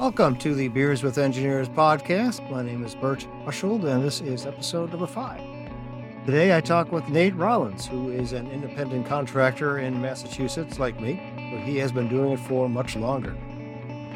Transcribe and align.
Welcome 0.00 0.36
to 0.36 0.54
the 0.54 0.68
Beers 0.68 1.02
with 1.02 1.18
Engineers 1.18 1.68
podcast. 1.68 2.50
My 2.50 2.62
name 2.62 2.82
is 2.86 2.94
Bert 2.94 3.28
Ushold, 3.44 3.84
and 3.84 4.02
this 4.02 4.22
is 4.22 4.46
episode 4.46 4.88
number 4.92 5.06
five. 5.06 5.42
Today 6.24 6.56
I 6.56 6.62
talk 6.62 6.90
with 6.90 7.06
Nate 7.10 7.36
Rollins, 7.36 7.86
who 7.86 8.10
is 8.10 8.32
an 8.32 8.50
independent 8.50 9.04
contractor 9.04 9.78
in 9.78 10.00
Massachusetts, 10.00 10.78
like 10.78 10.98
me, 10.98 11.20
but 11.52 11.60
he 11.68 11.76
has 11.76 11.92
been 11.92 12.08
doing 12.08 12.32
it 12.32 12.40
for 12.40 12.66
much 12.66 12.96
longer. 12.96 13.36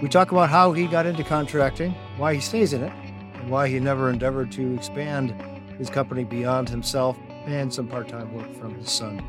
We 0.00 0.08
talk 0.08 0.32
about 0.32 0.48
how 0.48 0.72
he 0.72 0.86
got 0.86 1.04
into 1.04 1.22
contracting, 1.22 1.94
why 2.16 2.32
he 2.32 2.40
stays 2.40 2.72
in 2.72 2.82
it, 2.82 2.92
and 3.34 3.50
why 3.50 3.68
he 3.68 3.78
never 3.78 4.08
endeavored 4.08 4.50
to 4.52 4.74
expand 4.76 5.34
his 5.76 5.90
company 5.90 6.24
beyond 6.24 6.70
himself, 6.70 7.18
and 7.44 7.70
some 7.70 7.88
part 7.88 8.08
time 8.08 8.32
work 8.32 8.50
from 8.54 8.74
his 8.74 8.90
son. 8.90 9.22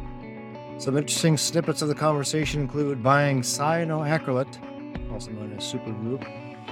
Some 0.78 0.96
interesting 0.96 1.36
snippets 1.36 1.82
of 1.82 1.90
the 1.90 1.96
conversation 1.96 2.62
include 2.62 3.04
buying 3.04 3.42
cyanoacrylate, 3.42 5.12
also 5.12 5.32
known 5.32 5.52
as 5.58 5.66
super 5.66 5.92
glue, 5.92 6.18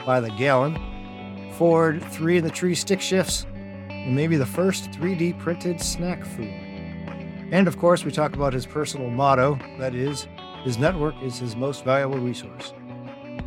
by 0.06 0.20
the 0.20 0.30
gallon, 0.32 0.78
Ford 1.54 2.04
3 2.12 2.38
in 2.38 2.44
the 2.44 2.50
tree 2.50 2.76
stick 2.76 3.02
shifts, 3.02 3.46
and 3.90 4.16
maybe 4.16 4.38
the 4.38 4.46
first 4.46 4.92
3D 4.92 5.40
printed 5.40 5.80
snack 5.80 6.26
food. 6.26 6.54
And 7.52 7.68
of 7.68 7.78
course, 7.78 8.04
we 8.04 8.12
talk 8.12 8.34
about 8.34 8.54
his 8.54 8.66
personal 8.66 9.10
motto 9.10 9.60
that 9.78 9.94
is, 9.94 10.28
his 10.64 10.78
network 10.78 11.16
is 11.22 11.38
his 11.38 11.56
most 11.56 11.84
valuable 11.84 12.18
resource. 12.18 12.74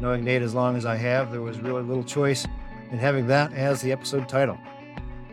Knowing 0.00 0.24
Nate 0.24 0.42
as 0.42 0.55
long 0.55 0.77
as 0.77 0.86
I 0.86 0.96
have, 0.96 1.32
there 1.32 1.42
was 1.42 1.59
really 1.60 1.82
little 1.82 2.05
choice 2.05 2.47
in 2.91 2.98
having 2.98 3.27
that 3.27 3.52
as 3.52 3.83
the 3.83 3.92
episode 3.92 4.28
title. 4.28 4.58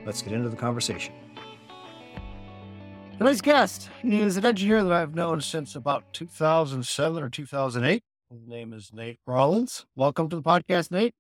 Let's 0.06 0.22
get 0.22 0.34
into 0.34 0.50
the 0.50 0.56
conversation. 0.56 1.14
Today's 3.18 3.42
guest 3.42 3.90
is 4.04 4.38
an 4.38 4.46
engineer 4.46 4.84
that 4.84 4.92
I've 4.92 5.14
known 5.14 5.40
since 5.40 5.76
about 5.76 6.12
2007 6.14 7.24
or 7.24 7.30
2008. 7.30 8.04
His 8.34 8.48
name 8.48 8.74
is 8.74 8.92
Nate 8.92 9.20
Rollins. 9.28 9.86
Welcome 9.96 10.28
to 10.30 10.36
the 10.36 10.42
podcast, 10.42 10.90
Nate. 10.90 11.14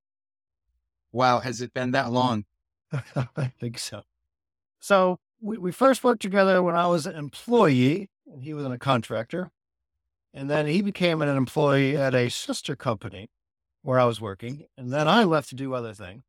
Wow, 1.11 1.42
has 1.42 1.61
it 1.61 1.72
been 1.72 1.92
that 1.92 2.11
long? 2.11 2.45
I 3.38 3.52
think 3.59 3.78
so. 3.78 4.02
So 4.80 5.19
we, 5.39 5.59
we 5.59 5.72
first 5.72 6.03
worked 6.03 6.23
together 6.23 6.64
when 6.64 6.75
I 6.75 6.88
was 6.88 7.06
an 7.06 7.16
employee 7.16 8.09
and 8.25 8.41
he 8.41 8.56
was 8.56 8.66
a 8.66 8.80
contractor. 8.80 9.52
And 10.34 10.50
then 10.50 10.66
he 10.66 10.81
became 10.81 11.22
an 11.22 11.30
employee 11.30 11.95
at 11.95 12.16
a 12.16 12.30
sister 12.30 12.75
company 12.75 13.30
where 13.84 14.00
I 14.00 14.06
was 14.06 14.19
working. 14.19 14.66
And 14.75 14.91
then 14.91 15.08
I 15.08 15.23
left 15.23 15.50
to 15.50 15.56
do 15.56 15.75
other 15.75 15.94
things. 15.94 16.23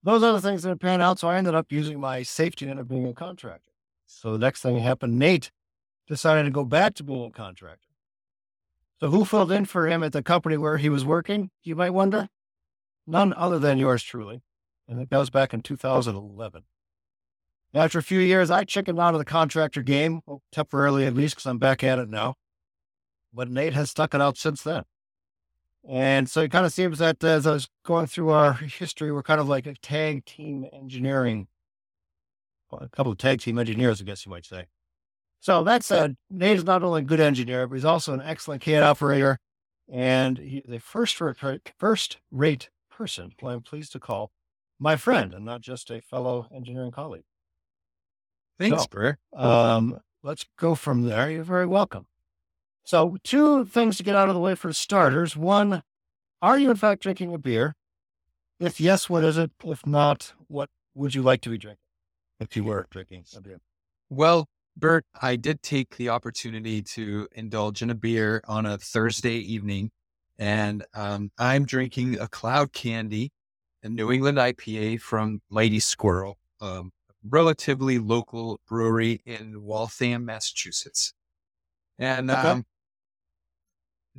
Those 0.00 0.22
other 0.22 0.38
things 0.38 0.62
didn't 0.62 0.80
pan 0.80 1.00
out. 1.00 1.18
So 1.18 1.26
I 1.26 1.38
ended 1.38 1.56
up 1.56 1.72
using 1.72 1.98
my 1.98 2.22
safety 2.22 2.66
net 2.66 2.78
of 2.78 2.88
being 2.88 3.08
a 3.08 3.12
contractor. 3.12 3.72
So 4.06 4.30
the 4.30 4.38
next 4.38 4.62
thing 4.62 4.78
happened, 4.78 5.18
Nate 5.18 5.50
decided 6.06 6.44
to 6.44 6.50
go 6.52 6.64
back 6.64 6.94
to 6.94 7.02
being 7.02 7.24
a 7.24 7.30
contractor. 7.32 7.85
So 9.00 9.10
who 9.10 9.24
filled 9.24 9.52
in 9.52 9.66
for 9.66 9.86
him 9.86 10.02
at 10.02 10.12
the 10.12 10.22
company 10.22 10.56
where 10.56 10.78
he 10.78 10.88
was 10.88 11.04
working, 11.04 11.50
you 11.62 11.76
might 11.76 11.90
wonder? 11.90 12.28
None 13.06 13.34
other 13.34 13.58
than 13.58 13.78
yours 13.78 14.02
truly. 14.02 14.42
And 14.88 15.06
that 15.06 15.18
was 15.18 15.30
back 15.30 15.52
in 15.52 15.60
2011. 15.60 16.62
After 17.74 17.98
a 17.98 18.02
few 18.02 18.20
years, 18.20 18.50
I 18.50 18.64
chickened 18.64 18.98
out 18.98 19.12
of 19.12 19.18
the 19.18 19.24
contractor 19.24 19.82
game, 19.82 20.22
well, 20.24 20.40
temporarily 20.50 21.04
at 21.04 21.14
least, 21.14 21.34
because 21.34 21.46
I'm 21.46 21.58
back 21.58 21.84
at 21.84 21.98
it 21.98 22.08
now. 22.08 22.36
But 23.34 23.50
Nate 23.50 23.74
has 23.74 23.90
stuck 23.90 24.14
it 24.14 24.20
out 24.22 24.38
since 24.38 24.62
then. 24.62 24.84
And 25.86 26.28
so 26.28 26.40
it 26.40 26.50
kind 26.50 26.64
of 26.64 26.72
seems 26.72 26.98
that 26.98 27.22
as 27.22 27.46
I 27.46 27.52
was 27.52 27.68
going 27.84 28.06
through 28.06 28.30
our 28.30 28.54
history, 28.54 29.12
we're 29.12 29.22
kind 29.22 29.40
of 29.40 29.48
like 29.48 29.66
a 29.66 29.74
tag 29.74 30.24
team 30.24 30.66
engineering, 30.72 31.48
a 32.72 32.88
couple 32.88 33.12
of 33.12 33.18
tag 33.18 33.40
team 33.40 33.58
engineers, 33.58 34.00
I 34.00 34.04
guess 34.04 34.24
you 34.24 34.30
might 34.30 34.46
say. 34.46 34.66
So 35.40 35.62
that's 35.62 35.86
said, 35.86 36.16
Nate 36.30 36.56
is 36.56 36.64
not 36.64 36.82
only 36.82 37.02
a 37.02 37.04
good 37.04 37.20
engineer, 37.20 37.66
but 37.66 37.74
he's 37.76 37.84
also 37.84 38.12
an 38.14 38.22
excellent 38.22 38.62
CAD 38.62 38.82
operator 38.82 39.38
and 39.90 40.38
he's 40.38 40.64
a 40.68 40.78
first 40.80 41.20
rate, 41.20 41.72
first 41.78 42.18
rate 42.30 42.70
person 42.90 43.32
who 43.40 43.48
I'm 43.48 43.62
pleased 43.62 43.92
to 43.92 44.00
call 44.00 44.30
my 44.78 44.96
friend 44.96 45.32
and 45.34 45.44
not 45.44 45.60
just 45.60 45.90
a 45.90 46.00
fellow 46.00 46.48
engineering 46.54 46.90
colleague. 46.90 47.24
Thanks, 48.58 48.82
So, 48.82 48.88
Bert. 48.90 49.18
Um, 49.34 50.00
let's 50.22 50.46
go 50.58 50.74
from 50.74 51.02
there. 51.02 51.30
You're 51.30 51.44
very 51.44 51.66
welcome. 51.66 52.06
So, 52.84 53.16
two 53.22 53.64
things 53.64 53.96
to 53.98 54.02
get 54.02 54.16
out 54.16 54.28
of 54.28 54.34
the 54.34 54.40
way 54.40 54.54
for 54.54 54.72
starters. 54.72 55.36
One, 55.36 55.82
are 56.40 56.58
you 56.58 56.70
in 56.70 56.76
fact 56.76 57.02
drinking 57.02 57.34
a 57.34 57.38
beer? 57.38 57.74
If 58.58 58.80
yes, 58.80 59.10
what 59.10 59.24
is 59.24 59.36
it? 59.36 59.50
If 59.64 59.86
not, 59.86 60.32
what 60.48 60.70
would 60.94 61.14
you 61.14 61.22
like 61.22 61.42
to 61.42 61.50
be 61.50 61.58
drinking? 61.58 61.82
If 62.40 62.56
you 62.56 62.64
were 62.64 62.86
drinking 62.90 63.24
a 63.36 63.40
beer. 63.40 63.60
Well, 64.08 64.48
Bert, 64.76 65.06
I 65.22 65.36
did 65.36 65.62
take 65.62 65.96
the 65.96 66.10
opportunity 66.10 66.82
to 66.82 67.26
indulge 67.32 67.80
in 67.80 67.88
a 67.88 67.94
beer 67.94 68.42
on 68.46 68.66
a 68.66 68.76
Thursday 68.76 69.36
evening, 69.36 69.90
and 70.38 70.84
um, 70.94 71.30
I'm 71.38 71.64
drinking 71.64 72.20
a 72.20 72.28
Cloud 72.28 72.72
Candy, 72.74 73.32
a 73.82 73.88
New 73.88 74.12
England 74.12 74.36
IPA 74.36 75.00
from 75.00 75.40
Mighty 75.48 75.80
Squirrel, 75.80 76.36
um, 76.60 76.92
relatively 77.26 77.98
local 77.98 78.60
brewery 78.68 79.22
in 79.24 79.62
Waltham, 79.62 80.26
Massachusetts. 80.26 81.14
And 81.98 82.30
Okay. 82.30 82.48
um, 82.48 82.66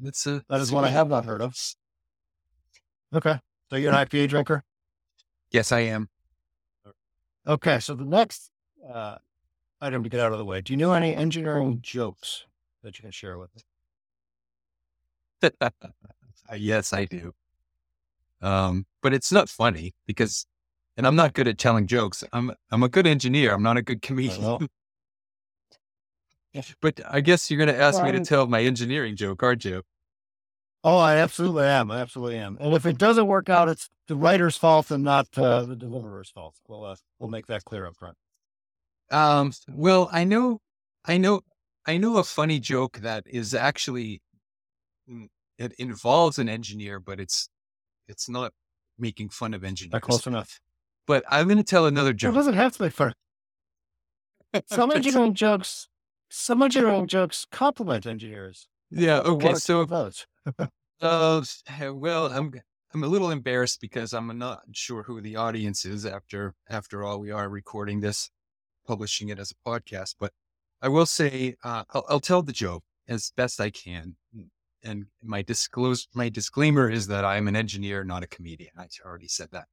it's 0.02 0.26
a 0.26 0.44
That 0.50 0.60
is 0.60 0.72
one 0.72 0.86
I 0.86 0.90
have 0.90 1.08
not 1.08 1.26
heard 1.26 1.42
of. 1.42 1.56
Okay. 3.14 3.40
So 3.70 3.76
you're 3.76 3.94
an 3.94 4.08
IPA 4.08 4.30
drinker? 4.30 4.64
Yes, 5.52 5.72
I 5.72 5.82
am. 5.82 6.10
Okay. 7.46 7.80
So 7.80 7.94
the 7.94 8.06
next 8.06 8.50
uh, 8.92 9.18
item 9.82 10.04
to 10.04 10.10
get 10.10 10.20
out 10.20 10.32
of 10.32 10.38
the 10.38 10.46
way. 10.46 10.62
Do 10.62 10.74
you 10.74 10.78
know 10.78 10.94
any 10.94 11.16
engineering 11.16 11.80
jokes 11.82 12.46
that 12.84 12.98
you 12.98 13.04
can 13.04 13.12
share 13.12 13.38
with 13.38 13.50
us? 13.56 13.64
Yes, 16.56 16.94
I 16.94 17.04
do. 17.04 17.34
Um, 18.42 18.86
but 19.02 19.14
it's 19.14 19.34
not 19.34 19.50
funny 19.50 19.94
because, 20.06 20.46
and 20.96 21.06
I'm 21.06 21.18
not 21.18 21.34
good 21.34 21.48
at 21.48 21.58
telling 21.58 21.88
jokes. 21.88 22.24
I'm 22.32 22.52
I'm 22.72 22.84
a 22.84 22.90
good 22.90 23.06
engineer. 23.06 23.54
I'm 23.54 23.64
not 23.64 23.76
a 23.76 23.82
good 23.82 24.02
comedian. 24.02 24.70
but 26.82 27.02
I 27.10 27.20
guess 27.20 27.52
you're 27.52 27.58
going 27.58 27.76
to 27.76 27.82
ask 27.82 28.02
me 28.02 28.14
to 28.14 28.22
tell 28.22 28.48
my 28.48 28.62
engineering 28.62 29.18
joke, 29.18 29.44
aren't 29.44 29.66
you? 29.66 29.84
Oh, 30.84 30.98
I 30.98 31.18
absolutely 31.18 31.66
am. 31.66 31.92
I 31.92 32.00
absolutely 32.00 32.38
am. 32.38 32.58
And 32.62 32.74
if 32.74 32.86
it 32.86 32.98
doesn't 32.98 33.28
work 33.28 33.50
out, 33.50 33.68
it's 33.68 33.90
the 34.08 34.16
writer's 34.16 34.56
fault 34.56 34.90
and 34.90 35.04
not 35.04 35.28
uh, 35.38 35.64
the 35.64 35.76
deliverer's 35.76 36.30
fault. 36.30 36.56
We'll 36.68 36.86
uh, 36.86 36.96
we'll 37.20 37.30
make 37.30 37.48
that 37.48 37.66
clear 37.66 37.86
up 37.86 37.96
front. 37.98 38.16
Um, 39.12 39.54
well, 39.70 40.10
I 40.12 40.24
know, 40.24 40.60
I 41.06 41.18
know, 41.18 41.42
I 41.86 41.98
know 41.98 42.18
a 42.18 42.24
funny 42.24 42.60
joke 42.60 43.00
that 43.00 43.24
is 43.26 43.54
actually 43.54 44.22
mm, 45.10 45.28
it 45.58 45.74
involves 45.80 46.38
an 46.40 46.50
engineer, 46.50 47.00
but 47.00 47.20
it's 47.20 47.50
it's 48.08 48.30
not 48.30 48.52
making 48.98 49.30
fun 49.30 49.54
of 49.54 49.64
engineers. 49.64 49.94
Not 49.94 50.02
close 50.02 50.28
enough. 50.28 50.60
But 51.06 51.24
I'm 51.30 51.48
going 51.48 51.58
to 51.58 51.64
tell 51.64 51.86
another 51.86 52.14
joke. 52.14 52.30
It 52.30 52.32
joke. 52.32 52.36
doesn't 52.36 52.54
have 52.56 52.74
to 52.78 52.84
be 52.84 52.90
fun. 52.90 53.14
Some 54.66 54.92
engineering 54.96 55.34
jokes, 55.34 55.88
some 56.30 56.62
engineering 56.62 57.08
jokes 57.08 57.46
compliment 57.52 58.06
engineers. 58.06 58.68
yeah. 58.92 59.20
Okay. 59.20 59.56
So 59.56 59.80
with 59.80 59.90
those. 59.90 60.26
Uh, 61.00 61.44
well, 61.94 62.26
I'm 62.26 62.52
I'm 62.92 63.04
a 63.04 63.08
little 63.08 63.30
embarrassed 63.30 63.82
because 63.82 64.14
I'm 64.14 64.36
not 64.40 64.62
sure 64.72 65.04
who 65.04 65.22
the 65.22 65.36
audience 65.36 65.86
is. 65.86 66.08
After 66.08 66.56
after 66.70 67.04
all, 67.04 67.20
we 67.20 67.30
are 67.30 67.48
recording 67.50 68.00
this, 68.00 68.32
publishing 68.88 69.30
it 69.30 69.40
as 69.40 69.52
a 69.52 69.70
podcast. 69.70 70.16
But 70.20 70.32
I 70.82 70.88
will 70.88 71.06
say, 71.06 71.56
uh, 71.64 71.84
I'll, 71.94 72.06
I'll 72.10 72.20
tell 72.20 72.42
the 72.42 72.54
joke 72.54 72.84
as 73.08 73.32
best 73.36 73.60
I 73.60 73.70
can. 73.70 74.16
And 74.84 75.08
my 75.22 75.42
disclose 75.42 76.08
my 76.14 76.30
disclaimer 76.30 76.90
is 76.90 77.08
that 77.08 77.26
I'm 77.26 77.48
an 77.48 77.56
engineer, 77.56 78.04
not 78.04 78.24
a 78.24 78.28
comedian. 78.28 78.72
I 78.78 78.88
already 79.06 79.28
said 79.28 79.50
that. 79.52 79.68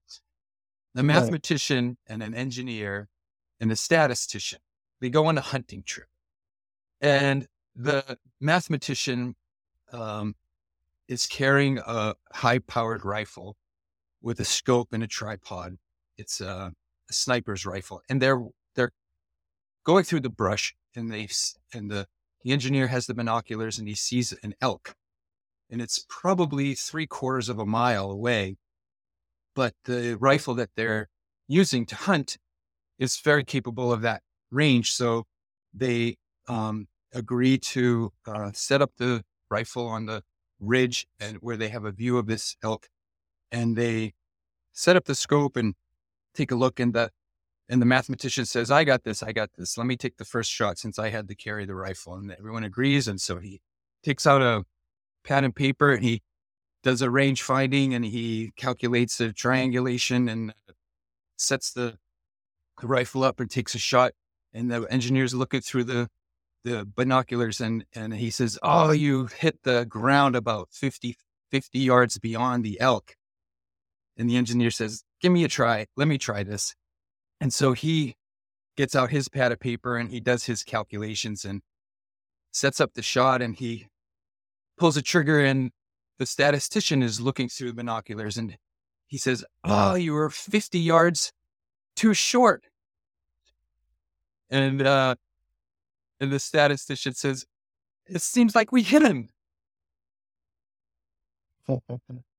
A 0.96 1.02
mathematician 1.02 1.98
and 2.06 2.22
an 2.22 2.34
engineer 2.34 3.08
and 3.60 3.70
a 3.70 3.76
statistician 3.76 4.60
they 5.00 5.10
go 5.10 5.26
on 5.26 5.36
a 5.36 5.42
hunting 5.42 5.82
trip, 5.82 6.08
and 7.00 7.46
the 7.76 8.18
mathematician 8.40 9.36
um, 9.92 10.34
is 11.08 11.26
carrying 11.26 11.78
a 11.78 12.14
high 12.32 12.58
powered 12.58 13.04
rifle 13.04 13.56
with 14.22 14.40
a 14.40 14.44
scope 14.44 14.94
and 14.94 15.02
a 15.02 15.06
tripod. 15.06 15.76
It's 16.16 16.40
a, 16.40 16.72
a 17.10 17.12
sniper's 17.12 17.66
rifle, 17.66 18.00
and 18.08 18.22
they're 18.22 18.42
going 19.84 20.04
through 20.04 20.20
the 20.20 20.30
brush, 20.30 20.74
and 20.94 21.10
they 21.10 21.28
and 21.72 21.90
the 21.90 22.06
the 22.42 22.52
engineer 22.52 22.88
has 22.88 23.06
the 23.06 23.14
binoculars, 23.14 23.78
and 23.78 23.88
he 23.88 23.94
sees 23.94 24.32
an 24.42 24.54
elk, 24.60 24.94
and 25.70 25.80
it's 25.80 26.04
probably 26.08 26.74
three 26.74 27.06
quarters 27.06 27.48
of 27.48 27.58
a 27.58 27.66
mile 27.66 28.10
away, 28.10 28.56
but 29.54 29.74
the 29.84 30.16
rifle 30.20 30.54
that 30.54 30.70
they're 30.76 31.08
using 31.48 31.86
to 31.86 31.94
hunt 31.94 32.36
is 32.98 33.18
very 33.20 33.44
capable 33.44 33.92
of 33.92 34.02
that 34.02 34.22
range, 34.50 34.92
so 34.92 35.24
they 35.72 36.16
um, 36.48 36.86
agree 37.12 37.58
to 37.58 38.12
uh, 38.26 38.50
set 38.52 38.82
up 38.82 38.92
the 38.96 39.24
rifle 39.50 39.86
on 39.86 40.06
the 40.06 40.22
ridge 40.60 41.06
and 41.20 41.38
where 41.40 41.56
they 41.56 41.68
have 41.68 41.84
a 41.84 41.92
view 41.92 42.18
of 42.18 42.26
this 42.26 42.56
elk 42.62 42.88
and 43.52 43.76
they 43.76 44.14
set 44.72 44.96
up 44.96 45.04
the 45.04 45.14
scope 45.14 45.56
and 45.56 45.74
take 46.34 46.50
a 46.50 46.56
look 46.56 46.80
and 46.80 46.92
the 46.92 47.10
and 47.68 47.80
the 47.80 47.86
mathematician 47.86 48.44
says 48.44 48.70
i 48.70 48.84
got 48.84 49.04
this 49.04 49.22
i 49.22 49.32
got 49.32 49.50
this 49.56 49.78
let 49.78 49.86
me 49.86 49.96
take 49.96 50.16
the 50.16 50.24
first 50.24 50.50
shot 50.50 50.78
since 50.78 50.98
i 50.98 51.08
had 51.08 51.28
to 51.28 51.34
carry 51.34 51.64
the 51.64 51.74
rifle 51.74 52.14
and 52.14 52.30
everyone 52.32 52.64
agrees 52.64 53.08
and 53.08 53.20
so 53.20 53.38
he 53.38 53.60
takes 54.02 54.26
out 54.26 54.42
a 54.42 54.64
pad 55.24 55.44
and 55.44 55.56
paper 55.56 55.92
and 55.92 56.04
he 56.04 56.22
does 56.84 57.02
a 57.02 57.10
range 57.10 57.42
finding 57.42 57.94
and 57.94 58.04
he 58.04 58.52
calculates 58.56 59.16
the 59.16 59.32
triangulation 59.32 60.28
and 60.28 60.50
uh, 60.68 60.72
sets 61.36 61.72
the, 61.72 61.96
the 62.80 62.86
rifle 62.86 63.24
up 63.24 63.40
and 63.40 63.50
takes 63.50 63.74
a 63.74 63.78
shot. 63.78 64.12
And 64.52 64.70
the 64.70 64.82
engineer's 64.82 65.34
look 65.34 65.52
looking 65.52 65.62
through 65.62 65.84
the 65.84 66.08
the 66.62 66.86
binoculars 66.86 67.60
and 67.60 67.84
and 67.94 68.14
he 68.14 68.30
says, 68.30 68.58
"Oh, 68.62 68.92
you 68.92 69.26
hit 69.26 69.58
the 69.64 69.84
ground 69.84 70.36
about 70.36 70.68
50, 70.70 71.16
50 71.50 71.78
yards 71.78 72.18
beyond 72.18 72.64
the 72.64 72.80
elk." 72.80 73.16
And 74.16 74.30
the 74.30 74.36
engineer 74.36 74.70
says, 74.70 75.02
"Give 75.20 75.32
me 75.32 75.44
a 75.44 75.48
try. 75.48 75.86
Let 75.96 76.06
me 76.06 76.18
try 76.18 76.44
this." 76.44 76.74
And 77.44 77.52
so 77.52 77.74
he 77.74 78.16
gets 78.74 78.96
out 78.96 79.10
his 79.10 79.28
pad 79.28 79.52
of 79.52 79.60
paper 79.60 79.98
and 79.98 80.10
he 80.10 80.18
does 80.18 80.44
his 80.44 80.62
calculations 80.62 81.44
and 81.44 81.60
sets 82.52 82.80
up 82.80 82.94
the 82.94 83.02
shot 83.02 83.42
and 83.42 83.54
he 83.54 83.88
pulls 84.78 84.96
a 84.96 85.02
trigger 85.02 85.40
and 85.40 85.70
the 86.18 86.24
statistician 86.24 87.02
is 87.02 87.20
looking 87.20 87.50
through 87.50 87.68
the 87.68 87.74
binoculars 87.74 88.38
and 88.38 88.56
he 89.08 89.18
says, 89.18 89.44
"Oh, 89.62 89.94
you 89.94 90.14
were 90.14 90.30
50 90.30 90.78
yards 90.78 91.34
too 91.94 92.14
short." 92.14 92.64
And 94.48 94.80
uh 94.80 95.16
and 96.18 96.32
the 96.32 96.40
statistician 96.40 97.12
says, 97.12 97.44
"It 98.06 98.22
seems 98.22 98.54
like 98.54 98.72
we 98.72 98.82
hit 98.82 99.02
him." 99.02 99.28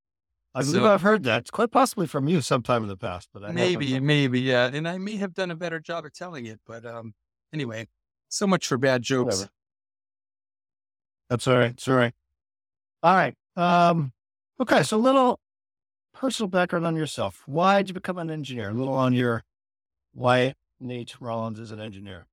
I 0.55 0.61
believe 0.61 0.75
So- 0.81 0.87
I've 0.93 1.01
heard 1.01 1.23
that. 1.23 1.41
It's 1.41 1.51
quite 1.51 1.69
possibly 1.71 2.07
from 2.07 2.27
you 2.29 2.39
sometime 2.41 2.81
in 2.81 2.87
the 2.87 2.95
past, 2.97 3.29
but 3.33 3.43
I 3.43 3.47
haven't- 3.47 3.55
Maybe, 3.79 3.99
maybe, 3.99 4.39
yeah. 4.41 4.67
And 4.73 4.87
I 4.87 4.97
may 4.97 5.17
have 5.17 5.33
done 5.33 5.51
a 5.51 5.55
better 5.55 5.79
job 5.79 6.05
of 6.05 6.13
telling 6.13 6.45
it, 6.45 6.61
but 6.65 6.85
um, 6.85 7.13
anyway, 7.53 7.87
so 8.29 8.47
much 8.47 8.65
for 8.65 8.77
bad 8.77 9.01
jokes. 9.03 9.35
Whatever. 9.35 9.51
That's 11.29 11.47
all 11.47 11.57
right. 11.57 11.71
It's 11.71 11.87
all 11.87 11.95
right. 11.95 12.13
All 13.03 13.15
right. 13.15 13.35
Um, 13.55 14.13
okay. 14.59 14.83
So 14.83 14.97
a 14.97 14.99
little 14.99 15.39
personal 16.13 16.47
background 16.49 16.85
on 16.87 16.95
yourself. 16.95 17.43
Why 17.45 17.77
did 17.81 17.89
you 17.89 17.93
become 17.93 18.17
an 18.17 18.29
engineer? 18.29 18.69
A 18.69 18.73
little 18.73 18.93
on 18.93 19.13
your 19.13 19.43
why 20.13 20.53
Nate 20.79 21.19
Rollins 21.19 21.59
is 21.59 21.71
an 21.71 21.79
engineer. 21.81 22.27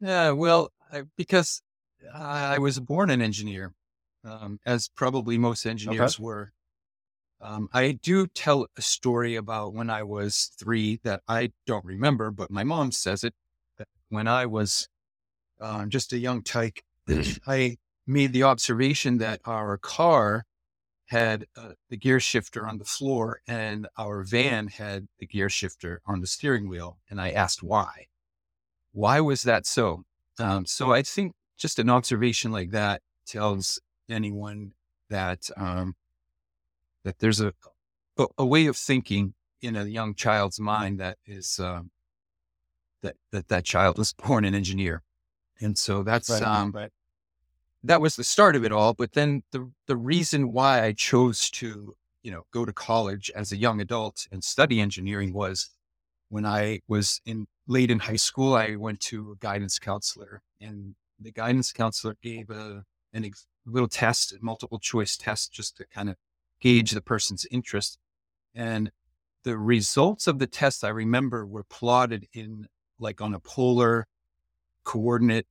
Yeah, 0.00 0.30
well, 0.30 0.72
I, 0.90 1.02
because 1.16 1.62
I 2.14 2.58
was 2.58 2.80
born 2.80 3.10
an 3.10 3.20
engineer, 3.20 3.74
um, 4.24 4.58
as 4.64 4.88
probably 4.88 5.36
most 5.38 5.66
engineers 5.66 6.18
were. 6.18 6.52
Um, 7.42 7.68
I 7.72 7.92
do 7.92 8.26
tell 8.26 8.66
a 8.76 8.82
story 8.82 9.36
about 9.36 9.72
when 9.72 9.88
I 9.88 10.02
was 10.02 10.50
three 10.58 11.00
that 11.04 11.22
I 11.26 11.52
don't 11.66 11.84
remember, 11.84 12.30
but 12.30 12.50
my 12.50 12.64
mom 12.64 12.92
says 12.92 13.24
it. 13.24 13.34
That 13.78 13.88
when 14.10 14.28
I 14.28 14.46
was 14.46 14.88
um, 15.60 15.88
just 15.88 16.12
a 16.12 16.18
young 16.18 16.42
tyke, 16.42 16.82
I 17.46 17.78
made 18.06 18.32
the 18.32 18.42
observation 18.42 19.18
that 19.18 19.40
our 19.44 19.78
car 19.78 20.44
had 21.06 21.46
uh, 21.56 21.72
the 21.88 21.96
gear 21.96 22.20
shifter 22.20 22.66
on 22.68 22.78
the 22.78 22.84
floor 22.84 23.40
and 23.48 23.88
our 23.98 24.22
van 24.22 24.68
had 24.68 25.08
the 25.18 25.26
gear 25.26 25.48
shifter 25.48 26.00
on 26.06 26.20
the 26.20 26.26
steering 26.26 26.68
wheel. 26.68 26.98
And 27.08 27.20
I 27.20 27.30
asked 27.30 27.62
why. 27.62 28.06
Why 28.92 29.20
was 29.20 29.42
that 29.42 29.66
so? 29.66 30.04
Um, 30.38 30.66
so 30.66 30.92
I 30.92 31.02
think 31.02 31.32
just 31.58 31.78
an 31.78 31.90
observation 31.90 32.52
like 32.52 32.70
that 32.70 33.02
tells 33.26 33.80
anyone 34.08 34.72
that 35.08 35.50
um, 35.56 35.94
that 37.04 37.18
there's 37.18 37.40
a, 37.40 37.52
a 38.18 38.26
a 38.38 38.46
way 38.46 38.66
of 38.66 38.76
thinking 38.76 39.34
in 39.62 39.76
a 39.76 39.84
young 39.84 40.14
child's 40.14 40.58
mind 40.60 40.98
that 41.00 41.18
is 41.26 41.58
um, 41.58 41.90
that 43.02 43.16
that 43.32 43.48
that 43.48 43.64
child 43.64 43.98
was 43.98 44.12
born 44.26 44.44
an 44.44 44.54
engineer, 44.54 45.02
and 45.60 45.76
so 45.78 46.02
that's 46.02 46.30
Right. 46.30 46.42
um, 46.42 46.72
right. 46.72 46.90
that 47.84 48.00
was 48.00 48.16
the 48.16 48.24
start 48.24 48.56
of 48.56 48.64
it 48.64 48.72
all. 48.72 48.94
But 48.94 49.12
then 49.12 49.42
the 49.52 49.70
the 49.86 49.96
reason 49.96 50.52
why 50.52 50.84
I 50.84 50.92
chose 50.92 51.50
to 51.50 51.94
you 52.22 52.30
know 52.30 52.42
go 52.52 52.64
to 52.64 52.72
college 52.72 53.30
as 53.34 53.52
a 53.52 53.56
young 53.56 53.80
adult 53.80 54.26
and 54.32 54.44
study 54.44 54.80
engineering 54.80 55.32
was 55.32 55.70
when 56.28 56.44
I 56.46 56.80
was 56.88 57.20
in 57.26 57.46
late 57.66 57.90
in 57.90 58.00
high 58.00 58.16
school. 58.16 58.54
I 58.54 58.76
went 58.76 59.00
to 59.00 59.32
a 59.32 59.36
guidance 59.36 59.78
counselor, 59.78 60.42
and 60.60 60.94
the 61.18 61.32
guidance 61.32 61.72
counselor 61.72 62.16
gave 62.22 62.50
a 62.50 62.84
an 63.12 63.24
ex- 63.24 63.46
little 63.66 63.88
test, 63.88 64.32
a 64.32 64.38
multiple 64.40 64.78
choice 64.78 65.16
test, 65.16 65.52
just 65.52 65.76
to 65.78 65.86
kind 65.86 66.08
of 66.10 66.16
gauge 66.60 66.90
the 66.92 67.00
person's 67.00 67.46
interest. 67.50 67.98
And 68.54 68.90
the 69.44 69.56
results 69.56 70.26
of 70.26 70.38
the 70.38 70.46
test 70.46 70.84
I 70.84 70.88
remember 70.88 71.46
were 71.46 71.64
plotted 71.64 72.26
in 72.32 72.66
like 72.98 73.20
on 73.20 73.34
a 73.34 73.40
polar 73.40 74.06
coordinate 74.84 75.46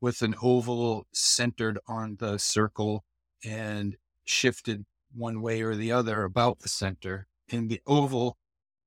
with 0.00 0.22
an 0.22 0.34
oval 0.42 1.06
centered 1.12 1.78
on 1.86 2.16
the 2.18 2.38
circle 2.38 3.04
and 3.44 3.96
shifted 4.24 4.84
one 5.14 5.42
way 5.42 5.60
or 5.60 5.74
the 5.74 5.92
other 5.92 6.24
about 6.24 6.60
the 6.60 6.68
center. 6.68 7.26
And 7.50 7.68
the 7.68 7.80
oval, 7.86 8.38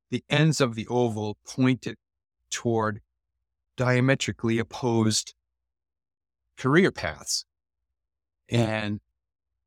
the 0.10 0.24
ends 0.30 0.62
of 0.62 0.76
the 0.76 0.88
oval 0.88 1.38
pointed 1.46 1.98
toward 2.50 3.02
diametrically 3.78 4.58
opposed 4.58 5.34
career 6.58 6.92
paths. 6.92 7.46
And 8.50 9.00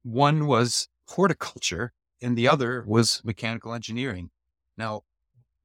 one 0.03 0.47
was 0.47 0.89
horticulture 1.09 1.93
and 2.23 2.37
the 2.37 2.49
other 2.49 2.85
was 2.87 3.23
mechanical 3.25 3.75
engineering. 3.75 4.31
Now, 4.77 5.03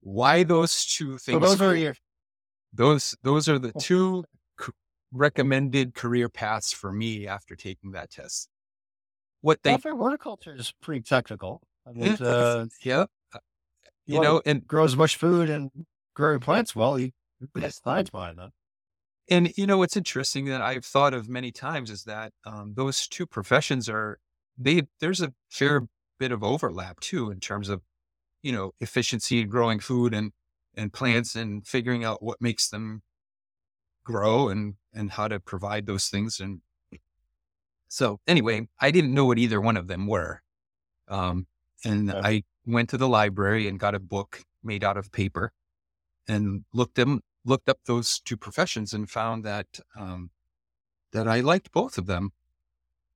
why 0.01 0.43
those 0.43 0.85
two 0.85 1.17
So 1.17 1.33
things? 1.33 1.41
those 1.41 1.61
are 1.61 1.75
your 1.75 1.95
those 2.73 3.15
those 3.23 3.49
are 3.49 3.59
the 3.59 3.71
Oh. 3.75 3.79
two 3.79 4.23
c- 4.59 4.71
recommended 5.11 5.93
career 5.93 6.29
paths 6.29 6.71
for 6.73 6.91
me 6.91 7.27
after 7.27 7.55
taking 7.55 7.91
that 7.91 8.09
test. 8.11 8.49
What 9.41 9.63
they 9.63 9.71
well, 9.83 9.95
horticulture 9.97 10.55
is 10.55 10.71
pretty 10.81 11.01
technical. 11.01 11.61
I 11.85 11.91
mean, 11.93 12.17
Yeah. 12.19 12.27
uh, 12.27 12.65
yeah, 12.83 13.05
uh, 13.33 13.39
you 14.05 14.21
know, 14.21 14.41
and 14.45 14.65
grows 14.67 14.95
much 14.95 15.17
food 15.17 15.49
and 15.49 15.71
growing 16.13 16.39
plants 16.39 16.75
well. 16.75 16.99
You 16.99 17.11
that's 17.55 17.79
behind 18.11 18.37
that. 18.37 18.51
and 19.29 19.51
you 19.57 19.65
know 19.65 19.77
what's 19.79 19.97
interesting 19.97 20.45
that 20.45 20.61
I've 20.61 20.85
thought 20.85 21.13
of 21.13 21.27
many 21.27 21.51
times 21.51 21.89
is 21.89 22.03
that 22.03 22.33
um, 22.45 22.73
those 22.75 23.07
two 23.07 23.25
professions 23.25 23.89
are 23.89 24.19
they 24.63 24.83
there's 24.99 25.21
a 25.21 25.33
fair 25.49 25.87
bit 26.19 26.31
of 26.31 26.43
overlap 26.43 26.99
too 26.99 27.31
in 27.31 27.39
terms 27.39 27.69
of 27.69 27.81
you 28.43 28.51
know 28.51 28.73
efficiency 28.81 29.41
in 29.41 29.49
growing 29.49 29.79
food 29.79 30.13
and 30.13 30.31
and 30.75 30.93
plants 30.93 31.35
and 31.35 31.67
figuring 31.67 32.03
out 32.05 32.23
what 32.23 32.41
makes 32.41 32.69
them 32.69 33.03
grow 34.03 34.49
and 34.49 34.75
and 34.93 35.11
how 35.11 35.27
to 35.27 35.39
provide 35.39 35.85
those 35.85 36.07
things 36.07 36.39
and 36.39 36.61
so 37.87 38.19
anyway 38.27 38.67
I 38.79 38.91
didn't 38.91 39.13
know 39.13 39.25
what 39.25 39.37
either 39.37 39.59
one 39.59 39.77
of 39.77 39.87
them 39.87 40.07
were 40.07 40.41
um, 41.09 41.47
and 41.85 42.13
Okay. 42.13 42.21
I 42.23 42.43
went 42.65 42.89
to 42.91 42.97
the 42.97 43.09
library 43.09 43.67
and 43.67 43.79
got 43.79 43.95
a 43.95 43.99
book 43.99 44.43
made 44.63 44.83
out 44.83 44.97
of 44.97 45.11
paper 45.11 45.53
and 46.27 46.65
looked 46.73 46.95
them 46.95 47.21
looked 47.45 47.69
up 47.69 47.79
those 47.85 48.19
two 48.19 48.37
professions 48.37 48.93
and 48.93 49.09
found 49.09 49.45
that 49.45 49.79
um, 49.97 50.31
that 51.13 51.27
I 51.27 51.41
liked 51.41 51.71
both 51.71 51.97
of 51.97 52.07
them. 52.07 52.31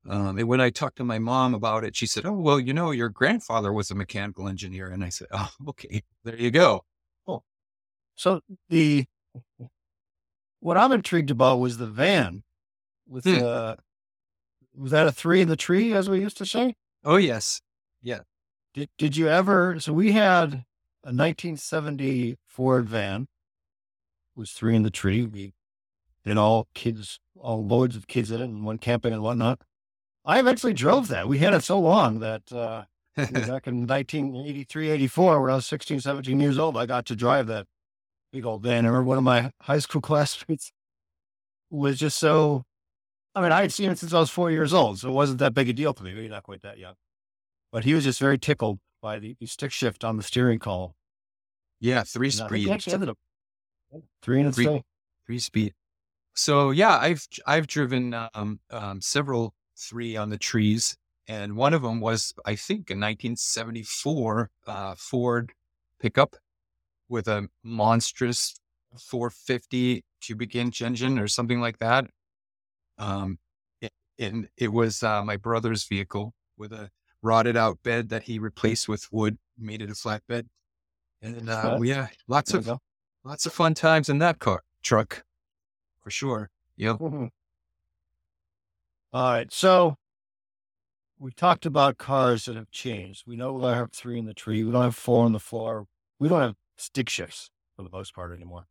Um, 0.08 0.38
and 0.38 0.48
when 0.48 0.62
I 0.62 0.70
talked 0.70 0.98
to 0.98 1.04
my 1.04 1.18
mom 1.20 1.54
about 1.56 1.84
it, 1.84 1.96
she 1.96 2.06
said, 2.06 2.26
"Oh, 2.26 2.34
well, 2.34 2.60
you 2.60 2.74
know, 2.74 2.92
your 2.92 3.10
grandfather 3.10 3.74
was 3.74 3.90
a 3.92 3.96
mechanical 3.96 4.48
engineer." 4.48 4.88
And 4.90 5.04
I 5.04 5.10
said, 5.10 5.28
"Oh, 5.32 5.50
okay, 5.70 6.04
there 6.24 6.36
you 6.38 6.52
go." 6.52 6.84
So 8.16 8.42
the 8.70 9.06
what 10.60 10.78
I'm 10.78 10.92
intrigued 10.92 11.32
about 11.32 11.60
was 11.60 11.78
the 11.78 11.88
van 11.88 12.44
with 13.08 13.26
Hmm. 13.26 13.44
uh 13.44 13.76
was 14.74 14.92
that 14.92 15.08
a 15.08 15.12
three 15.12 15.42
in 15.42 15.48
the 15.48 15.56
tree 15.56 15.94
as 15.94 16.10
we 16.10 16.20
used 16.20 16.38
to 16.38 16.46
say? 16.46 16.76
Oh, 17.04 17.16
yes, 17.18 17.62
Yeah. 18.02 18.22
Did 18.74 18.90
did 18.98 19.16
you 19.18 19.28
ever 19.28 19.80
so 19.80 19.94
we 19.94 20.12
had 20.14 20.66
a 21.04 21.12
1970 21.14 22.38
Ford 22.46 22.88
van 22.90 23.24
It 23.24 24.40
was 24.40 24.52
three 24.52 24.76
in 24.76 24.84
the 24.84 24.92
tree. 24.92 25.26
We 25.26 25.54
did 26.26 26.38
all 26.38 26.68
kids 26.74 27.20
all 27.38 27.66
loads 27.66 27.96
of 27.96 28.08
kids 28.08 28.32
in 28.32 28.42
it 28.42 28.46
and 28.46 28.66
went 28.66 28.82
camping 28.82 29.14
and 29.14 29.22
whatnot. 29.22 29.62
I 30.26 30.40
eventually 30.40 30.74
drove 30.74 31.08
that. 31.10 31.28
We 31.28 31.38
had 31.40 31.54
it 31.54 31.64
so 31.64 31.80
long 31.80 32.20
that 32.20 32.52
uh 32.52 32.86
back 33.16 33.68
in 33.68 33.88
1983, 33.88 34.90
84, 34.90 35.42
when 35.42 35.52
I 35.52 35.56
was 35.56 35.66
16, 35.68 36.02
17 36.02 36.38
years 36.40 36.58
old, 36.58 36.76
I 36.76 36.86
got 36.86 37.06
to 37.06 37.16
drive 37.16 37.48
that 37.48 37.66
big 38.34 38.46
old 38.46 38.62
van. 38.64 38.84
I 38.86 38.90
remember 38.90 39.06
one 39.06 39.18
of 39.18 39.24
my 39.24 39.52
high 39.62 39.80
school 39.80 40.02
classmates 40.10 40.74
was 41.70 41.98
just 41.98 42.18
so, 42.20 42.64
I 43.34 43.42
mean, 43.42 43.54
I 43.54 43.62
had 43.62 43.72
seen 43.72 43.90
it 43.90 44.00
since 44.00 44.14
I 44.14 44.20
was 44.20 44.30
four 44.30 44.52
years 44.52 44.74
old, 44.74 45.00
so 45.00 45.08
it 45.08 45.14
wasn't 45.14 45.40
that 45.40 45.54
big 45.54 45.70
a 45.70 45.74
deal 45.74 45.94
to 45.94 46.04
me. 46.04 46.14
Maybe 46.14 46.28
not 46.28 46.44
quite 46.44 46.62
that 46.64 46.78
young. 46.78 46.96
But 47.72 47.86
he 47.86 47.94
was 47.94 48.04
just 48.04 48.20
very 48.20 48.38
tickled 48.38 48.80
by 49.02 49.20
the, 49.20 49.38
the 49.40 49.46
stick 49.46 49.72
shift 49.72 50.04
on 50.04 50.18
the 50.18 50.24
steering 50.24 50.60
column. 50.60 50.92
yeah, 51.80 52.04
three 52.04 52.28
And 52.28 52.34
speed, 52.34 52.70
actually 52.70 52.94
ended 52.96 53.10
up 53.10 53.18
three 54.22 54.42
and 54.42 54.54
three. 54.54 54.84
three 55.26 55.40
speed. 55.40 55.74
So 56.34 56.72
yeah, 56.72 56.98
I've 56.98 57.26
I've 57.48 57.68
driven 57.68 58.14
um, 58.14 58.60
um, 58.70 59.00
several 59.00 59.54
three 59.78 60.16
on 60.16 60.30
the 60.30 60.38
trees, 60.38 60.98
and 61.28 61.56
one 61.56 61.74
of 61.74 61.82
them 61.82 62.00
was 62.00 62.34
I 62.46 62.56
think 62.56 62.90
a 62.90 62.94
1974 62.94 64.50
uh, 64.68 64.96
Ford 64.96 65.52
pickup 66.00 66.36
with 67.10 67.28
a 67.28 67.48
monstrous 67.64 68.56
450 69.00 70.04
cubic 70.22 70.56
inch 70.56 70.82
engine 70.82 71.20
or 71.20 71.28
something 71.28 71.60
like 71.62 71.80
that. 71.80 72.06
Um, 72.98 73.40
it, 73.82 73.92
and 74.18 74.48
it 74.58 74.72
was 74.72 75.04
uh, 75.04 75.24
my 75.24 75.38
brother's 75.38 75.84
vehicle 75.86 76.34
with 76.58 76.72
a 76.72 76.90
rotted 77.22 77.58
out 77.58 77.80
bed 77.84 78.10
that 78.10 78.24
he 78.24 78.40
replaced 78.40 78.88
with 78.88 79.12
wood, 79.12 79.38
made 79.58 79.82
it 79.82 79.90
a 79.90 79.94
flatbed. 79.94 80.46
And 81.22 81.50
uh, 81.50 81.80
yeah, 81.82 82.08
lots 82.28 82.54
of 82.54 82.70
lots 83.24 83.46
of 83.46 83.54
fun 83.54 83.74
times 83.74 84.10
in 84.10 84.20
that 84.20 84.40
car 84.40 84.62
truck, 84.84 85.24
for 86.02 86.12
sure. 86.12 86.50
Yep. 86.78 86.98
Mhm. 86.98 87.30
All 89.16 89.32
right. 89.32 89.50
So 89.50 89.96
we 91.18 91.32
talked 91.32 91.66
about 91.66 91.98
cars 91.98 92.44
that 92.46 92.58
have 92.58 92.70
changed. 92.70 93.24
We 93.26 93.38
know 93.38 93.54
we 93.54 93.62
don't 93.62 93.74
have 93.74 93.94
three 93.94 94.20
in 94.20 94.26
the 94.26 94.34
tree. 94.34 94.62
We 94.62 94.74
don't 94.74 94.84
have 94.84 94.96
four 94.96 95.24
on 95.24 95.32
the 95.32 95.40
floor. 95.40 95.88
We 96.20 96.28
don't 96.28 96.42
have 96.42 96.56
stick 96.76 97.08
shifts 97.08 97.50
for 97.78 97.84
the 97.84 97.90
most 97.90 98.14
part 98.14 98.34
anymore. 98.34 98.68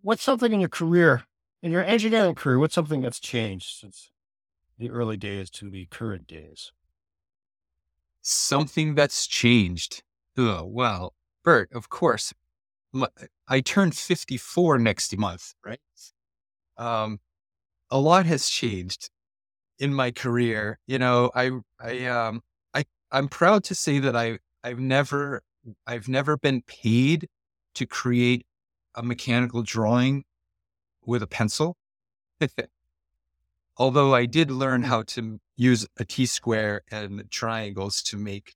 What's 0.00 0.22
something 0.22 0.50
in 0.54 0.60
your 0.60 0.70
career, 0.70 1.24
in 1.62 1.72
your 1.72 1.84
engineering 1.84 2.34
career, 2.34 2.58
what's 2.58 2.74
something 2.74 3.02
that's 3.02 3.20
changed 3.20 3.78
since 3.78 4.10
the 4.78 4.88
early 4.88 5.18
days 5.18 5.50
to 5.50 5.68
the 5.68 5.84
current 5.90 6.26
days? 6.26 6.72
Something 8.22 8.94
that's 8.94 9.26
changed. 9.26 10.02
Oh, 10.38 10.64
well, 10.64 11.12
Bert, 11.44 11.70
of 11.74 11.90
course. 11.90 12.32
I 13.46 13.60
turned 13.60 13.94
54 13.94 14.78
next 14.78 15.14
month, 15.18 15.52
right? 15.62 15.80
Um, 16.78 17.20
a 17.92 17.98
lot 17.98 18.24
has 18.24 18.48
changed 18.48 19.10
in 19.78 19.92
my 19.92 20.10
career. 20.10 20.78
You 20.86 20.98
know, 20.98 21.30
I, 21.34 21.50
I, 21.78 22.06
um, 22.06 22.42
I, 22.74 22.84
I'm 23.12 23.28
proud 23.28 23.64
to 23.64 23.74
say 23.74 23.98
that 23.98 24.16
I, 24.16 24.38
I've 24.64 24.78
never, 24.78 25.42
I've 25.86 26.08
never 26.08 26.38
been 26.38 26.62
paid 26.62 27.28
to 27.74 27.86
create 27.86 28.46
a 28.94 29.02
mechanical 29.02 29.62
drawing 29.62 30.24
with 31.04 31.22
a 31.22 31.26
pencil. 31.26 31.76
Although 33.76 34.14
I 34.14 34.24
did 34.24 34.50
learn 34.50 34.84
how 34.84 35.02
to 35.02 35.38
use 35.56 35.86
a 35.98 36.04
T 36.04 36.24
square 36.24 36.82
and 36.90 37.30
triangles 37.30 38.02
to 38.04 38.16
make 38.16 38.54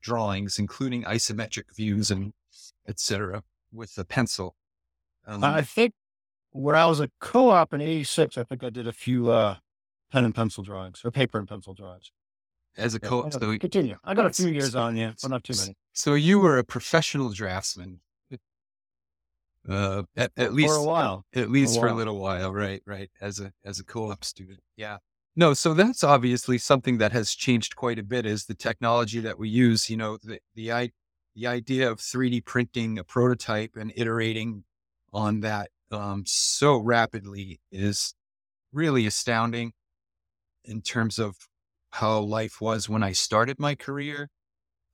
drawings, 0.00 0.58
including 0.58 1.04
isometric 1.04 1.74
views 1.76 2.10
and 2.10 2.32
etc. 2.88 3.42
with 3.72 3.96
a 3.98 4.04
pencil. 4.04 4.54
Um, 5.26 5.44
I 5.44 5.62
think 5.62 5.92
when 6.52 6.74
I 6.74 6.86
was 6.86 7.00
a 7.00 7.10
co-op 7.20 7.72
in 7.74 7.80
'86, 7.80 8.38
I 8.38 8.44
think 8.44 8.64
I 8.64 8.70
did 8.70 8.86
a 8.86 8.92
few 8.92 9.30
uh, 9.30 9.56
pen 10.10 10.24
and 10.24 10.34
pencil 10.34 10.62
drawings 10.62 11.02
or 11.04 11.10
paper 11.10 11.38
and 11.38 11.48
pencil 11.48 11.74
drawings. 11.74 12.12
as 12.76 12.94
a 12.94 13.00
co-op, 13.00 13.32
so, 13.32 13.58
continue. 13.58 13.96
I 14.04 14.14
got 14.14 14.26
a 14.26 14.30
few 14.30 14.48
years 14.48 14.74
on 14.74 14.96
you, 14.96 15.12
but 15.20 15.30
not 15.30 15.44
too 15.44 15.54
many. 15.56 15.76
so 15.92 16.14
you 16.14 16.38
were 16.38 16.58
a 16.58 16.64
professional 16.64 17.30
draftsman. 17.30 18.00
Uh, 19.68 20.02
at, 20.16 20.32
at 20.38 20.54
least 20.54 20.70
for 20.70 20.76
a 20.76 20.82
while. 20.82 21.26
at 21.34 21.50
least 21.50 21.78
for 21.78 21.88
a 21.88 21.94
little 21.94 22.18
while, 22.18 22.50
right? 22.50 22.82
Right. 22.86 23.10
As 23.20 23.40
a 23.40 23.52
as 23.64 23.78
a 23.78 23.84
co-op 23.84 24.24
student, 24.24 24.60
yeah. 24.76 24.96
No, 25.36 25.54
so 25.54 25.74
that's 25.74 26.02
obviously 26.02 26.58
something 26.58 26.98
that 26.98 27.12
has 27.12 27.34
changed 27.34 27.76
quite 27.76 27.98
a 27.98 28.02
bit. 28.02 28.26
Is 28.26 28.46
the 28.46 28.54
technology 28.54 29.20
that 29.20 29.38
we 29.38 29.48
use? 29.48 29.90
You 29.90 29.98
know, 29.98 30.18
the 30.22 30.40
the 30.54 30.72
i 30.72 30.90
the 31.34 31.46
idea 31.46 31.90
of 31.90 31.98
3D 31.98 32.44
printing 32.44 32.98
a 32.98 33.04
prototype 33.04 33.76
and 33.76 33.92
iterating 33.94 34.64
on 35.12 35.40
that 35.40 35.70
um, 35.92 36.24
so 36.26 36.78
rapidly 36.78 37.60
is 37.72 38.14
really 38.72 39.06
astounding 39.06 39.72
in 40.64 40.82
terms 40.82 41.18
of 41.18 41.36
how 41.92 42.20
life 42.20 42.60
was 42.60 42.88
when 42.88 43.02
I 43.02 43.12
started 43.12 43.58
my 43.58 43.74
career. 43.74 44.28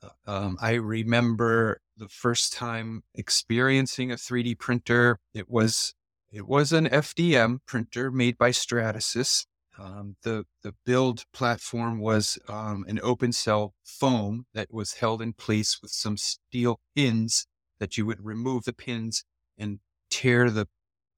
Uh, 0.02 0.10
Um, 0.26 0.58
I 0.60 0.74
remember 0.74 1.80
the 1.96 2.08
first 2.08 2.52
time 2.52 3.02
experiencing 3.14 4.12
a 4.12 4.16
3D 4.18 4.54
printer. 4.54 5.18
It 5.34 5.48
was 5.50 5.94
it 6.32 6.46
was 6.48 6.72
an 6.72 6.86
FDM 6.88 7.60
printer 7.66 8.10
made 8.12 8.38
by 8.38 8.50
Stratasys. 8.52 9.46
Um, 9.78 10.16
the 10.22 10.44
the 10.62 10.74
build 10.86 11.24
platform 11.32 11.98
was 12.00 12.38
um, 12.48 12.84
an 12.88 13.00
open 13.02 13.32
cell 13.32 13.74
foam 13.84 14.46
that 14.54 14.72
was 14.72 14.94
held 14.94 15.22
in 15.22 15.32
place 15.34 15.80
with 15.82 15.90
some 15.92 16.16
steel 16.16 16.80
pins 16.94 17.46
that 17.78 17.98
you 17.98 18.06
would 18.06 18.24
remove 18.24 18.64
the 18.64 18.72
pins 18.72 19.24
and 19.58 19.80
tear 20.10 20.50
the 20.50 20.68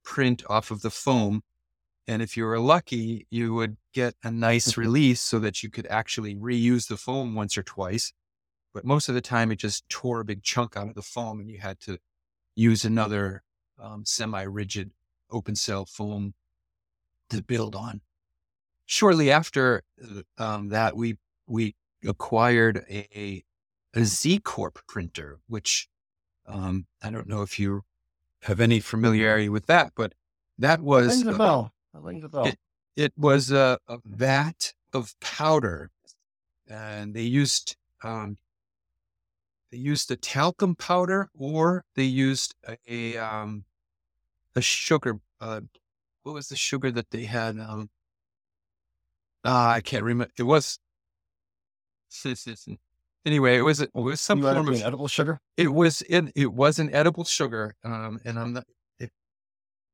print 0.09 0.43
off 0.49 0.71
of 0.71 0.81
the 0.81 0.91
foam. 0.91 1.43
And 2.07 2.23
if 2.23 2.35
you 2.35 2.47
were 2.47 2.59
lucky, 2.59 3.27
you 3.29 3.53
would 3.53 3.77
get 3.93 4.15
a 4.25 4.31
nice 4.31 4.79
release 4.79 5.21
so 5.21 5.39
that 5.41 5.63
you 5.63 5.69
could 5.69 5.87
actually 5.89 6.35
reuse 6.35 6.89
the 6.89 6.97
foam 6.97 7.35
once 7.35 7.59
or 7.59 7.63
twice. 7.63 8.15
But 8.73 8.87
most 8.87 9.11
of 9.11 9.15
the 9.15 9.21
time, 9.21 9.53
it 9.53 9.57
just 9.57 9.87
tore 9.91 10.21
a 10.21 10.25
big 10.25 10.43
chunk 10.43 10.79
out 10.79 10.89
of 10.89 10.95
the 10.95 11.03
foam, 11.03 11.41
and 11.41 11.51
you 11.51 11.59
had 11.59 11.79
to 11.81 11.99
use 12.57 12.87
another 12.87 13.43
um, 13.79 14.05
semi-rigid 14.07 14.93
open 15.31 15.55
cell 15.55 15.85
foam 15.85 16.33
to 17.29 17.43
build 17.43 17.77
on. 17.77 18.01
Shortly 18.87 19.31
after 19.31 19.83
um, 20.39 20.71
that, 20.71 20.97
we 20.97 21.19
we 21.47 21.75
acquired 22.03 22.85
a 22.89 23.45
a 23.95 24.05
Z 24.05 24.39
Corp 24.39 24.79
printer, 24.89 25.41
which 25.49 25.89
um, 26.47 26.87
I 27.03 27.11
don't 27.11 27.29
know 27.29 27.43
if 27.43 27.59
you 27.59 27.83
have 28.43 28.61
any 28.61 28.81
familiarity 28.81 29.49
with 29.49 29.67
that, 29.67 29.93
but 29.97 30.15
that 30.59 30.81
was 30.81 31.09
Rings 31.09 31.27
a 31.27 31.35
uh, 31.35 31.39
bell. 31.39 31.73
That 31.95 32.01
rings 32.03 32.25
a 32.25 32.29
bell. 32.29 32.47
it- 32.47 32.59
it 32.97 33.13
was 33.17 33.53
a, 33.53 33.79
a 33.87 33.99
vat 34.05 34.73
of 34.93 35.15
powder, 35.21 35.93
and 36.67 37.15
they 37.15 37.23
used 37.23 37.77
um, 38.03 38.37
they 39.71 39.79
used 39.79 40.11
a 40.11 40.17
talcum 40.17 40.75
powder, 40.75 41.31
or 41.33 41.85
they 41.95 42.03
used 42.03 42.57
a, 42.67 42.77
a 42.89 43.17
um, 43.19 43.65
a 44.57 44.61
sugar. 44.61 45.21
Uh, 45.41 45.61
what 46.25 46.33
was 46.35 46.49
the 46.49 46.57
sugar 46.57 46.91
that 46.91 47.11
they 47.11 47.25
had? 47.27 47.57
Um, 47.61 47.89
ah, 49.45 49.71
I 49.75 49.81
can't 49.81 50.03
remember. 50.03 50.33
It 50.37 50.43
was. 50.43 50.81
Anyway, 53.29 53.59
it 53.59 53.61
was 53.61 53.83
it 53.83 53.91
was 53.93 54.23
some 54.23 54.39
you 54.39 54.45
form 54.51 54.69
of 54.69 54.81
edible 54.83 55.07
sugar? 55.07 55.39
it 55.59 55.71
was 55.71 56.01
it, 56.09 56.33
it 56.35 56.51
was 56.55 56.79
an 56.79 56.89
edible 56.95 57.25
sugar, 57.25 57.75
um, 57.85 58.19
and 58.25 58.39
I'm 58.39 58.55
not. 58.55 58.65
It, 58.99 59.11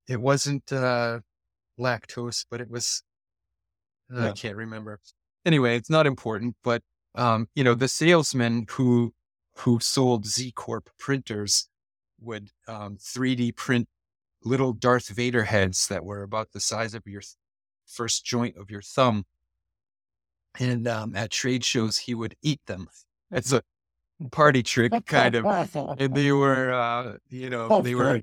it 0.07 0.21
wasn't 0.21 0.73
uh, 0.73 1.19
lactose, 1.77 2.47
but 2.49 2.61
it 2.61 2.71
was. 2.71 3.03
I 4.15 4.27
Yeah. 4.27 4.33
can't 4.33 4.57
remember. 4.57 5.01
Anyway, 5.45 5.77
it's 5.77 5.91
not 5.91 6.07
important. 6.07 6.55
But 6.63 6.83
um, 7.17 7.49
you 7.57 7.65
know, 7.65 7.75
the 7.75 7.89
salesman 7.89 8.67
who 8.71 9.13
who 9.57 9.81
sold 9.81 10.27
Z 10.27 10.53
Corp 10.53 10.89
printers 10.97 11.69
would 12.21 12.51
um, 12.69 12.97
3D 12.99 13.57
print 13.57 13.89
little 14.45 14.73
Darth 14.73 15.09
Vader 15.09 15.43
heads 15.43 15.89
that 15.89 16.05
were 16.05 16.23
about 16.23 16.53
the 16.53 16.61
size 16.61 16.95
of 16.95 17.03
your 17.05 17.21
th- 17.23 17.35
first 17.85 18.25
joint 18.25 18.57
of 18.57 18.71
your 18.71 18.81
thumb. 18.83 19.25
And 20.61 20.87
um, 20.87 21.17
at 21.17 21.33
trade 21.33 21.65
shows, 21.65 21.99
he 21.99 22.15
would 22.15 22.37
eat 22.41 22.61
them. 22.67 22.87
It's 23.31 23.53
a 23.53 23.63
party 24.33 24.63
trick, 24.63 24.93
kind 25.07 25.35
of. 25.37 25.45
and 26.01 26.15
they 26.17 26.33
were 26.33 26.73
uh 26.73 27.19
you 27.31 27.51
know 27.51 27.71
they 27.85 27.95
were 27.95 28.23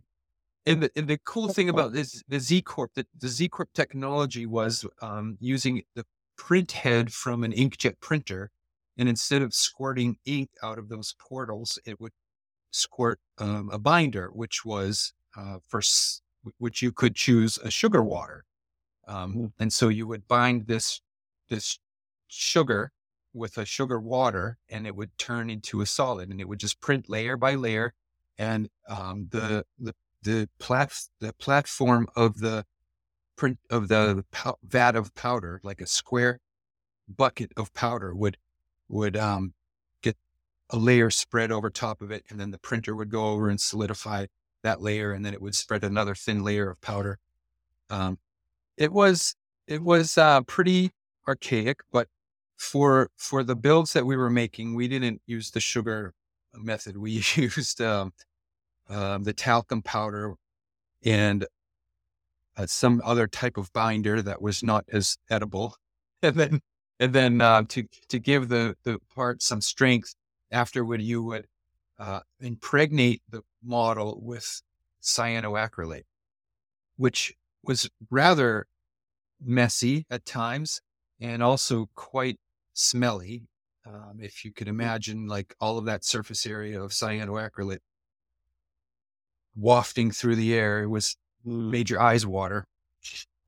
and 0.66 0.84
the 0.84 0.92
and 0.96 1.08
the 1.08 1.20
cool 1.26 1.50
thing 1.50 1.70
about 1.70 1.94
this 1.94 2.24
the 2.28 2.40
Z 2.40 2.64
Corp 2.64 2.92
the, 2.96 3.08
the 3.18 3.30
Z 3.30 3.50
Corp 3.50 3.70
technology 3.74 4.46
was 4.46 4.86
um 5.02 5.38
using 5.42 5.84
the 5.96 6.06
print 6.38 6.72
head 6.74 7.14
from 7.14 7.44
an 7.44 7.54
inkjet 7.54 8.00
printer 8.02 8.52
and 8.98 9.10
instead 9.10 9.42
of 9.44 9.54
squirting 9.54 10.18
ink 10.26 10.50
out 10.64 10.80
of 10.80 10.90
those 10.90 11.16
portals 11.20 11.80
it 11.86 12.00
would 12.02 12.14
squirt 12.72 13.20
um, 13.40 13.70
a 13.72 13.80
binder 13.80 14.30
which 14.32 14.66
was 14.66 15.14
uh 15.38 15.60
for 15.68 15.80
s- 15.80 16.22
which 16.60 16.82
you 16.82 16.92
could 16.92 17.16
choose 17.16 17.58
a 17.60 17.72
sugar 17.72 18.04
water. 18.04 18.46
Um 19.08 19.36
Mm. 19.36 19.54
and 19.60 19.74
so 19.74 19.90
you 19.90 20.08
would 20.08 20.28
bind 20.28 20.68
this 20.68 21.02
this 21.50 21.80
sugar 22.28 22.92
with 23.34 23.58
a 23.58 23.66
sugar 23.66 24.00
water 24.00 24.58
and 24.70 24.86
it 24.86 24.96
would 24.96 25.18
turn 25.18 25.50
into 25.50 25.82
a 25.82 25.86
solid 25.86 26.30
and 26.30 26.42
it 26.42 26.48
would 26.48 26.60
just 26.60 26.82
print 26.82 27.10
layer 27.10 27.38
by 27.38 27.56
layer 27.56 27.94
and 28.38 28.70
um, 28.90 29.28
the 29.32 29.66
the 29.80 29.94
the 30.24 30.50
plat 30.60 30.92
the 31.20 31.34
platform 31.34 32.08
of 32.16 32.40
the 32.40 32.66
print 33.36 33.60
of 33.70 33.88
the 33.88 34.26
pow- 34.32 34.58
vat 34.64 34.96
of 34.96 35.14
powder 35.16 35.60
like 35.64 35.82
a 35.82 35.88
square 35.88 36.40
bucket 37.08 37.52
of 37.58 37.74
powder 37.74 38.14
would 38.14 38.38
would 38.90 39.18
um 39.18 39.54
get 40.02 40.18
a 40.70 40.78
layer 40.78 41.10
spread 41.10 41.52
over 41.52 41.70
top 41.70 42.02
of 42.02 42.12
it 42.12 42.24
and 42.30 42.40
then 42.40 42.52
the 42.52 42.60
printer 42.60 42.96
would 42.96 43.10
go 43.10 43.28
over 43.30 43.50
and 43.50 43.60
solidify 43.62 44.26
that 44.64 44.82
layer 44.82 45.12
and 45.12 45.26
then 45.26 45.34
it 45.34 45.42
would 45.42 45.56
spread 45.56 45.84
another 45.84 46.16
thin 46.16 46.44
layer 46.44 46.70
of 46.70 46.80
powder. 46.82 47.20
Um 47.90 48.20
it 48.78 48.92
was 48.94 49.36
it 49.68 49.82
was 49.84 50.18
uh 50.18 50.42
pretty 50.42 50.92
archaic 51.28 51.82
but 51.92 52.08
for 52.62 53.10
for 53.18 53.44
the 53.44 53.56
builds 53.56 53.94
that 53.94 54.06
we 54.06 54.16
were 54.16 54.30
making, 54.30 54.76
we 54.76 54.88
didn't 54.88 55.20
use 55.26 55.50
the 55.50 55.60
sugar 55.60 56.14
method. 56.54 56.96
We 56.96 57.12
used 57.36 57.82
um, 57.82 58.14
um, 58.88 59.24
the 59.24 59.34
talcum 59.34 59.82
powder 59.82 60.36
and 61.04 61.48
uh, 62.56 62.68
some 62.68 63.02
other 63.04 63.28
type 63.28 63.58
of 63.58 63.74
binder 63.74 64.22
that 64.22 64.44
was 64.44 64.62
not 64.62 64.86
as 64.94 65.18
edible, 65.30 65.76
and 66.22 66.36
then 66.36 66.62
and 67.00 67.14
then 67.14 67.42
uh, 67.42 67.64
to 67.70 67.88
to 68.10 68.20
give 68.20 68.50
the 68.50 68.76
the 68.84 69.00
part 69.14 69.42
some 69.42 69.62
strength. 69.62 70.14
Afterward, 70.52 71.02
you 71.02 71.24
would 71.24 71.48
uh, 71.98 72.20
impregnate 72.42 73.22
the 73.30 73.42
model 73.64 74.20
with 74.22 74.62
cyanoacrylate, 75.02 76.04
which 76.98 77.34
was 77.64 77.90
rather 78.12 78.68
messy 79.44 80.06
at 80.12 80.26
times 80.26 80.82
and 81.22 81.42
also 81.42 81.88
quite 81.96 82.38
smelly. 82.74 83.44
Um, 83.86 84.20
if 84.22 84.46
you 84.46 84.52
could 84.52 84.68
imagine 84.68 85.28
like 85.28 85.56
all 85.60 85.78
of 85.78 85.86
that 85.86 86.06
surface 86.06 86.46
area 86.46 86.82
of 86.82 86.92
cyanoacrylate 86.92 87.80
wafting 89.56 90.12
through 90.12 90.36
the 90.36 90.54
air, 90.54 90.84
it 90.84 90.88
was 90.88 91.18
made 91.44 91.90
your 91.90 92.00
eyes 92.00 92.26
water. 92.26 92.68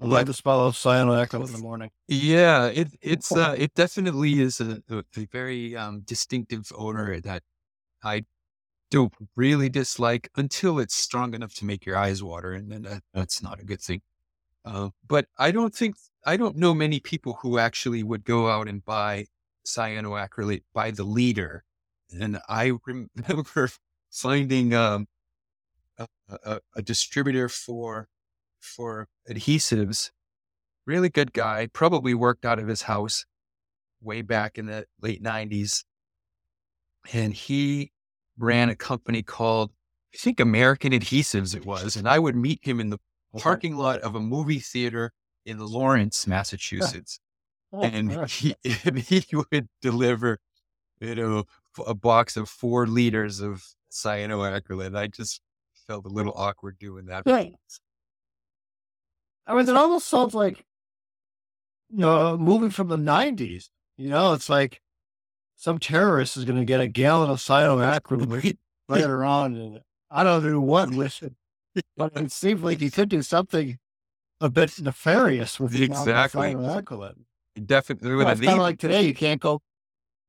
I 0.01 0.05
like 0.05 0.25
the 0.25 0.33
smell 0.33 0.65
of 0.65 0.75
cyanoacrylate 0.75 1.47
in 1.47 1.53
the 1.53 1.59
morning. 1.59 1.91
Yeah, 2.07 2.65
it 2.65 2.89
it's 3.01 3.31
uh, 3.35 3.55
it 3.57 3.73
definitely 3.73 4.41
is 4.41 4.59
a, 4.59 4.81
a, 4.89 5.03
a 5.17 5.25
very 5.31 5.75
um, 5.75 6.01
distinctive 6.01 6.71
odor 6.75 7.19
that 7.21 7.43
I 8.03 8.25
don't 8.91 9.13
really 9.35 9.69
dislike 9.69 10.29
until 10.35 10.79
it's 10.79 10.95
strong 10.95 11.33
enough 11.33 11.53
to 11.55 11.65
make 11.65 11.85
your 11.85 11.97
eyes 11.97 12.21
water, 12.21 12.53
and 12.53 12.71
then 12.71 12.81
that, 12.83 13.03
that's 13.13 13.41
not 13.41 13.59
a 13.59 13.65
good 13.65 13.81
thing. 13.81 14.01
Uh, 14.65 14.89
but 15.07 15.25
I 15.37 15.51
don't 15.51 15.73
think 15.73 15.95
I 16.25 16.37
don't 16.37 16.55
know 16.55 16.73
many 16.73 16.99
people 16.99 17.39
who 17.41 17.57
actually 17.57 18.03
would 18.03 18.23
go 18.23 18.49
out 18.49 18.67
and 18.67 18.83
buy 18.83 19.25
cyanoacrylate 19.65 20.63
by 20.73 20.91
the 20.91 21.03
liter. 21.03 21.63
And 22.11 22.39
I 22.47 22.73
remember 22.85 23.69
finding 24.11 24.73
um, 24.73 25.07
a, 25.97 26.07
a, 26.29 26.59
a 26.75 26.81
distributor 26.81 27.49
for 27.49 28.07
for 28.61 29.07
adhesives, 29.29 30.11
really 30.85 31.09
good 31.09 31.33
guy, 31.33 31.67
probably 31.73 32.13
worked 32.13 32.45
out 32.45 32.59
of 32.59 32.67
his 32.67 32.83
house 32.83 33.25
way 34.01 34.21
back 34.21 34.57
in 34.57 34.67
the 34.67 34.85
late 35.01 35.21
nineties, 35.21 35.83
and 37.11 37.33
he 37.33 37.91
ran 38.37 38.69
a 38.69 38.75
company 38.75 39.21
called 39.21 39.71
I 40.13 40.17
think 40.17 40.39
American 40.39 40.93
Adhesives 40.93 41.55
it 41.55 41.65
was, 41.65 41.95
and 41.95 42.07
I 42.07 42.19
would 42.19 42.35
meet 42.35 42.59
him 42.61 42.79
in 42.79 42.89
the 42.89 42.99
parking 43.37 43.75
lot 43.75 43.99
of 44.01 44.15
a 44.15 44.19
movie 44.19 44.59
theater 44.59 45.11
in 45.45 45.59
Lawrence, 45.59 46.27
Massachusetts. 46.27 47.19
Oh, 47.71 47.81
and 47.81 48.29
he, 48.29 48.55
he 48.63 49.25
would 49.35 49.67
deliver, 49.81 50.39
you 50.99 51.15
know, 51.15 51.45
a 51.85 51.95
box 51.95 52.37
of 52.37 52.47
four 52.47 52.85
liters 52.85 53.39
of 53.39 53.63
cyanoacrylate. 53.91 54.95
I 54.95 55.07
just 55.07 55.41
felt 55.87 56.05
a 56.05 56.09
little 56.09 56.33
awkward 56.35 56.77
doing 56.79 57.05
that. 57.05 57.23
Right. 57.25 57.53
I 59.45 59.55
mean, 59.55 59.67
it 59.67 59.75
almost 59.75 60.07
sounds 60.07 60.33
like, 60.33 60.63
you 61.89 61.99
know, 61.99 62.33
a 62.33 62.37
movie 62.37 62.69
from 62.69 62.87
the 62.87 62.97
90s. 62.97 63.69
You 63.97 64.09
know, 64.09 64.33
it's 64.33 64.49
like 64.49 64.81
some 65.55 65.79
terrorist 65.79 66.37
is 66.37 66.45
going 66.45 66.59
to 66.59 66.65
get 66.65 66.79
a 66.79 66.87
gallon 66.87 67.29
of 67.29 67.37
cyanoacrylate, 67.37 68.57
later 68.87 69.23
on. 69.23 69.55
and 69.55 69.79
I 70.09 70.23
don't 70.23 70.45
know 70.45 70.59
what 70.59 70.91
with 70.91 71.23
it. 71.23 71.33
But 71.97 72.15
it 72.15 72.31
seems 72.31 72.61
like 72.61 72.79
he 72.79 72.91
could 72.91 73.09
do 73.09 73.21
something 73.23 73.77
a 74.43 74.49
bit 74.49 74.79
nefarious 74.81 75.59
with 75.59 75.73
Exactly. 75.79 76.53
cyanoacrylate. 76.53 77.15
Definitely 77.65 78.15
Well, 78.15 78.27
it's 78.27 78.41
kind 78.41 78.53
of 78.53 78.63
like 78.63 78.79
today, 78.79 79.03
you 79.03 79.13
can't 79.13 79.39
go. 79.41 79.61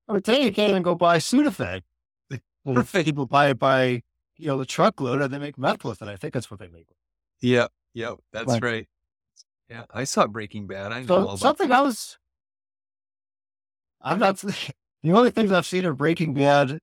I 0.08 0.12
mean, 0.12 0.22
today 0.22 0.44
you 0.44 0.52
can't 0.52 0.70
even 0.70 0.82
go 0.82 0.94
buy 0.94 1.16
Sudafed. 1.18 1.82
Perfect. 2.64 3.04
People 3.06 3.26
buy 3.26 3.48
it 3.50 3.58
by 3.58 4.02
you 4.36 4.46
know 4.48 4.58
the 4.58 4.66
truckload, 4.66 5.20
and 5.20 5.32
they 5.32 5.38
make 5.38 5.58
meth 5.58 5.84
with 5.84 6.00
it. 6.02 6.08
I 6.08 6.16
think 6.16 6.32
that's 6.34 6.50
what 6.50 6.60
they 6.60 6.68
make. 6.68 6.86
Yeah, 7.40 7.66
yeah, 7.92 8.14
That's 8.32 8.52
Right. 8.52 8.62
right. 8.62 8.88
Yeah. 9.68 9.84
I 9.92 10.04
saw 10.04 10.26
Breaking 10.26 10.66
Bad. 10.66 10.92
I 10.92 11.00
know 11.02 11.06
So 11.06 11.36
something 11.36 11.70
I 11.72 11.80
was, 11.80 12.18
I'm 14.00 14.18
not. 14.18 14.42
The 15.02 15.12
only 15.12 15.30
things 15.30 15.52
I've 15.52 15.66
seen 15.66 15.84
of 15.84 15.98
Breaking 15.98 16.32
Bad 16.32 16.78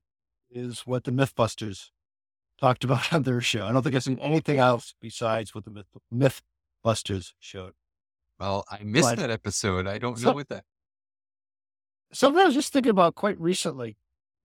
is 0.48 0.82
what 0.86 1.02
the 1.02 1.10
MythBusters 1.10 1.90
talked 2.60 2.84
about 2.88 3.12
on 3.12 3.24
their 3.24 3.40
show. 3.40 3.66
I 3.66 3.72
don't 3.72 3.82
think 3.82 3.96
I've 3.96 4.04
seen 4.04 4.20
anything 4.20 4.58
else 4.58 4.94
besides 5.00 5.52
what 5.56 5.64
the 5.64 5.84
Myth, 6.12 6.40
MythBusters 6.84 7.32
showed. 7.38 7.74
Well, 8.38 8.64
I 8.70 8.82
missed 8.82 9.10
But- 9.10 9.18
that 9.18 9.30
episode. 9.30 9.86
I 9.86 9.98
don't 9.98 10.16
So- 10.18 10.28
know 10.30 10.34
what 10.34 10.48
that. 10.48 10.64
Something 12.12 12.42
I 12.42 12.44
was 12.44 12.54
just 12.54 12.72
thinking 12.72 12.90
about 12.90 13.14
quite 13.14 13.40
recently, 13.40 13.96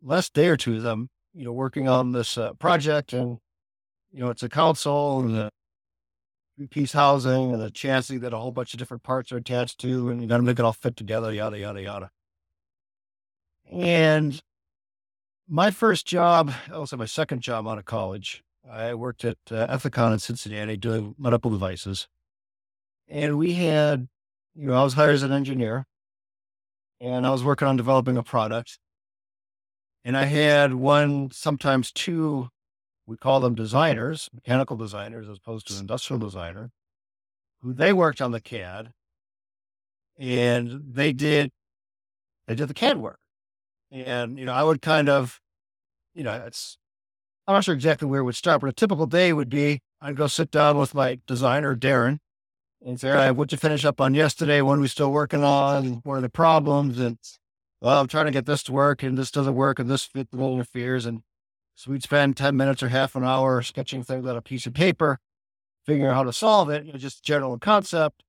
last 0.02 0.34
day 0.34 0.48
or 0.48 0.56
two, 0.58 0.76
is 0.76 0.86
I'm 0.86 1.10
you 1.34 1.44
know 1.44 1.52
working 1.52 1.88
on 1.88 2.14
this 2.14 2.38
uh, 2.38 2.54
project, 2.54 3.12
and 3.14 3.40
you 4.12 4.20
know 4.22 4.30
it's 4.30 4.44
a 4.44 4.48
console 4.50 5.20
and 5.20 5.36
a 5.36 5.52
three-piece 6.56 6.94
housing 6.94 7.54
and 7.54 7.62
a 7.62 7.70
chassis 7.70 8.18
that 8.20 8.34
a 8.34 8.38
whole 8.38 8.52
bunch 8.52 8.74
of 8.74 8.80
different 8.80 9.04
parts 9.04 9.32
are 9.34 9.38
attached 9.38 9.80
to, 9.80 10.10
and 10.10 10.22
you 10.22 10.28
got 10.28 10.38
to 10.38 10.44
make 10.44 10.60
it 10.60 10.66
all 10.66 10.72
fit 10.74 10.96
together, 10.96 11.32
yada 11.34 11.60
yada 11.60 11.82
yada. 11.82 12.12
And 13.70 14.42
my 15.48 15.70
first 15.72 16.06
job, 16.08 16.54
also 16.72 16.96
my 16.96 17.06
second 17.06 17.42
job 17.42 17.68
out 17.68 17.78
of 17.78 17.86
college, 17.86 18.44
I 18.70 18.94
worked 18.94 19.26
at 19.26 19.38
uh, 19.52 19.68
Ethicon 19.68 20.14
in 20.14 20.20
Cincinnati 20.20 20.78
doing 20.78 21.16
medical 21.18 21.52
devices, 21.52 22.08
and 23.08 23.38
we 23.38 23.54
had, 23.54 24.08
you 24.56 24.68
know, 24.68 24.74
I 24.74 24.84
was 24.84 24.94
hired 24.94 25.16
as 25.16 25.24
an 25.24 25.32
engineer, 25.32 25.86
and 27.00 27.26
I 27.26 27.30
was 27.32 27.44
working 27.44 27.68
on 27.68 27.78
developing 27.78 28.18
a 28.18 28.24
product, 28.24 28.80
and 30.04 30.18
I 30.18 30.26
had 30.26 30.74
one, 30.74 31.32
sometimes 31.32 31.92
two, 31.92 32.50
we 33.06 33.18
call 33.18 33.40
them 33.40 33.56
designers, 33.56 34.30
mechanical 34.34 34.76
designers, 34.78 35.30
as 35.30 35.38
opposed 35.38 35.68
to 35.68 35.80
industrial 35.80 36.20
designer, 36.20 36.72
who 37.62 37.74
they 37.74 37.94
worked 37.94 38.22
on 38.22 38.32
the 38.32 38.42
CAD, 38.42 38.92
and 40.18 40.82
they 40.94 41.14
did, 41.14 41.52
they 42.48 42.56
did 42.56 42.68
the 42.68 42.74
CAD 42.74 42.98
work, 42.98 43.20
and 43.92 44.38
you 44.38 44.46
know, 44.46 44.54
I 44.54 44.64
would 44.64 44.82
kind 44.82 45.10
of, 45.10 45.40
you 46.14 46.24
know, 46.24 46.34
it's, 46.46 46.78
I'm 47.48 47.54
not 47.54 47.64
sure 47.64 47.76
exactly 47.76 48.08
where 48.08 48.20
it 48.20 48.24
would 48.24 48.36
start, 48.36 48.60
but 48.60 48.70
a 48.70 48.74
typical 48.74 49.06
day 49.06 49.32
would 49.32 49.50
be 49.50 49.80
I'd 50.02 50.16
go 50.16 50.28
sit 50.28 50.52
down 50.52 50.78
with 50.78 50.94
my 50.94 51.20
designer, 51.26 51.76
Darren, 51.76 52.20
and 52.86 53.00
say, 53.00 53.10
all 53.10 53.18
right, 53.18 53.32
what'd 53.32 53.52
you 53.52 53.58
finish 53.58 53.86
up 53.86 54.00
on 54.00 54.14
yesterday? 54.14 54.62
What 54.62 54.78
are 54.78 54.82
we 54.82 54.88
still 54.88 55.12
working 55.12 55.44
on? 55.44 56.02
What 56.04 56.16
are 56.16 56.22
the 56.22 56.30
problems? 56.30 57.00
And 57.00 57.18
well, 57.82 58.00
I'm 58.00 58.08
trying 58.08 58.26
to 58.26 58.32
get 58.32 58.46
this 58.46 58.64
to 58.64 58.72
work 58.72 59.04
and 59.04 59.18
this 59.18 59.32
doesn't 59.32 59.56
work 59.56 59.80
and 59.80 59.90
this 59.90 60.06
fit 60.06 60.32
the 60.32 60.38
little 60.38 60.54
interferes. 60.54 61.06
And 61.06 61.22
so 61.76 61.92
we'd 61.92 62.04
spend 62.04 62.38
10 62.38 62.56
minutes 62.56 62.82
or 62.82 62.90
half 62.90 63.16
an 63.16 63.24
hour 63.24 63.62
sketching 63.62 64.04
things 64.04 64.26
on 64.26 64.38
a 64.38 64.42
piece 64.42 64.66
of 64.66 64.74
paper, 64.74 65.20
figuring 65.86 66.10
out 66.10 66.16
how 66.16 66.24
to 66.24 66.34
solve 66.34 66.70
it, 66.70 66.86
you 66.86 66.94
know, 66.94 66.98
just 66.98 67.24
general 67.24 67.58
concept. 67.58 68.24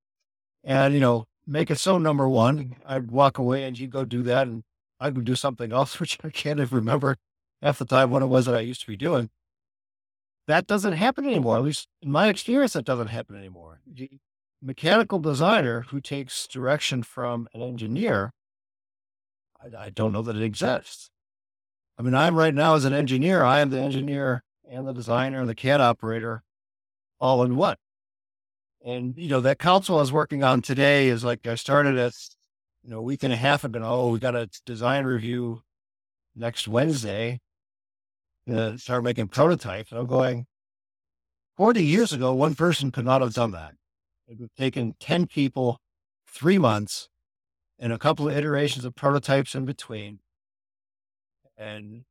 And, 0.65 0.93
you 0.93 1.01
know, 1.01 1.27
make 1.47 1.71
it 1.71 1.79
so 1.79 1.99
number 1.99 2.29
one. 2.29 2.77
I'd 2.85 3.11
walk 3.11 3.39
away 3.39 3.65
and 3.65 3.77
he'd 3.77 3.91
go 3.91 4.05
do 4.05 4.23
that. 4.25 4.47
And 4.49 4.65
I 5.01 5.11
would 5.11 5.25
do 5.25 5.35
something 5.35 5.73
else, 5.73 6.01
which 6.01 6.19
I 6.25 6.31
can't 6.31 6.61
even 6.61 6.77
remember 6.77 7.17
half 7.63 7.79
the 7.79 7.85
time 7.85 8.11
what 8.11 8.23
it 8.23 8.27
was 8.27 8.47
that 8.47 8.55
I 8.55 8.61
used 8.61 8.81
to 8.83 8.87
be 8.87 8.97
doing. 8.97 9.31
That 10.47 10.67
doesn't 10.67 10.95
happen 10.95 11.27
anymore. 11.27 11.57
At 11.57 11.63
least 11.63 11.89
in 12.01 12.11
my 12.11 12.29
experience, 12.29 12.73
that 12.73 12.87
doesn't 12.87 13.09
happen 13.09 13.37
anymore. 13.37 13.81
Mechanical 14.63 15.19
designer 15.19 15.83
who 15.83 16.01
takes 16.01 16.47
direction 16.47 17.03
from 17.03 17.49
an 17.55 17.63
engineer, 17.63 18.33
I, 19.61 19.85
I 19.87 19.91
don't 19.91 20.13
know 20.13 20.23
that 20.23 20.37
it 20.37 20.43
exists. 20.43 21.11
I 21.99 22.03
mean, 22.03 22.15
I'm 22.15 22.37
right 22.37 22.55
now 22.55 22.75
as 22.75 22.85
an 22.85 22.93
engineer, 22.93 23.43
I 23.43 23.61
am 23.61 23.71
the 23.71 23.81
engineer 23.81 24.45
and 24.71 24.87
the 24.87 24.93
designer 24.93 25.41
and 25.41 25.49
the 25.49 25.55
CAD 25.55 25.81
operator 25.81 26.43
all 27.21 27.43
in 27.43 27.57
one. 27.57 27.77
And, 28.85 29.15
you 29.17 29.29
know, 29.29 29.41
that 29.41 29.59
council 29.59 29.97
I 29.97 30.01
was 30.01 30.13
working 30.13 30.45
on 30.45 30.63
today 30.63 31.09
is 31.09 31.25
like 31.25 31.47
I 31.47 31.57
started 31.57 31.97
it, 31.97 32.15
you 32.85 32.91
know, 32.91 32.99
a 32.99 33.03
week 33.03 33.25
and 33.25 33.33
a 33.33 33.37
half 33.37 33.65
ago. 33.65 33.81
Oh, 33.83 34.11
we 34.11 34.21
got 34.21 34.37
a 34.37 34.49
design 34.65 35.05
review 35.05 35.63
next 36.37 36.69
Wednesday. 36.69 37.41
Uh, 38.51 38.77
start 38.77 39.05
making 39.05 39.29
prototypes. 39.29 39.91
And 39.91 40.01
I'm 40.01 40.07
going, 40.07 40.47
40 41.57 41.85
years 41.85 42.13
ago, 42.13 42.33
one 42.33 42.55
person 42.55 42.93
could 42.93 43.05
not 43.05 43.21
have 43.21 43.35
done 43.35 43.51
that. 43.51 43.75
It 44.29 44.39
would 44.39 44.41
have 44.41 44.55
taken 44.57 44.95
10 45.01 45.27
people, 45.27 45.81
three 46.27 46.59
months, 46.59 47.09
and 47.79 47.93
a 47.93 47.99
couple 47.99 48.29
of 48.29 48.37
iterations 48.37 48.85
of 48.85 48.95
prototypes 48.95 49.55
in 49.55 49.65
between. 49.65 50.19
And, 51.57 52.05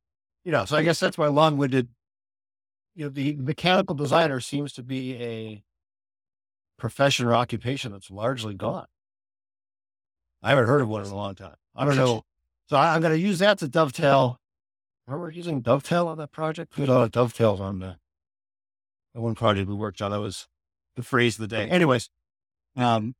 you 0.44 0.50
know, 0.50 0.64
so 0.64 0.76
I 0.76 0.82
guess 0.82 0.98
that's 0.98 1.16
why 1.16 1.28
long 1.28 1.56
winded, 1.56 1.88
you 2.96 3.04
know, 3.04 3.10
the 3.10 3.36
mechanical 3.36 3.94
designer 3.94 4.40
seems 4.40 4.72
to 4.72 4.82
be 4.82 5.14
a 5.14 5.62
profession 6.76 7.26
or 7.26 7.34
occupation 7.34 7.92
that's 7.92 8.10
largely 8.10 8.54
gone. 8.54 8.86
I 10.42 10.50
haven't 10.50 10.66
heard 10.66 10.80
of 10.80 10.88
one 10.88 11.04
in 11.04 11.10
a 11.10 11.16
long 11.16 11.36
time. 11.36 11.56
I 11.76 11.84
don't 11.84 11.96
know. 11.96 12.24
So 12.68 12.76
I, 12.76 12.94
I'm 12.94 13.00
going 13.00 13.12
to 13.12 13.18
use 13.18 13.38
that 13.38 13.58
to 13.58 13.68
dovetail. 13.68 14.40
Remember 15.06 15.30
using 15.30 15.60
dovetail 15.60 16.08
on 16.08 16.18
that 16.18 16.32
project? 16.32 16.76
We 16.76 16.82
had 16.82 16.90
a 16.90 16.94
lot 16.94 17.04
of 17.04 17.12
dovetails 17.12 17.60
on 17.60 17.78
the, 17.78 17.96
the 19.14 19.20
one 19.20 19.34
project 19.34 19.68
we 19.68 19.74
worked 19.74 20.02
on. 20.02 20.10
That 20.10 20.20
was 20.20 20.48
the 20.98 21.04
phrase 21.04 21.36
of 21.36 21.48
the 21.48 21.56
day. 21.56 21.68
Anyways, 21.68 22.10
um, 22.76 23.14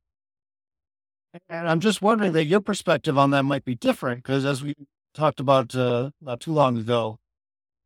and 1.47 1.67
I'm 1.67 1.79
just 1.79 2.01
wondering 2.01 2.33
that 2.33 2.45
your 2.45 2.59
perspective 2.59 3.17
on 3.17 3.31
that 3.31 3.43
might 3.43 3.63
be 3.63 3.73
different 3.73 4.21
because 4.21 4.43
as 4.45 4.61
we 4.61 4.75
talked 5.13 5.39
about 5.39 5.73
uh, 5.73 6.11
not 6.21 6.41
too 6.41 6.51
long 6.51 6.77
ago, 6.77 7.19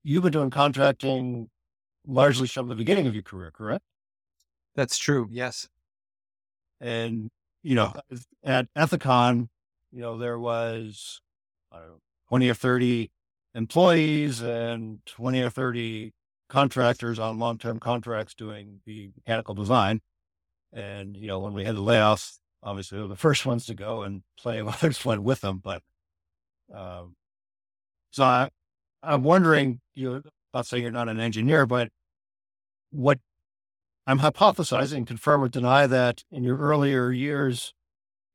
you've 0.04 0.24
been 0.24 0.32
doing 0.32 0.50
contracting 0.50 1.50
largely 2.08 2.48
from 2.48 2.70
the 2.70 2.76
beginning 2.76 3.06
of 3.06 3.14
your 3.14 3.24
career, 3.24 3.52
correct? 3.52 3.84
That's 4.76 4.98
true. 4.98 5.28
Yes. 5.30 5.70
And, 6.82 7.30
you 7.62 7.76
know, 7.76 7.94
at 8.44 8.74
Ethicon, 8.74 9.48
you 9.92 10.02
know, 10.02 10.18
there 10.18 10.40
was, 10.40 11.22
I 11.72 11.78
don't 11.78 11.88
know, 11.88 12.02
20 12.30 12.50
or 12.50 12.54
30 12.56 13.12
employees 13.54 14.42
and 14.42 15.06
20 15.06 15.42
or 15.42 15.50
30 15.52 16.14
contractors 16.54 17.18
on 17.18 17.40
long-term 17.40 17.80
contracts 17.80 18.36
doing 18.36 18.80
the 18.86 19.10
mechanical 19.16 19.56
design. 19.56 20.02
And, 20.72 21.18
you 21.18 21.28
know, 21.28 21.40
when 21.40 21.54
we 21.54 21.66
had 21.66 21.76
the 21.76 21.82
layoffs, 21.82 22.38
obviously 22.62 22.98
we 22.98 23.02
were 23.02 23.10
the 23.10 23.16
first 23.16 23.44
ones 23.46 23.66
to 23.66 23.74
go 23.74 24.04
and 24.04 24.22
of 24.46 24.68
others 24.68 25.04
went 25.04 25.24
with 25.24 25.42
them. 25.42 25.60
But, 25.64 25.82
um, 26.74 27.16
So 28.12 28.24
I, 28.24 28.50
I'm 29.02 29.24
wondering, 29.24 29.82
you 29.96 30.12
know, 30.12 30.22
not 30.54 30.68
saying 30.68 30.84
you're 30.84 30.92
not 30.92 31.10
an 31.10 31.20
engineer, 31.20 31.66
but 31.66 31.90
what 32.92 33.18
I'm 34.06 34.20
hypothesizing, 34.20 35.08
confirm 35.08 35.42
or 35.42 35.50
deny 35.50 35.88
that 35.88 36.24
in 36.32 36.44
your 36.44 36.58
earlier 36.58 37.12
years, 37.12 37.74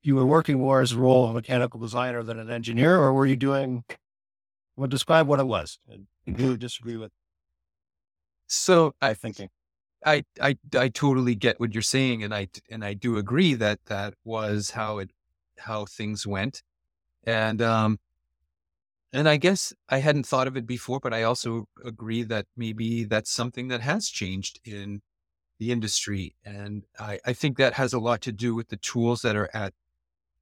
you 0.02 0.16
were 0.16 0.26
working 0.26 0.58
more 0.58 0.80
as 0.80 0.92
a 0.92 0.98
role 0.98 1.24
of 1.24 1.30
a 1.30 1.34
mechanical 1.34 1.78
designer 1.78 2.24
than 2.24 2.40
an 2.40 2.50
engineer, 2.50 2.96
or 2.96 3.12
were 3.12 3.26
you 3.26 3.36
doing, 3.36 3.84
well, 4.76 4.88
describe 4.88 5.28
what 5.28 5.38
it 5.38 5.46
was 5.46 5.78
and 5.88 6.06
you 6.26 6.56
disagree 6.56 6.96
with 6.96 7.12
So 8.48 8.94
I 9.00 9.14
thinking. 9.14 9.50
I, 10.06 10.24
I 10.40 10.56
I 10.76 10.88
totally 10.88 11.34
get 11.36 11.60
what 11.60 11.74
you're 11.74 11.82
saying, 11.82 12.22
and 12.24 12.34
I 12.34 12.48
and 12.70 12.84
I 12.84 12.94
do 12.94 13.18
agree 13.18 13.54
that 13.54 13.80
that 13.86 14.14
was 14.24 14.70
how 14.72 14.98
it 14.98 15.10
how 15.58 15.86
things 15.86 16.26
went, 16.26 16.62
and 17.24 17.62
um, 17.62 18.00
and 19.12 19.28
I 19.28 19.36
guess 19.38 19.72
I 19.88 19.98
hadn't 19.98 20.26
thought 20.26 20.46
of 20.48 20.56
it 20.56 20.66
before, 20.66 21.00
but 21.00 21.14
I 21.14 21.22
also 21.22 21.66
agree 21.84 22.22
that 22.24 22.46
maybe 22.56 23.04
that's 23.04 23.30
something 23.30 23.68
that 23.68 23.80
has 23.80 24.08
changed 24.08 24.60
in 24.64 25.00
the 25.58 25.72
industry, 25.72 26.36
and 26.44 26.84
I 26.98 27.20
I 27.26 27.32
think 27.34 27.58
that 27.58 27.74
has 27.74 27.92
a 27.94 28.00
lot 28.00 28.22
to 28.22 28.32
do 28.32 28.54
with 28.54 28.68
the 28.68 28.78
tools 28.78 29.22
that 29.22 29.36
are 29.36 29.50
at 29.54 29.74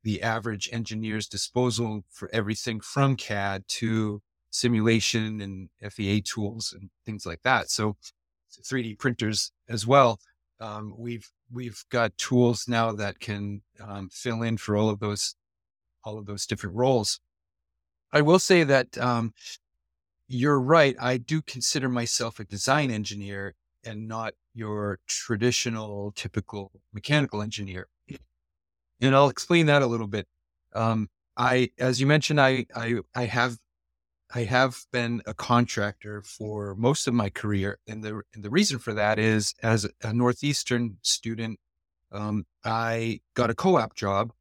the 0.04 0.22
average 0.22 0.70
engineer's 0.72 1.28
disposal 1.28 2.04
for 2.10 2.30
everything 2.32 2.80
from 2.80 3.16
CAD 3.16 3.64
to 3.68 4.22
simulation 4.56 5.40
and 5.40 5.68
FEA 5.92 6.22
tools 6.22 6.74
and 6.78 6.90
things 7.04 7.26
like 7.26 7.42
that. 7.42 7.70
So 7.70 7.96
3D 8.62 8.98
printers 8.98 9.52
as 9.68 9.86
well. 9.86 10.18
Um, 10.60 10.94
we've 10.96 11.30
we've 11.52 11.84
got 11.90 12.16
tools 12.16 12.66
now 12.66 12.92
that 12.92 13.20
can 13.20 13.62
um, 13.80 14.08
fill 14.10 14.42
in 14.42 14.56
for 14.56 14.76
all 14.76 14.88
of 14.88 14.98
those 15.00 15.34
all 16.04 16.18
of 16.18 16.26
those 16.26 16.46
different 16.46 16.76
roles. 16.76 17.20
I 18.12 18.22
will 18.22 18.38
say 18.38 18.64
that 18.64 18.96
um, 18.96 19.34
you're 20.28 20.60
right. 20.60 20.96
I 20.98 21.18
do 21.18 21.42
consider 21.42 21.88
myself 21.88 22.40
a 22.40 22.44
design 22.44 22.90
engineer 22.90 23.54
and 23.84 24.08
not 24.08 24.34
your 24.54 24.98
traditional, 25.06 26.12
typical 26.12 26.72
mechanical 26.92 27.42
engineer. 27.42 27.88
And 29.00 29.14
I'll 29.14 29.28
explain 29.28 29.66
that 29.66 29.82
a 29.82 29.86
little 29.86 30.06
bit. 30.06 30.26
Um, 30.74 31.10
I, 31.36 31.70
as 31.78 32.00
you 32.00 32.06
mentioned, 32.06 32.40
I, 32.40 32.64
I, 32.74 32.94
I 33.14 33.24
have 33.26 33.58
I 34.34 34.44
have 34.44 34.86
been 34.92 35.22
a 35.26 35.34
contractor 35.34 36.20
for 36.22 36.74
most 36.74 37.06
of 37.06 37.14
my 37.14 37.30
career, 37.30 37.78
and 37.86 38.02
the 38.02 38.22
and 38.34 38.44
the 38.44 38.50
reason 38.50 38.78
for 38.78 38.92
that 38.94 39.18
is 39.18 39.54
as 39.62 39.88
a 40.02 40.12
northeastern 40.12 40.98
student, 41.02 41.60
um, 42.10 42.44
I 42.64 43.20
got 43.34 43.50
a 43.50 43.54
co-op 43.54 43.94
job, 43.94 44.32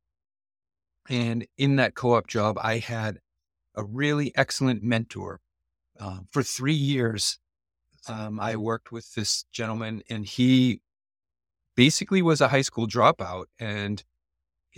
and 1.08 1.46
in 1.58 1.76
that 1.76 1.94
co-op 1.94 2.28
job, 2.28 2.58
I 2.62 2.80
had 2.80 3.20
a 3.76 3.84
really 3.84 4.32
excellent 4.36 4.84
mentor. 4.84 5.40
Uh, 6.00 6.20
for 6.32 6.44
three 6.44 6.74
years, 6.74 7.40
um, 8.08 8.40
I 8.40 8.56
worked 8.56 8.92
with 8.92 9.14
this 9.14 9.46
gentleman, 9.52 10.02
and 10.10 10.26
he 10.26 10.82
basically 11.76 12.22
was 12.22 12.42
a 12.42 12.48
high 12.48 12.62
school 12.64 12.88
dropout, 12.88 13.46
and 13.60 14.04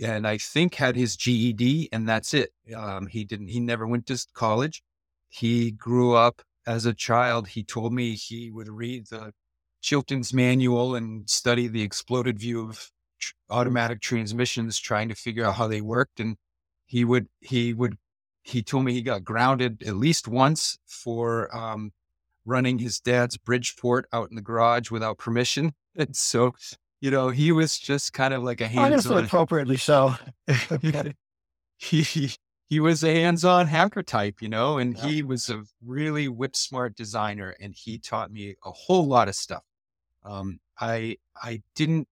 and 0.00 0.26
I 0.26 0.38
think 0.38 0.74
had 0.74 0.96
his 0.96 1.16
GED, 1.16 1.88
and 1.92 2.06
that's 2.08 2.34
it. 2.34 2.52
Um, 2.76 3.06
he 3.06 3.24
didn't. 3.24 3.48
He 3.48 3.60
never 3.60 3.86
went 3.86 4.06
to 4.08 4.26
college 4.34 4.82
he 5.28 5.70
grew 5.70 6.14
up 6.14 6.42
as 6.66 6.86
a 6.86 6.94
child. 6.94 7.48
He 7.48 7.62
told 7.62 7.92
me 7.92 8.14
he 8.14 8.50
would 8.50 8.68
read 8.68 9.06
the 9.08 9.32
Chilton's 9.80 10.34
manual 10.34 10.94
and 10.94 11.28
study 11.28 11.68
the 11.68 11.82
exploded 11.82 12.38
view 12.38 12.68
of 12.68 12.90
tr- 13.18 13.34
automatic 13.50 14.00
transmissions, 14.00 14.78
trying 14.78 15.08
to 15.08 15.14
figure 15.14 15.44
out 15.44 15.54
how 15.54 15.68
they 15.68 15.80
worked. 15.80 16.20
And 16.20 16.36
he 16.86 17.04
would, 17.04 17.28
he 17.40 17.72
would, 17.74 17.96
he 18.42 18.62
told 18.62 18.84
me 18.84 18.92
he 18.92 19.02
got 19.02 19.24
grounded 19.24 19.82
at 19.86 19.96
least 19.96 20.26
once 20.26 20.78
for 20.86 21.54
um, 21.56 21.92
running 22.44 22.78
his 22.78 22.98
dad's 22.98 23.36
Bridgeport 23.36 24.06
out 24.12 24.30
in 24.30 24.36
the 24.36 24.42
garage 24.42 24.90
without 24.90 25.18
permission. 25.18 25.74
And 25.96 26.14
so, 26.14 26.54
you 27.00 27.10
know, 27.10 27.30
he 27.30 27.50
was 27.50 27.76
just 27.76 28.12
kind 28.12 28.32
of 28.32 28.44
like 28.44 28.60
a 28.60 28.68
hands-on. 28.68 29.24
appropriately 29.24 29.78
so. 29.78 30.14
he, 31.76 32.30
he 32.68 32.80
was 32.80 33.02
a 33.02 33.12
hands-on 33.14 33.66
hacker 33.66 34.02
type, 34.02 34.42
you 34.42 34.48
know, 34.48 34.78
and 34.78 34.96
Yeah. 34.96 35.06
he 35.06 35.22
was 35.22 35.48
a 35.48 35.64
really 35.84 36.28
whip 36.28 36.54
smart 36.54 36.94
designer 36.96 37.54
and 37.60 37.74
he 37.74 37.98
taught 37.98 38.30
me 38.30 38.56
a 38.64 38.70
whole 38.70 39.06
lot 39.06 39.28
of 39.28 39.34
stuff. 39.34 39.64
Um, 40.22 40.60
I, 40.78 41.16
I 41.42 41.62
didn't, 41.74 42.08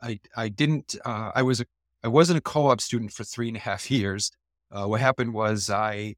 I, 0.00 0.20
I 0.36 0.48
didn't, 0.48 0.94
uh, 1.04 1.32
I 1.34 1.42
was 1.42 1.60
a, 1.60 1.66
I 2.04 2.08
wasn't 2.08 2.38
a 2.38 2.40
co-op 2.40 2.80
student 2.80 3.12
for 3.12 3.24
three 3.24 3.48
and 3.48 3.56
a 3.56 3.60
half 3.60 3.90
years. 3.96 4.30
Uh, 4.70 4.86
what 4.86 5.00
happened 5.00 5.34
was 5.34 5.68
I 5.70 6.14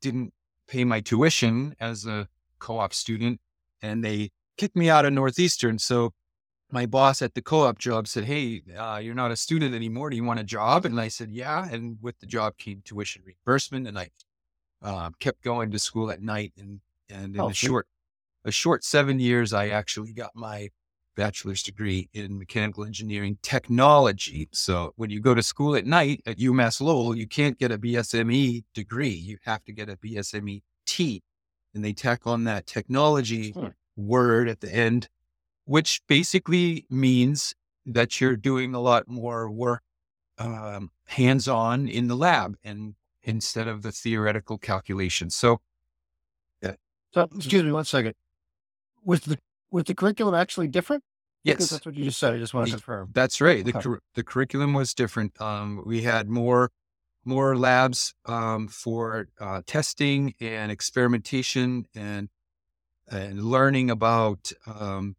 didn't 0.00 0.32
pay 0.66 0.84
my 0.84 1.00
tuition 1.00 1.74
as 1.78 2.06
a 2.06 2.26
co-op 2.58 2.94
student 2.94 3.40
and 3.82 4.02
they 4.02 4.30
kicked 4.56 4.76
me 4.76 4.88
out 4.88 5.04
of 5.04 5.12
Northeastern. 5.12 5.78
So 5.78 6.12
my 6.72 6.86
boss 6.86 7.22
at 7.22 7.34
the 7.34 7.42
co-op 7.42 7.78
job 7.78 8.08
said, 8.08 8.24
"Hey, 8.24 8.62
uh, 8.76 9.00
you're 9.02 9.14
not 9.14 9.30
a 9.30 9.36
student 9.36 9.74
anymore. 9.74 10.10
Do 10.10 10.16
you 10.16 10.24
want 10.24 10.40
a 10.40 10.44
job?" 10.44 10.84
And 10.84 11.00
I 11.00 11.08
said, 11.08 11.30
"Yeah." 11.32 11.68
And 11.70 11.98
with 12.02 12.18
the 12.20 12.26
job 12.26 12.56
came 12.58 12.82
tuition 12.84 13.22
reimbursement, 13.24 13.86
and 13.88 13.98
I 13.98 14.10
uh, 14.82 15.10
kept 15.20 15.42
going 15.42 15.70
to 15.72 15.78
school 15.78 16.10
at 16.10 16.22
night. 16.22 16.52
And 16.58 16.80
and 17.08 17.36
in 17.36 17.40
Oh, 17.42 17.48
a 17.48 17.54
sweet. 17.54 17.68
short 17.68 17.88
a 18.44 18.50
short 18.52 18.84
seven 18.84 19.18
years, 19.20 19.52
I 19.52 19.68
actually 19.68 20.12
got 20.12 20.30
my 20.34 20.70
bachelor's 21.16 21.62
degree 21.62 22.08
in 22.14 22.38
mechanical 22.38 22.84
engineering 22.84 23.38
technology. 23.42 24.48
So 24.52 24.92
when 24.96 25.10
you 25.10 25.20
go 25.20 25.34
to 25.34 25.42
school 25.42 25.74
at 25.76 25.84
night 25.86 26.22
at 26.26 26.38
UMass 26.38 26.80
Lowell, 26.80 27.16
you 27.16 27.26
can't 27.26 27.58
get 27.58 27.72
a 27.72 27.78
BSME 27.78 28.64
degree. 28.74 29.10
You 29.10 29.38
have 29.44 29.64
to 29.64 29.72
get 29.72 29.88
a 29.90 29.96
BSME 29.96 30.62
T, 30.86 31.22
and 31.74 31.84
they 31.84 31.92
tack 31.92 32.26
on 32.26 32.44
that 32.44 32.66
technology 32.66 33.54
Hmm. 33.54 33.68
word 33.96 34.48
at 34.48 34.60
the 34.60 34.74
end 34.74 35.08
which 35.64 36.00
basically 36.08 36.86
means 36.90 37.54
that 37.86 38.20
you're 38.20 38.36
doing 38.36 38.74
a 38.74 38.80
lot 38.80 39.08
more 39.08 39.50
work 39.50 39.82
um, 40.38 40.90
hands 41.06 41.48
on 41.48 41.88
in 41.88 42.08
the 42.08 42.16
lab 42.16 42.56
and 42.64 42.94
instead 43.22 43.68
of 43.68 43.82
the 43.82 43.92
theoretical 43.92 44.58
calculations. 44.58 45.34
So, 45.34 45.60
yeah. 46.62 46.74
So, 47.12 47.28
excuse 47.36 47.62
me 47.62 47.72
one 47.72 47.84
second. 47.84 48.14
Was 49.04 49.20
the 49.20 49.38
was 49.70 49.84
the 49.84 49.94
curriculum 49.94 50.34
actually 50.34 50.68
different? 50.68 51.02
Because 51.44 51.60
yes, 51.60 51.70
that's 51.70 51.86
what 51.86 51.94
you 51.94 52.04
just 52.04 52.18
said. 52.18 52.34
I 52.34 52.38
just 52.38 52.52
want 52.52 52.66
to 52.66 52.72
confirm. 52.72 53.10
that's 53.14 53.40
right. 53.40 53.64
The, 53.64 53.70
Okay. 53.70 53.80
cur- 53.80 54.00
the 54.14 54.22
curriculum 54.22 54.74
was 54.74 54.92
different. 54.92 55.40
Um, 55.40 55.82
we 55.86 56.02
had 56.02 56.28
more 56.28 56.70
more 57.24 57.56
labs 57.56 58.14
um, 58.26 58.68
for 58.68 59.28
uh, 59.40 59.62
testing 59.66 60.34
and 60.40 60.70
experimentation 60.72 61.86
and 61.94 62.28
and 63.10 63.42
learning 63.44 63.90
about 63.90 64.52
um, 64.66 65.16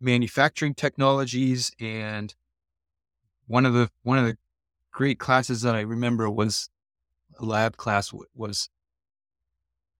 manufacturing 0.00 0.74
technologies 0.74 1.72
and 1.80 2.34
one 3.46 3.64
of 3.64 3.72
the 3.74 3.90
one 4.02 4.18
of 4.18 4.24
the 4.24 4.36
great 4.92 5.18
classes 5.18 5.62
that 5.62 5.74
I 5.74 5.80
remember 5.80 6.28
was 6.30 6.68
a 7.38 7.44
lab 7.44 7.76
class 7.76 8.12
was 8.34 8.68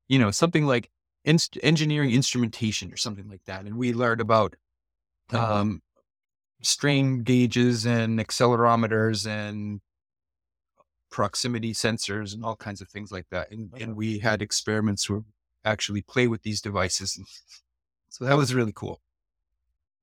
you 0.09 0.19
know 0.19 0.31
something 0.31 0.67
like 0.67 0.91
inst- 1.25 1.59
engineering 1.63 2.11
instrumentation 2.11 2.93
or 2.93 2.97
something 2.97 3.29
like 3.29 3.45
that 3.47 3.65
and 3.65 3.77
we 3.77 3.93
learned 3.93 4.21
about 4.21 4.57
um, 5.33 5.83
strain 6.63 7.23
gauges 7.23 7.85
and 7.87 8.19
accelerometers 8.19 9.27
and 9.27 9.81
proximity 11.11 11.73
sensors 11.73 12.35
and 12.35 12.45
all 12.45 12.57
kinds 12.57 12.81
of 12.81 12.89
things 12.89 13.11
like 13.11 13.27
that 13.31 13.51
and, 13.51 13.73
Okay. 13.75 13.85
and 13.85 13.97
we 13.97 14.19
had 14.19 14.43
experiments 14.43 15.09
where 15.09 15.21
we 15.21 15.25
actually 15.65 16.03
play 16.03 16.27
with 16.27 16.43
these 16.43 16.61
devices. 16.61 17.19
So 18.09 18.25
that 18.25 18.39
was 18.39 18.55
really 18.55 18.73
cool 18.75 19.03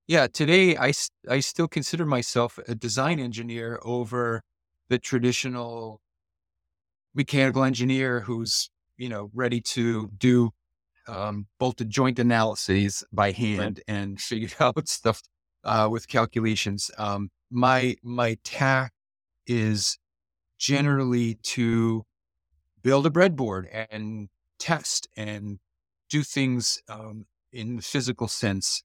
yeah 0.08 0.28
today 0.28 0.78
I, 0.78 0.94
I 1.30 1.40
still 1.40 1.68
consider 1.68 2.06
myself 2.06 2.60
a 2.68 2.76
design 2.76 3.20
engineer 3.20 3.80
over 3.84 4.44
the 4.90 5.00
traditional 5.00 6.02
mechanical 7.14 7.64
engineer 7.64 8.22
who's 8.22 8.70
you 8.98 9.10
know 9.10 9.30
ready 9.34 9.62
to 9.62 10.10
do 10.18 10.52
um, 11.08 11.48
bolted 11.60 11.90
joint 11.90 12.20
analyses 12.20 13.04
by 13.12 13.32
hand 13.32 13.82
and 13.88 14.20
figure 14.30 14.56
out 14.60 14.88
stuff 14.88 15.22
uh, 15.64 15.88
with 15.92 16.08
calculations 16.08 16.90
um, 16.98 17.30
my 17.52 17.96
my 18.04 18.38
tack 18.44 18.94
is 19.46 19.98
generally 20.58 21.36
to 21.44 22.06
build 22.84 23.06
a 23.06 23.10
breadboard 23.10 23.66
and 23.90 24.30
test 24.60 25.08
and 25.18 25.60
do 26.10 26.24
things 26.24 26.82
um, 26.88 27.26
in 27.52 27.78
the 27.78 27.82
physical 27.82 28.28
sense. 28.28 28.84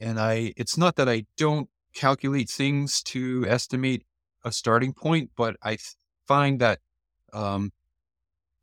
And 0.00 0.18
I, 0.18 0.52
it's 0.56 0.76
not 0.76 0.96
that 0.96 1.08
I 1.08 1.26
don't 1.36 1.68
calculate 1.94 2.50
things 2.50 3.02
to 3.04 3.46
estimate 3.48 4.04
a 4.44 4.52
starting 4.52 4.92
point, 4.92 5.30
but 5.36 5.56
I 5.62 5.78
find 6.26 6.60
that 6.60 6.80
um, 7.32 7.72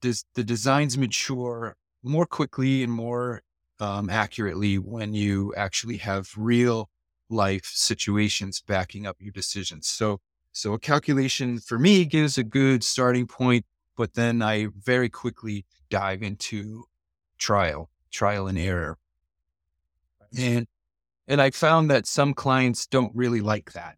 des- 0.02 0.26
the 0.36 0.44
designs 0.44 0.98
mature 0.98 1.76
more 2.04 2.26
quickly 2.26 2.84
and 2.84 2.92
more 2.92 3.42
um, 3.80 4.10
accurately 4.10 4.78
when 4.78 5.14
you 5.14 5.54
actually 5.56 5.98
have 5.98 6.30
real 6.38 6.90
life 7.30 7.66
situations 7.66 8.62
backing 8.66 9.08
up 9.08 9.18
your 9.20 9.32
decisions. 9.32 9.88
So, 9.88 10.20
so 10.52 10.74
a 10.74 10.80
calculation 10.80 11.60
for 11.60 11.80
me 11.80 12.06
gives 12.06 12.38
a 12.38 12.44
good 12.44 12.84
starting 12.84 13.26
point, 13.26 13.66
but 13.96 14.14
then 14.14 14.42
I 14.42 14.68
very 14.78 15.10
quickly 15.10 15.66
dive 15.90 16.22
into 16.22 16.86
trial, 17.38 17.90
trial 18.12 18.48
and 18.48 18.58
error. 18.58 18.98
And 20.38 20.68
and 21.32 21.42
I 21.42 21.50
found 21.50 21.90
that 21.90 22.06
some 22.06 22.34
clients 22.34 22.86
don't 22.86 23.16
really 23.16 23.40
like 23.40 23.72
that. 23.72 23.96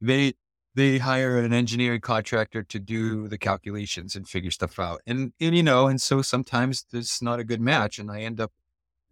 they 0.00 0.34
they 0.74 0.98
hire 0.98 1.38
an 1.38 1.52
engineering 1.52 2.00
contractor 2.00 2.62
to 2.62 2.78
do 2.78 3.26
the 3.26 3.36
calculations 3.36 4.14
and 4.14 4.26
figure 4.26 4.52
stuff 4.52 4.78
out. 4.78 5.02
And, 5.06 5.32
and 5.38 5.54
you 5.54 5.62
know, 5.62 5.88
and 5.88 6.00
so 6.00 6.22
sometimes 6.22 6.86
it's 6.92 7.20
not 7.20 7.40
a 7.40 7.44
good 7.44 7.60
match 7.60 7.98
and 7.98 8.10
I 8.10 8.20
end 8.20 8.40
up 8.40 8.52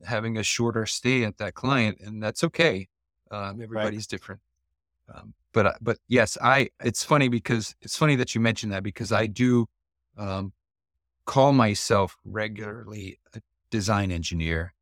having 0.07 0.39
a 0.39 0.43
shorter 0.43 0.87
stay 0.87 1.25
at 1.25 1.37
that 1.37 1.53
client 1.53 1.99
and 2.01 2.23
that's 2.23 2.43
okay. 2.45 2.89
Um, 3.31 3.61
everybody's 3.61 4.05
right. 4.05 4.09
different. 4.09 4.41
Um, 5.15 5.35
but, 5.53 5.77
but 5.83 5.99
yes, 6.09 6.39
I, 6.41 6.71
it's 6.83 7.05
funny 7.05 7.29
because 7.29 7.75
it's 7.83 7.97
funny 7.99 8.17
that 8.17 8.35
you 8.35 8.41
mentioned 8.41 8.73
that 8.73 8.83
because 8.83 9.13
I 9.13 9.27
do, 9.27 9.67
um, 10.17 10.55
call 11.27 11.53
myself 11.53 12.17
regularly 12.25 13.19
a 13.35 13.43
design 13.71 14.11
engineer 14.11 14.73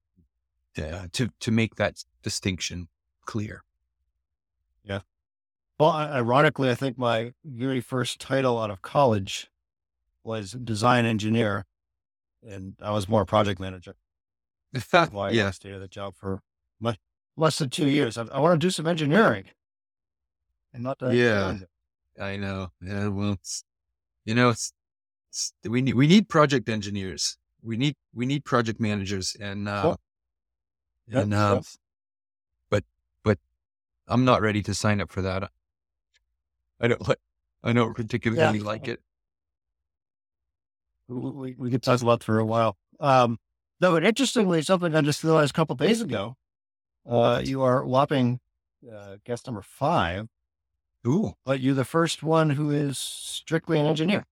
uh, 0.78 1.06
to, 1.12 1.28
to 1.40 1.50
make 1.50 1.76
that 1.76 2.04
distinction 2.22 2.88
clear. 3.24 3.62
Yeah. 4.84 5.00
Well, 5.78 5.90
ironically, 5.90 6.70
I 6.70 6.74
think 6.74 6.98
my 6.98 7.32
very 7.44 7.80
first 7.80 8.20
title 8.20 8.58
out 8.58 8.70
of 8.70 8.82
college 8.82 9.50
was 10.24 10.52
design 10.52 11.04
engineer, 11.04 11.66
and 12.46 12.74
I 12.82 12.90
was 12.90 13.08
more 13.08 13.24
project 13.24 13.60
manager. 13.60 13.94
Why 15.10 15.30
yeah. 15.30 15.48
I 15.48 15.50
stayed 15.52 15.72
at 15.72 15.80
the 15.80 15.88
job 15.88 16.14
for 16.16 16.40
much, 16.80 16.98
less 17.36 17.58
than 17.58 17.70
two 17.70 17.88
years. 17.88 18.18
I, 18.18 18.24
I 18.24 18.40
want 18.40 18.60
to 18.60 18.66
do 18.66 18.70
some 18.70 18.86
engineering, 18.86 19.44
and 20.74 20.82
not 20.82 20.98
that. 20.98 21.14
Yeah, 21.14 21.58
I 22.20 22.36
know. 22.36 22.68
Yeah, 22.82 23.08
well, 23.08 23.36
you 24.24 24.34
know, 24.34 24.50
it's, 24.50 24.72
it's, 25.30 25.52
we 25.64 25.80
need 25.80 25.94
we 25.94 26.06
need 26.06 26.28
project 26.28 26.68
engineers. 26.68 27.38
We 27.62 27.76
need 27.76 27.94
we 28.12 28.26
need 28.26 28.44
project 28.44 28.80
managers, 28.80 29.36
and 29.40 29.68
uh, 29.68 29.82
cool. 29.82 30.00
Yep, 31.08 31.22
and 31.24 31.34
uh, 31.34 31.54
yep. 31.56 31.64
but 32.70 32.84
but 33.22 33.38
I'm 34.06 34.24
not 34.24 34.42
ready 34.42 34.62
to 34.62 34.74
sign 34.74 35.00
up 35.00 35.10
for 35.10 35.22
that. 35.22 35.50
I 36.80 36.88
don't 36.88 37.08
like. 37.08 37.18
I 37.62 37.72
don't 37.72 37.94
particularly 37.94 38.58
yeah. 38.58 38.64
like 38.64 38.88
it. 38.88 39.00
We, 41.08 41.54
we 41.58 41.70
could 41.70 41.82
talk 41.82 42.02
about 42.02 42.22
for 42.22 42.38
a 42.38 42.44
while. 42.44 42.76
Um, 43.00 43.38
no, 43.80 43.92
but 43.92 44.04
interestingly, 44.04 44.62
something 44.62 44.94
I 44.94 45.00
just 45.00 45.24
realized 45.24 45.50
a 45.50 45.54
couple 45.54 45.74
days 45.76 46.00
ago. 46.00 46.36
Uh, 47.08 47.40
you 47.42 47.62
are 47.62 47.84
whopping 47.84 48.40
uh, 48.92 49.16
guest 49.24 49.46
number 49.46 49.62
five. 49.62 50.28
Ooh, 51.06 51.34
but 51.44 51.60
you're 51.60 51.74
the 51.74 51.84
first 51.84 52.22
one 52.22 52.50
who 52.50 52.70
is 52.70 52.98
strictly 52.98 53.78
an 53.78 53.86
engineer. 53.86 54.26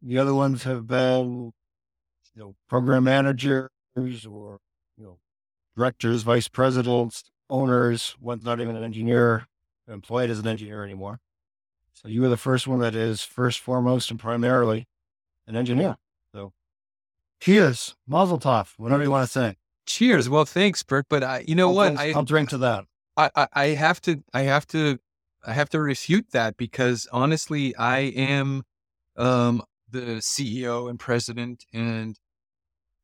The 0.00 0.18
other 0.18 0.34
ones 0.34 0.62
have 0.64 0.86
been, 0.86 1.52
you 2.34 2.42
know, 2.42 2.54
program 2.68 3.04
managers 3.04 3.68
or 3.96 4.60
you 4.96 5.04
know, 5.04 5.18
directors, 5.76 6.22
vice 6.22 6.48
presidents, 6.48 7.24
owners. 7.50 8.16
One's 8.20 8.44
not 8.44 8.60
even 8.60 8.76
an 8.76 8.84
engineer 8.84 9.46
employed 9.88 10.30
as 10.30 10.38
an 10.38 10.46
engineer 10.46 10.84
anymore. 10.84 11.20
So 11.92 12.08
you 12.08 12.22
were 12.22 12.28
the 12.28 12.36
first 12.36 12.66
one 12.66 12.80
that 12.80 12.94
is 12.94 13.22
first, 13.22 13.60
foremost, 13.60 14.10
and 14.10 14.18
primarily 14.18 14.86
an 15.46 15.56
engineer. 15.56 15.96
So 16.34 16.52
cheers, 17.40 17.94
Mazel 18.06 18.38
Tov, 18.38 18.72
whatever 18.76 19.02
you 19.02 19.10
want 19.10 19.26
to 19.26 19.32
say. 19.32 19.56
Cheers. 19.86 20.28
Well, 20.28 20.44
thanks, 20.44 20.82
Bert. 20.82 21.06
But 21.08 21.22
I, 21.22 21.44
you 21.46 21.54
know 21.54 21.68
I'll 21.68 21.74
what? 21.74 21.98
I, 21.98 22.12
I'll 22.12 22.24
drink 22.24 22.50
to 22.50 22.58
that. 22.58 22.84
I, 23.16 23.30
I, 23.36 23.48
I 23.52 23.66
have 23.68 24.00
to, 24.02 24.22
I 24.32 24.42
have 24.42 24.66
to, 24.68 24.98
I 25.46 25.52
have 25.52 25.68
to 25.70 25.80
refute 25.80 26.30
that 26.32 26.56
because 26.56 27.06
honestly, 27.12 27.76
I 27.76 27.98
am 27.98 28.64
um, 29.16 29.62
the 29.90 30.16
CEO 30.16 30.88
and 30.90 30.98
president 30.98 31.64
and 31.72 32.18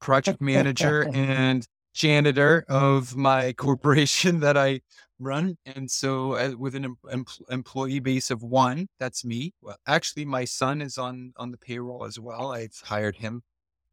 project 0.01 0.41
manager 0.41 1.09
and 1.15 1.67
janitor 1.93 2.65
of 2.69 3.17
my 3.17 3.53
corporation 3.57 4.41
that 4.41 4.57
I 4.57 4.81
run. 5.19 5.57
And 5.67 5.91
so, 5.91 6.33
uh, 6.33 6.53
with 6.59 6.75
an 6.75 6.97
em- 7.11 7.25
employee 7.51 8.01
base 8.01 8.31
of 8.31 8.43
one, 8.43 8.89
that's 8.99 9.25
me. 9.25 9.55
Well, 9.61 9.77
actually, 9.87 10.25
my 10.25 10.45
son 10.45 10.81
is 10.81 10.99
on 10.99 11.33
on 11.37 11.51
the 11.51 11.59
payroll 11.59 12.05
as 12.05 12.19
well. 12.19 12.53
I've 12.53 12.81
hired 12.85 13.17
him 13.17 13.43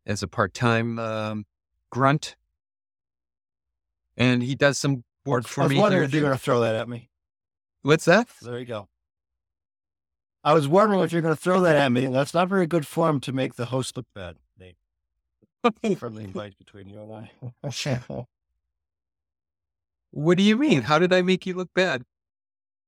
as 0.06 0.24
a 0.24 0.28
part 0.28 0.54
time 0.54 1.00
um, 1.00 1.46
grunt, 1.92 2.36
and 4.16 4.42
he 4.42 4.56
does 4.56 4.78
some 4.78 5.04
work 5.26 5.48
for 5.48 5.62
me. 5.62 5.64
I 5.64 5.68
was 5.68 5.74
me. 5.74 5.80
wondering 5.82 6.04
if 6.04 6.14
you're 6.14 6.22
going 6.22 6.34
to 6.34 6.40
throw 6.40 6.62
that 6.62 6.76
at 6.76 6.90
me. 6.90 7.10
What's 7.84 8.06
that? 8.06 8.28
There 8.42 8.60
you 8.60 8.66
go. 8.66 8.88
I 10.44 10.54
was 10.54 10.68
wondering 10.68 11.02
if 11.02 11.12
you're 11.12 11.22
going 11.22 11.36
to 11.36 11.42
throw 11.42 11.60
that 11.62 11.76
at 11.76 11.92
me. 11.92 12.06
That's 12.08 12.34
not 12.34 12.48
very 12.48 12.68
good 12.68 12.88
form 12.88 13.20
to 13.22 13.34
make 13.34 13.56
the 13.56 13.66
host 13.66 13.98
look 13.98 14.06
bad, 14.16 14.38
Nate. 15.84 15.98
Friendly 16.00 16.26
invite 16.26 16.58
between 16.58 16.90
you 16.90 17.02
and 17.02 17.30
I. 17.64 18.26
What 20.12 20.38
do 20.38 20.44
you 20.44 20.58
mean? 20.58 20.84
How 20.84 21.00
did 21.00 21.14
I 21.14 21.22
make 21.22 21.46
you 21.46 21.54
look 21.54 21.70
bad? 21.76 22.04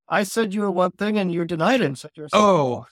I 0.07 0.23
said 0.23 0.53
you 0.53 0.61
were 0.61 0.71
one 0.71 0.91
thing 0.91 1.17
and 1.17 1.31
you 1.31 1.45
denied 1.45 1.81
it 1.81 1.85
and 1.85 1.97
said 1.97 2.11
you're 2.15 2.29
Oh, 2.33 2.87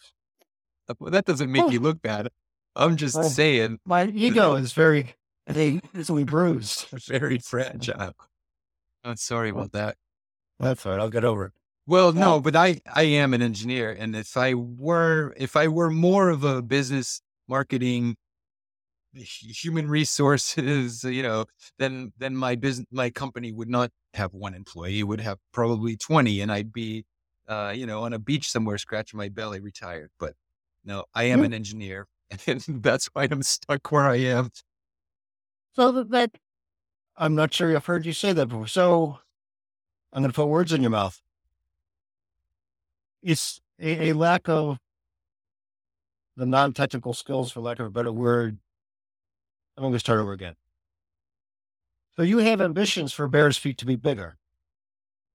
that 1.00 1.26
doesn't 1.26 1.52
make 1.52 1.64
oh. 1.64 1.70
you 1.70 1.80
look 1.80 2.02
bad. 2.02 2.30
I'm 2.76 2.96
just 2.96 3.24
saying. 3.34 3.80
My 3.86 4.06
ego 4.06 4.56
is 4.56 4.74
very 4.74 5.16
easily 5.56 6.24
bruised. 6.24 6.88
Very 7.08 7.40
fragile. 7.40 8.14
I'm 9.04 9.16
sorry 9.16 9.50
about 9.50 9.72
that. 9.72 9.96
That's 10.60 10.86
all 10.86 10.92
right. 10.92 11.02
I'll 11.02 11.10
get 11.10 11.24
over 11.24 11.46
it. 11.46 11.52
Well, 11.88 12.12
no, 12.12 12.42
but 12.42 12.56
I, 12.56 12.82
I 12.94 13.04
am 13.04 13.34
an 13.34 13.42
engineer. 13.42 13.96
And 13.98 14.16
if 14.16 14.36
I 14.36 14.54
were, 14.54 15.34
if 15.38 15.56
I 15.56 15.70
were 15.70 15.90
more 15.90 16.30
of 16.30 16.44
a 16.44 16.62
business 16.62 17.22
marketing 17.48 18.18
human 19.20 19.90
resources, 19.90 21.04
you 21.04 21.24
know, 21.24 21.46
then 21.80 22.14
then 22.18 22.36
my 22.36 22.56
business, 22.56 22.88
my 22.92 23.10
company 23.10 23.52
would 23.52 23.70
not 23.70 23.92
have 24.14 24.34
one 24.34 24.54
employee; 24.54 25.00
it 25.00 25.04
would 25.04 25.22
have 25.22 25.40
probably 25.52 25.98
twenty, 25.98 26.42
and 26.42 26.52
I'd 26.52 26.74
be, 26.74 27.06
uh, 27.48 27.74
you 27.76 27.86
know, 27.86 28.04
on 28.04 28.14
a 28.14 28.20
beach 28.20 28.50
somewhere, 28.50 28.78
scratching 28.78 29.18
my 29.18 29.30
belly, 29.30 29.60
retired. 29.60 30.12
But 30.20 30.34
no, 30.86 31.06
I 31.14 31.26
am 31.26 31.44
an 31.44 31.54
engineer, 31.54 32.08
and 32.48 32.62
that's 32.82 33.08
why 33.08 33.28
I'm 33.30 33.44
stuck 33.44 33.92
where 33.92 34.08
I 34.08 34.18
am. 34.18 34.52
So 35.74 35.92
that 36.04 36.32
I'm 37.16 37.36
not 37.36 37.54
sure 37.54 37.76
I've 37.76 37.86
heard 37.86 38.06
you 38.06 38.14
say 38.14 38.34
that 38.34 38.48
before. 38.48 38.68
So 38.68 39.20
I'm 40.14 40.22
going 40.22 40.32
to 40.32 40.36
put 40.36 40.48
words 40.48 40.72
in 40.72 40.82
your 40.82 40.92
mouth. 40.92 41.22
It's 43.22 43.60
a, 43.80 44.10
a 44.10 44.14
lack 44.14 44.48
of 44.48 44.78
the 46.36 46.46
non-technical 46.46 47.14
skills, 47.14 47.52
for 47.52 47.62
lack 47.62 47.80
of 47.80 47.88
a 47.88 47.90
better 47.90 48.12
word, 48.12 48.60
I'm 49.78 49.84
going 49.84 49.94
to 49.94 50.00
start 50.00 50.20
over 50.20 50.34
again. 50.34 50.56
So 52.16 52.24
you 52.24 52.40
have 52.40 52.62
ambitions 52.62 53.14
for 53.14 53.30
Bearsfeat 53.30 53.78
to 53.78 53.86
be 53.86 53.96
bigger, 53.96 54.38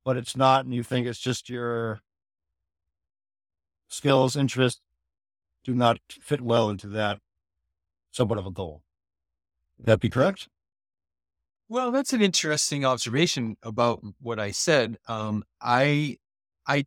but 0.04 0.16
it's 0.16 0.36
not, 0.36 0.64
and 0.64 0.74
you 0.74 0.82
think 0.82 1.06
it's 1.06 1.20
just 1.20 1.48
your 1.48 2.00
skills, 3.88 4.36
interests 4.36 4.80
do 5.62 5.74
not 5.74 5.98
fit 6.08 6.40
well 6.40 6.68
into 6.68 6.88
that 6.88 7.20
somewhat 8.10 8.38
of 8.38 8.46
a 8.46 8.50
goal. 8.50 8.82
Would 9.78 9.86
that 9.86 10.00
be 10.00 10.10
correct? 10.10 10.48
Well, 11.68 11.92
that's 11.92 12.12
an 12.12 12.20
interesting 12.20 12.84
observation 12.84 13.56
about 13.62 14.02
what 14.20 14.40
I 14.40 14.50
said. 14.50 14.98
Um, 15.06 15.44
I, 15.60 16.18
I 16.66 16.84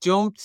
don't 0.00 0.40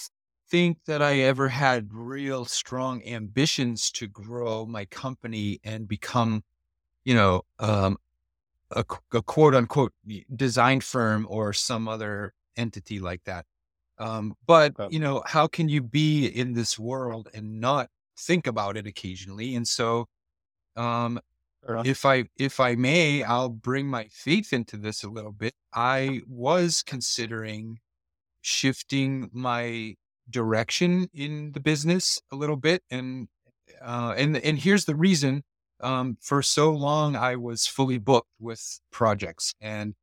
think 0.53 0.77
that 0.85 1.01
I 1.01 1.17
ever 1.21 1.49
had 1.49 1.91
real 1.91 2.45
strong 2.45 3.03
ambitions 3.07 3.89
to 3.93 4.05
grow 4.07 4.67
my 4.67 4.85
company 4.85 5.59
and 5.63 5.87
become, 5.87 6.43
you 7.03 7.15
know, 7.15 7.41
um, 7.57 7.97
a, 8.69 8.85
a, 9.13 9.23
quote 9.23 9.55
unquote 9.55 9.93
design 10.35 10.79
firm 10.79 11.25
or 11.27 11.53
some 11.53 11.87
other 11.87 12.35
entity 12.55 12.99
like 12.99 13.23
that. 13.23 13.47
Um, 13.97 14.35
but 14.45 14.75
you 14.91 14.99
know, 14.99 15.23
how 15.25 15.47
can 15.47 15.69
you 15.69 15.81
be 15.81 16.27
in 16.27 16.53
this 16.53 16.77
world 16.77 17.29
and 17.33 17.59
not 17.59 17.89
think 18.15 18.45
about 18.45 18.77
it 18.77 18.85
occasionally? 18.85 19.55
And 19.55 19.67
so, 19.67 20.07
um, 20.75 21.19
if 21.83 22.05
I 22.05 22.25
if 22.37 22.59
I 22.59 22.75
may, 22.75 23.23
I'll 23.23 23.49
bring 23.49 23.87
my 23.87 24.07
faith 24.11 24.53
into 24.53 24.77
this 24.77 25.03
a 25.03 25.09
little 25.09 25.31
bit. 25.31 25.55
I 25.73 26.21
was 26.27 26.83
considering 26.83 27.79
shifting 28.41 29.31
my 29.33 29.95
direction 30.29 31.09
in 31.13 31.51
the 31.51 31.59
business 31.59 32.21
a 32.31 32.35
little 32.35 32.55
bit 32.55 32.83
and 32.89 33.27
uh, 33.81 34.13
and 34.17 34.37
and 34.37 34.59
here's 34.59 34.85
the 34.85 34.95
reason 34.95 35.43
um, 35.81 36.17
for 36.21 36.41
so 36.41 36.71
long 36.71 37.15
I 37.15 37.35
was 37.35 37.67
fully 37.67 37.97
booked 37.97 38.29
with 38.39 38.79
projects 38.91 39.53
and 39.61 39.95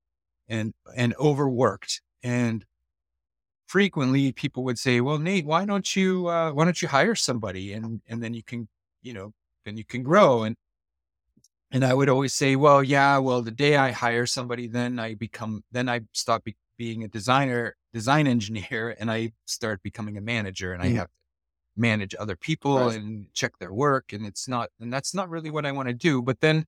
and 0.49 0.75
and 0.97 1.15
overworked 1.19 2.03
and 2.23 2.65
frequently 3.67 4.33
people 4.33 4.65
would 4.65 4.79
say 4.79 5.01
well 5.01 5.19
Nate 5.19 5.47
why 5.47 5.65
don't 5.65 5.97
you 5.97 6.27
uh, 6.27 6.53
why 6.53 6.65
don't 6.65 6.83
you 6.83 6.89
hire 6.89 7.15
somebody 7.15 7.73
and 7.73 8.01
and 8.09 8.23
then 8.23 8.35
you 8.35 8.43
can 8.43 8.69
you 9.03 9.15
know 9.15 9.33
then 9.65 9.77
you 9.77 9.85
can 9.85 10.03
grow 10.03 10.43
and 10.43 10.57
and 11.71 11.85
I 11.85 11.95
would 11.95 12.09
always 12.09 12.35
say 12.35 12.57
well 12.57 12.83
yeah 12.83 13.19
well 13.19 13.43
the 13.43 13.51
day 13.51 13.77
I 13.77 13.93
hire 13.93 14.27
somebody 14.27 14.67
then 14.67 14.99
I 14.99 15.15
become 15.15 15.65
then 15.73 15.89
I 15.89 16.01
stop 16.13 16.43
being 16.81 17.05
a 17.05 17.09
designer 17.09 17.77
design 17.93 18.27
engineer 18.27 18.97
and 18.99 19.11
I 19.11 19.33
start 19.45 19.83
becoming 19.83 20.17
a 20.17 20.23
manager 20.23 20.73
and 20.73 20.83
I 20.83 20.87
mm. 20.87 20.95
have 20.95 21.09
to 21.09 21.13
manage 21.77 22.15
other 22.19 22.37
people 22.37 22.79
Right. 22.79 22.97
and 22.97 23.27
check 23.35 23.59
their 23.59 23.75
work. 23.75 24.15
And 24.15 24.25
it's 24.25 24.49
not, 24.49 24.71
and 24.81 24.91
that's 24.91 25.13
not 25.13 25.29
really 25.29 25.51
what 25.51 25.67
I 25.67 25.73
want 25.73 25.89
to 25.89 25.95
do. 25.95 26.23
But 26.23 26.41
then, 26.41 26.65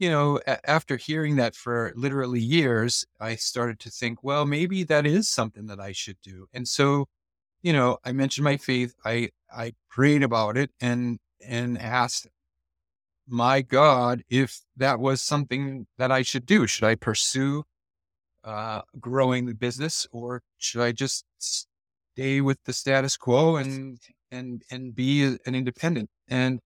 you 0.00 0.10
know, 0.10 0.40
a- 0.48 0.68
after 0.68 0.96
hearing 0.96 1.36
that 1.36 1.54
for 1.54 1.92
literally 1.94 2.40
years, 2.40 3.06
I 3.20 3.36
started 3.36 3.78
to 3.80 3.90
think, 3.90 4.24
well, 4.24 4.44
maybe 4.46 4.82
that 4.82 5.06
is 5.06 5.28
something 5.28 5.66
that 5.66 5.78
I 5.78 5.92
should 5.92 6.20
do. 6.24 6.48
And 6.52 6.66
so, 6.66 7.06
you 7.62 7.72
know, 7.72 7.98
I 8.04 8.10
mentioned 8.10 8.44
my 8.44 8.56
faith. 8.56 8.96
I 9.04 9.30
I 9.48 9.74
prayed 9.88 10.24
about 10.24 10.56
it 10.56 10.72
and 10.80 11.20
and 11.40 11.78
asked 11.78 12.26
my 13.28 13.62
God 13.62 14.24
if 14.28 14.60
that 14.76 14.98
was 14.98 15.22
something 15.22 15.86
that 15.98 16.10
I 16.10 16.22
should 16.22 16.46
do. 16.46 16.66
Should 16.66 16.84
I 16.84 16.96
pursue 16.96 17.62
uh, 18.44 18.82
growing 19.00 19.46
the 19.46 19.54
business, 19.54 20.06
or 20.12 20.42
should 20.58 20.82
I 20.82 20.92
just 20.92 21.24
stay 21.38 22.40
with 22.40 22.58
the 22.64 22.72
status 22.72 23.16
quo 23.16 23.56
and 23.56 23.98
and 24.30 24.62
and 24.70 24.94
be 24.94 25.24
an 25.24 25.54
independent? 25.54 26.10
And 26.28 26.60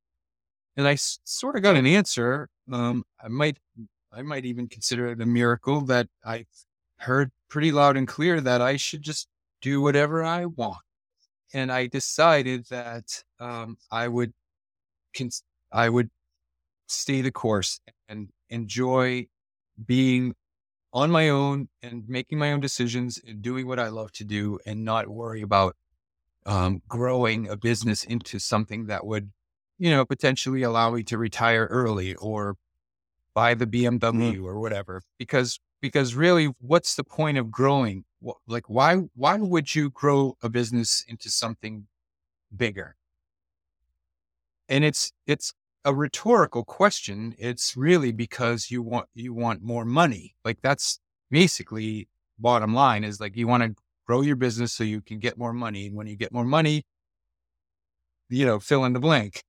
and 0.77 0.87
I 0.89 0.97
sort 0.97 1.57
of 1.57 1.63
got 1.63 1.77
an 1.77 1.87
answer. 1.87 2.49
Um, 2.73 3.05
I 3.23 3.29
might 3.29 3.59
I 4.13 4.23
might 4.23 4.45
even 4.45 4.69
consider 4.69 5.09
it 5.09 5.21
a 5.21 5.27
miracle 5.27 5.83
that 5.83 6.09
I 6.25 6.47
heard 6.99 7.31
pretty 7.49 7.73
loud 7.73 7.97
and 7.97 8.09
clear 8.09 8.41
that 8.41 8.63
I 8.63 8.77
should 8.77 9.03
just 9.03 9.29
do 9.63 9.81
whatever 9.81 10.25
I 10.25 10.47
want. 10.47 10.79
And 11.55 11.73
I 11.73 11.87
decided 11.89 12.67
that 12.71 13.23
um, 13.41 13.79
I 13.91 14.09
would 14.09 14.33
cons- 15.17 15.43
I 15.73 15.89
would 15.89 16.11
stay 16.89 17.23
the 17.23 17.33
course 17.33 17.81
and 18.09 18.31
enjoy 18.51 19.27
being 19.87 20.35
on 20.97 21.11
my 21.11 21.29
own 21.29 21.69
and 21.83 22.09
making 22.09 22.39
my 22.39 22.51
own 22.53 22.59
decisions 22.59 23.21
and 23.29 23.43
doing 23.43 23.67
what 23.67 23.79
I 23.79 23.89
love 23.89 24.13
to 24.13 24.25
do 24.25 24.59
and 24.65 24.83
not 24.83 25.09
worry 25.09 25.43
about 25.43 25.77
um, 26.47 26.81
growing 26.89 27.47
a 27.51 27.57
business 27.57 28.03
into 28.03 28.39
something 28.39 28.87
that 28.87 29.05
would, 29.05 29.31
you 29.79 29.91
know, 29.91 30.07
potentially 30.07 30.63
allow 30.63 30.93
me 30.93 31.03
to 31.03 31.19
retire 31.19 31.67
early 31.67 32.15
or 32.15 32.57
buy 33.35 33.53
the 33.53 33.67
BMW 33.67 34.43
or 34.43 34.59
whatever. 34.59 35.03
Because 35.19 35.61
because 35.83 36.15
really, 36.15 36.47
what's 36.61 36.95
the 36.95 37.05
point 37.05 37.37
of 37.37 37.51
growing? 37.51 38.07
Like, 38.49 38.71
why 38.71 38.95
why 39.15 39.37
would 39.37 39.75
you 39.75 39.91
grow 39.91 40.39
a 40.43 40.49
business 40.49 41.05
into 41.07 41.29
something 41.29 41.89
bigger? 42.57 42.97
And 44.67 44.83
it's 44.83 45.13
it's 45.27 45.53
a 45.87 45.95
rhetorical 45.95 46.65
question. 46.65 47.35
It's 47.39 47.77
really 47.77 48.13
because 48.13 48.71
you 48.71 48.83
want 48.83 49.09
you 49.15 49.33
want 49.33 49.63
more 49.63 49.85
money. 49.87 50.35
Like 50.45 50.59
that's 50.61 50.99
basically 51.31 52.09
bottom 52.39 52.75
line 52.75 53.05
is 53.05 53.21
like 53.21 53.37
you 53.37 53.47
want 53.47 53.63
to 53.63 53.75
grow 54.07 54.21
your 54.21 54.37
business 54.37 54.73
so 54.73 54.85
you 54.85 55.01
can 55.01 55.21
get 55.21 55.39
more 55.39 55.53
money. 55.53 55.87
And 55.87 55.97
when 55.97 56.09
you 56.09 56.17
get 56.17 56.33
more 56.33 56.45
money, 56.45 56.83
you 58.29 58.45
know, 58.47 58.59
fill 58.59 58.85
in 58.85 58.93
the 58.93 59.01
blank. 59.01 59.43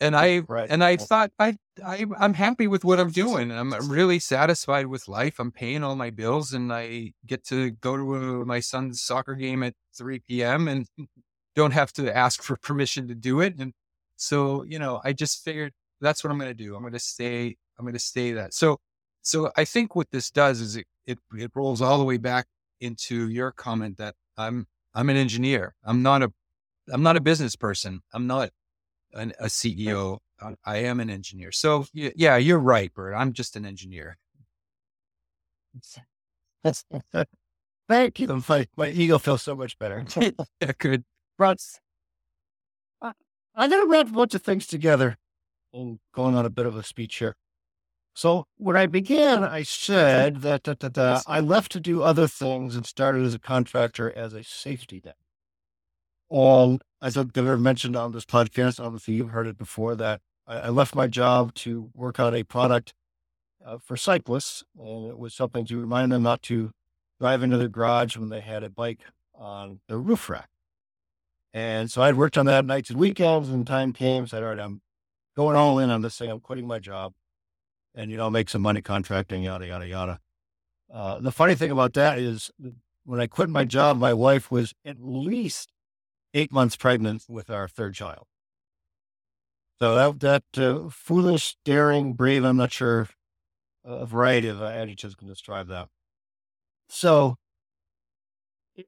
And 0.00 0.16
I 0.16 0.42
Right. 0.48 0.68
and 0.70 0.82
I 0.82 0.96
thought 0.96 1.30
I, 1.38 1.56
I 1.84 2.06
I'm 2.18 2.34
happy 2.34 2.66
with 2.66 2.84
what 2.84 2.98
I'm 3.00 3.10
doing. 3.10 3.52
I'm 3.52 3.72
really 3.88 4.18
satisfied 4.18 4.86
with 4.86 5.08
life. 5.08 5.38
I'm 5.38 5.52
paying 5.52 5.84
all 5.84 5.96
my 5.96 6.10
bills, 6.10 6.52
and 6.52 6.72
I 6.72 7.12
get 7.26 7.44
to 7.46 7.70
go 7.70 7.96
to 7.96 8.14
uh, 8.42 8.44
my 8.44 8.60
son's 8.60 9.02
soccer 9.02 9.34
game 9.34 9.62
at 9.62 9.74
3 9.96 10.20
p.m. 10.20 10.68
and 10.68 10.86
don't 11.56 11.72
have 11.72 11.92
to 11.94 12.16
ask 12.16 12.42
for 12.42 12.56
permission 12.56 13.08
to 13.08 13.14
do 13.14 13.40
it. 13.40 13.56
And 13.58 13.72
so, 14.22 14.62
you 14.62 14.78
know, 14.78 15.00
I 15.02 15.12
just 15.12 15.42
figured 15.42 15.72
that's 16.00 16.22
what 16.22 16.30
I'm 16.30 16.38
going 16.38 16.50
to 16.50 16.54
do. 16.54 16.76
I'm 16.76 16.82
going 16.82 16.92
to 16.92 16.98
stay. 17.00 17.56
I'm 17.76 17.84
going 17.84 17.94
to 17.94 17.98
stay 17.98 18.30
that. 18.32 18.54
So, 18.54 18.78
so 19.22 19.50
I 19.56 19.64
think 19.64 19.96
what 19.96 20.12
this 20.12 20.30
does 20.30 20.60
is 20.60 20.76
it, 20.76 20.86
it 21.06 21.18
it 21.34 21.50
rolls 21.56 21.82
all 21.82 21.98
the 21.98 22.04
way 22.04 22.18
back 22.18 22.46
into 22.80 23.28
your 23.28 23.50
comment 23.50 23.98
that 23.98 24.14
I'm 24.36 24.68
I'm 24.94 25.10
an 25.10 25.16
engineer. 25.16 25.74
I'm 25.84 26.02
not 26.02 26.22
a 26.22 26.32
I'm 26.92 27.02
not 27.02 27.16
a 27.16 27.20
business 27.20 27.56
person. 27.56 28.00
I'm 28.14 28.28
not 28.28 28.50
an, 29.12 29.32
a 29.40 29.46
CEO. 29.46 30.18
I, 30.40 30.46
uh, 30.46 30.54
I 30.64 30.76
am 30.78 31.00
an 31.00 31.10
engineer. 31.10 31.50
So 31.50 31.86
yeah, 31.92 32.36
you're 32.36 32.60
right, 32.60 32.94
Bert. 32.94 33.14
I'm 33.16 33.32
just 33.32 33.56
an 33.56 33.66
engineer. 33.66 34.18
Thank 37.88 38.20
you. 38.20 38.42
My, 38.48 38.68
my 38.76 38.88
ego 38.88 39.18
feels 39.18 39.42
so 39.42 39.56
much 39.56 39.76
better. 39.80 40.04
Yeah, 40.60 40.72
good. 40.78 41.02
Ruts. 41.40 41.80
I, 43.54 43.64
I 43.64 43.68
gotta 43.68 43.86
wrap 43.86 44.08
a 44.08 44.12
bunch 44.12 44.34
of 44.34 44.42
things 44.42 44.66
together 44.66 45.16
and 45.72 45.98
going 46.14 46.34
on 46.34 46.46
a 46.46 46.50
bit 46.50 46.66
of 46.66 46.76
a 46.76 46.82
speech 46.82 47.16
here. 47.16 47.36
So 48.14 48.44
when 48.58 48.76
I 48.76 48.86
began, 48.86 49.42
I 49.42 49.62
said 49.62 50.42
that, 50.42 50.64
that, 50.64 50.80
that 50.80 50.98
uh, 50.98 51.22
I 51.26 51.40
left 51.40 51.72
to 51.72 51.80
do 51.80 52.02
other 52.02 52.26
things 52.26 52.76
and 52.76 52.84
started 52.84 53.24
as 53.24 53.34
a 53.34 53.38
contractor 53.38 54.12
as 54.14 54.34
a 54.34 54.44
safety 54.44 55.00
net. 55.02 55.16
Um, 56.30 56.80
as 57.00 57.16
I've 57.16 57.36
ever 57.36 57.56
mentioned 57.56 57.96
on 57.96 58.12
this 58.12 58.24
podcast, 58.24 58.84
obviously 58.84 59.14
you've 59.14 59.30
heard 59.30 59.46
it 59.46 59.56
before, 59.56 59.94
that 59.94 60.20
I, 60.46 60.58
I 60.58 60.68
left 60.68 60.94
my 60.94 61.06
job 61.06 61.54
to 61.54 61.90
work 61.94 62.20
on 62.20 62.34
a 62.34 62.42
product 62.42 62.92
uh, 63.64 63.78
for 63.78 63.96
cyclists, 63.96 64.62
and 64.78 65.06
it 65.06 65.18
was 65.18 65.34
something 65.34 65.64
to 65.66 65.80
remind 65.80 66.12
them 66.12 66.22
not 66.22 66.42
to 66.42 66.72
drive 67.18 67.42
into 67.42 67.56
their 67.56 67.68
garage 67.68 68.16
when 68.16 68.28
they 68.28 68.40
had 68.40 68.62
a 68.62 68.70
bike 68.70 69.00
on 69.34 69.80
the 69.88 69.96
roof 69.96 70.28
rack. 70.28 70.48
And 71.54 71.90
so 71.90 72.02
I'd 72.02 72.16
worked 72.16 72.38
on 72.38 72.46
that 72.46 72.64
nights 72.64 72.90
and 72.90 72.98
weekends, 72.98 73.48
and 73.50 73.66
time 73.66 73.92
came. 73.92 74.26
Said, 74.26 74.42
all 74.42 74.50
right, 74.50 74.58
I'm 74.58 74.80
going 75.36 75.56
all 75.56 75.78
in 75.78 75.90
on 75.90 76.02
this 76.02 76.16
thing. 76.16 76.30
I'm 76.30 76.40
quitting 76.40 76.66
my 76.66 76.78
job 76.78 77.12
and, 77.94 78.10
you 78.10 78.16
know, 78.16 78.30
make 78.30 78.48
some 78.48 78.62
money 78.62 78.80
contracting, 78.80 79.42
yada, 79.42 79.66
yada, 79.66 79.86
yada. 79.86 80.18
Uh, 80.92 81.20
the 81.20 81.32
funny 81.32 81.54
thing 81.54 81.70
about 81.70 81.92
that 81.94 82.18
is 82.18 82.50
when 83.04 83.20
I 83.20 83.26
quit 83.26 83.48
my 83.48 83.64
job, 83.64 83.98
my 83.98 84.14
wife 84.14 84.50
was 84.50 84.74
at 84.84 84.96
least 85.00 85.72
eight 86.34 86.52
months 86.52 86.76
pregnant 86.76 87.24
with 87.28 87.50
our 87.50 87.68
third 87.68 87.94
child. 87.94 88.26
So 89.78 89.94
that, 89.94 90.20
that 90.20 90.64
uh, 90.64 90.88
foolish, 90.90 91.56
daring, 91.64 92.14
brave, 92.14 92.44
I'm 92.44 92.56
not 92.56 92.72
sure 92.72 93.08
a 93.84 94.06
variety 94.06 94.48
of 94.48 94.62
uh, 94.62 94.66
adjectives 94.66 95.14
can 95.14 95.28
describe 95.28 95.68
that. 95.68 95.88
So, 96.88 97.36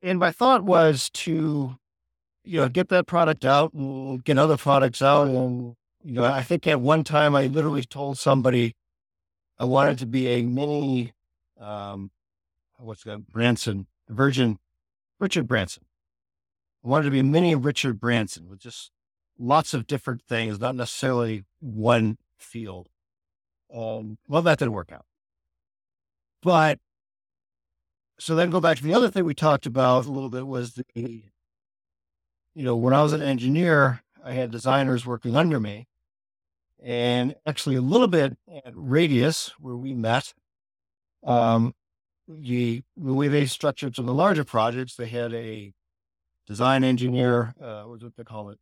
and 0.02 0.18
my 0.18 0.30
thought 0.30 0.62
was 0.62 1.10
to, 1.10 1.76
you 2.44 2.60
know, 2.60 2.68
get 2.68 2.88
that 2.90 3.06
product 3.06 3.44
out 3.44 3.72
and 3.72 4.22
get 4.22 4.38
other 4.38 4.56
products 4.56 5.02
out. 5.02 5.28
And, 5.28 5.76
you 6.02 6.12
know, 6.12 6.24
I 6.24 6.42
think 6.42 6.66
at 6.66 6.80
one 6.80 7.04
time 7.04 7.34
I 7.34 7.46
literally 7.46 7.84
told 7.84 8.18
somebody 8.18 8.74
I 9.58 9.64
wanted 9.64 9.98
to 9.98 10.06
be 10.06 10.28
a 10.28 10.42
mini, 10.42 11.12
um, 11.60 12.10
what's 12.78 13.04
that, 13.04 13.26
Branson, 13.28 13.86
Virgin, 14.08 14.58
Richard 15.18 15.48
Branson. 15.48 15.84
I 16.84 16.88
wanted 16.88 17.04
to 17.04 17.10
be 17.10 17.20
a 17.20 17.24
mini 17.24 17.54
Richard 17.54 17.98
Branson 17.98 18.48
with 18.48 18.60
just 18.60 18.90
lots 19.38 19.72
of 19.72 19.86
different 19.86 20.22
things, 20.22 20.60
not 20.60 20.76
necessarily 20.76 21.44
one 21.60 22.18
field. 22.36 22.88
Um, 23.74 24.18
well, 24.28 24.42
that 24.42 24.58
didn't 24.58 24.74
work 24.74 24.92
out. 24.92 25.06
But 26.42 26.78
so 28.18 28.34
then 28.34 28.50
go 28.50 28.60
back 28.60 28.76
to 28.76 28.82
the 28.82 28.94
other 28.94 29.10
thing 29.10 29.24
we 29.24 29.34
talked 29.34 29.66
about 29.66 30.06
a 30.06 30.10
little 30.10 30.28
bit 30.28 30.46
was 30.46 30.74
the, 30.94 31.22
you 32.54 32.64
know, 32.64 32.76
when 32.76 32.94
I 32.94 33.02
was 33.02 33.12
an 33.12 33.22
engineer, 33.22 34.02
I 34.24 34.32
had 34.32 34.50
designers 34.50 35.04
working 35.04 35.36
under 35.36 35.60
me. 35.60 35.86
And 36.82 37.34
actually, 37.46 37.76
a 37.76 37.80
little 37.80 38.08
bit 38.08 38.36
at 38.64 38.72
Radius, 38.74 39.52
where 39.58 39.76
we 39.76 39.94
met, 39.94 40.34
um, 41.24 41.74
the, 42.28 42.82
the 42.96 43.14
way 43.14 43.28
they 43.28 43.46
structured 43.46 43.96
some 43.96 44.04
of 44.04 44.06
the 44.08 44.14
larger 44.14 44.44
projects, 44.44 44.94
they 44.94 45.06
had 45.06 45.32
a 45.32 45.72
design 46.46 46.84
engineer, 46.84 47.54
uh, 47.60 47.84
what 47.84 48.02
what 48.02 48.16
they 48.16 48.24
call 48.24 48.50
it? 48.50 48.58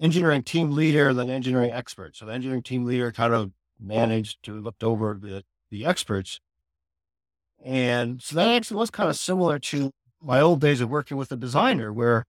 Engineering 0.00 0.42
team 0.42 0.72
leader, 0.72 1.14
then 1.14 1.30
engineering 1.30 1.70
expert. 1.70 2.16
So 2.16 2.26
the 2.26 2.32
engineering 2.32 2.62
team 2.62 2.84
leader 2.84 3.12
kind 3.12 3.32
of 3.32 3.52
managed 3.80 4.42
to 4.44 4.60
looked 4.60 4.82
over 4.82 5.18
the, 5.20 5.44
the 5.70 5.86
experts. 5.86 6.40
And 7.64 8.20
so 8.20 8.36
that 8.36 8.48
actually 8.48 8.78
was 8.78 8.90
kind 8.90 9.08
of 9.08 9.16
similar 9.16 9.58
to 9.60 9.92
my 10.20 10.40
old 10.40 10.60
days 10.60 10.80
of 10.80 10.90
working 10.90 11.16
with 11.16 11.32
a 11.32 11.36
designer 11.36 11.92
where, 11.92 12.26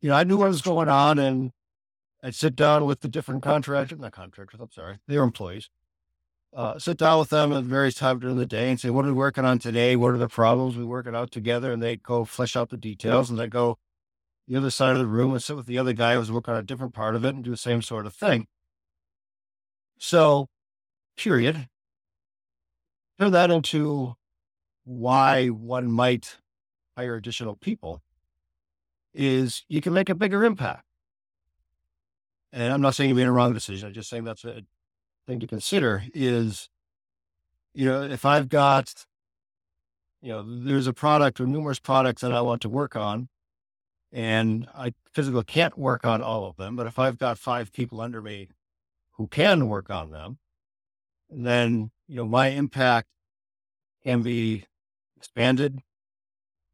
you 0.00 0.08
know, 0.08 0.16
I 0.16 0.24
knew 0.24 0.36
what 0.36 0.48
was 0.48 0.62
going 0.62 0.88
on 0.88 1.18
and 1.18 1.52
I'd 2.22 2.34
sit 2.34 2.56
down 2.56 2.84
with 2.86 3.00
the 3.00 3.08
different 3.08 3.42
contractors, 3.42 3.98
not 3.98 4.12
contractors, 4.12 4.60
I'm 4.60 4.70
sorry, 4.70 4.98
they 5.06 5.16
were 5.16 5.24
employees. 5.24 5.70
Uh, 6.52 6.78
sit 6.78 6.98
down 6.98 7.20
with 7.20 7.30
them 7.30 7.52
at 7.52 7.62
various 7.62 7.94
times 7.94 8.20
during 8.20 8.36
the 8.36 8.46
day 8.46 8.70
and 8.70 8.80
say, 8.80 8.90
what 8.90 9.04
are 9.04 9.08
we 9.08 9.14
working 9.14 9.44
on 9.44 9.58
today? 9.58 9.94
What 9.94 10.12
are 10.12 10.18
the 10.18 10.28
problems? 10.28 10.76
We 10.76 10.84
work 10.84 11.06
it 11.06 11.14
out 11.14 11.30
together 11.30 11.72
and 11.72 11.82
they'd 11.82 12.02
go 12.02 12.24
flesh 12.24 12.56
out 12.56 12.70
the 12.70 12.76
details 12.76 13.30
and 13.30 13.40
I'd 13.40 13.50
go 13.50 13.78
the 14.48 14.56
other 14.56 14.70
side 14.70 14.92
of 14.92 14.98
the 14.98 15.06
room 15.06 15.32
and 15.32 15.42
sit 15.42 15.54
with 15.54 15.66
the 15.66 15.78
other 15.78 15.92
guy 15.92 16.14
who 16.14 16.18
was 16.18 16.32
working 16.32 16.54
on 16.54 16.60
a 16.60 16.64
different 16.64 16.92
part 16.92 17.14
of 17.14 17.24
it 17.24 17.36
and 17.36 17.44
do 17.44 17.50
the 17.50 17.56
same 17.56 17.82
sort 17.82 18.04
of 18.04 18.14
thing. 18.14 18.48
So, 19.96 20.48
period. 21.16 21.68
Turn 23.18 23.30
that 23.30 23.50
into 23.50 24.16
why 24.84 25.48
one 25.48 25.92
might 25.92 26.38
hire 26.96 27.14
additional 27.14 27.54
people 27.54 28.02
is 29.14 29.64
you 29.68 29.80
can 29.80 29.92
make 29.92 30.08
a 30.08 30.14
bigger 30.14 30.44
impact. 30.44 30.84
And 32.52 32.72
I'm 32.72 32.80
not 32.80 32.94
saying 32.94 33.10
you 33.10 33.14
made 33.14 33.26
a 33.26 33.32
wrong 33.32 33.52
decision. 33.52 33.88
I'm 33.88 33.94
just 33.94 34.10
saying 34.10 34.24
that's 34.24 34.44
a 34.44 34.62
thing 35.26 35.40
to 35.40 35.46
consider 35.46 36.02
is, 36.14 36.68
you 37.74 37.86
know, 37.86 38.02
if 38.02 38.24
I've 38.24 38.48
got, 38.48 39.06
you 40.20 40.32
know, 40.32 40.44
there's 40.46 40.86
a 40.86 40.92
product 40.92 41.40
or 41.40 41.46
numerous 41.46 41.78
products 41.78 42.22
that 42.22 42.32
I 42.32 42.40
want 42.40 42.62
to 42.62 42.68
work 42.68 42.96
on, 42.96 43.28
and 44.12 44.66
I 44.74 44.92
physically 45.12 45.44
can't 45.44 45.78
work 45.78 46.04
on 46.04 46.20
all 46.22 46.46
of 46.46 46.56
them. 46.56 46.74
But 46.74 46.88
if 46.88 46.98
I've 46.98 47.18
got 47.18 47.38
five 47.38 47.72
people 47.72 48.00
under 48.00 48.20
me 48.20 48.48
who 49.12 49.28
can 49.28 49.68
work 49.68 49.90
on 49.90 50.10
them, 50.10 50.38
then 51.28 51.92
you 52.08 52.16
know 52.16 52.26
my 52.26 52.48
impact 52.48 53.06
can 54.02 54.22
be 54.22 54.64
expanded, 55.16 55.78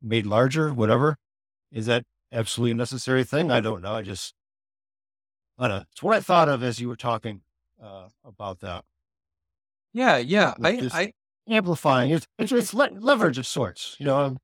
made 0.00 0.24
larger, 0.24 0.72
whatever. 0.72 1.18
Is 1.70 1.86
that 1.86 2.04
absolutely 2.36 2.74
necessary 2.74 3.24
thing? 3.24 3.50
I 3.50 3.60
don't 3.60 3.82
know. 3.82 3.94
I 3.94 4.02
just, 4.02 4.34
I 5.58 5.68
don't 5.68 5.78
know. 5.78 5.84
It's 5.90 6.02
what 6.02 6.16
I 6.16 6.20
thought 6.20 6.48
of 6.48 6.62
as 6.62 6.80
you 6.80 6.88
were 6.88 6.96
talking 6.96 7.40
uh, 7.82 8.08
about 8.24 8.60
that. 8.60 8.84
Yeah, 9.92 10.18
yeah. 10.18 10.54
I, 10.62 10.88
I, 10.92 11.12
amplifying. 11.48 12.10
It's, 12.10 12.26
it's, 12.38 12.52
it's 12.52 12.74
le- 12.74 12.90
leverage 12.92 13.38
of 13.38 13.46
sorts, 13.46 13.96
you 13.98 14.06
know. 14.06 14.36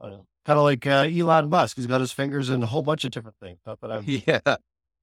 I 0.00 0.04
don't 0.04 0.12
know. 0.12 0.26
Kind 0.44 0.58
of 0.58 0.64
like 0.64 0.86
uh, 0.86 1.08
Elon 1.08 1.50
Musk. 1.50 1.76
He's 1.76 1.86
got 1.86 2.00
his 2.00 2.10
fingers 2.10 2.50
in 2.50 2.62
a 2.62 2.66
whole 2.66 2.82
bunch 2.82 3.04
of 3.04 3.12
different 3.12 3.36
things. 3.38 3.60
Not 3.64 3.80
that 3.80 3.92
I'm 3.92 4.04
yeah, 4.06 4.56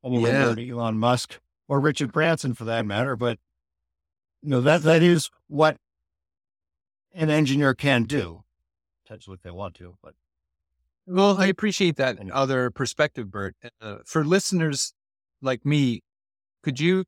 anywhere 0.03 0.31
Yeah. 0.33 0.53
near 0.53 0.73
Elon 0.73 0.97
Musk 0.97 1.39
or 1.69 1.79
Richard 1.79 2.11
Branson 2.11 2.53
for 2.53 2.65
that 2.65 2.85
matter, 2.85 3.15
but 3.15 3.39
you 4.41 4.49
know 4.49 4.61
that 4.61 4.81
that 4.83 5.01
is 5.03 5.29
what 5.47 5.77
an 7.13 7.29
engineer 7.29 7.73
can 7.73 8.03
do. 8.03 8.43
Potentially, 9.05 9.35
if 9.35 9.41
they 9.43 9.51
want 9.51 9.75
to, 9.75 9.95
but 10.03 10.13
Well, 11.11 11.37
I 11.41 11.47
appreciate 11.47 11.95
that 11.97 12.19
Anyway. 12.19 12.31
other 12.35 12.69
perspective, 12.69 13.31
Bert. 13.31 13.55
Uh, 13.81 13.97
for 14.05 14.23
listeners 14.23 14.93
like 15.41 15.65
me, 15.65 16.01
could 16.63 16.79
you 16.79 17.05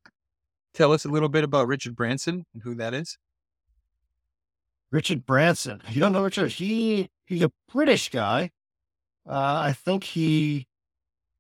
tell 0.74 0.92
us 0.92 1.06
a 1.06 1.10
little 1.10 1.30
bit 1.30 1.44
about 1.44 1.68
Richard 1.68 1.96
Branson 1.96 2.46
and 2.54 2.64
who 2.64 2.74
that 2.76 2.94
is? 2.96 3.18
Richard 4.92 5.26
Branson. 5.26 5.82
You 5.90 6.02
don't 6.02 6.14
know 6.14 6.24
Richard? 6.24 6.52
He 6.52 7.10
he's 7.26 7.44
a 7.44 7.52
British 7.72 8.10
guy. 8.10 8.52
Uh, 9.28 9.62
I 9.66 9.74
think 9.74 10.04
he 10.04 10.68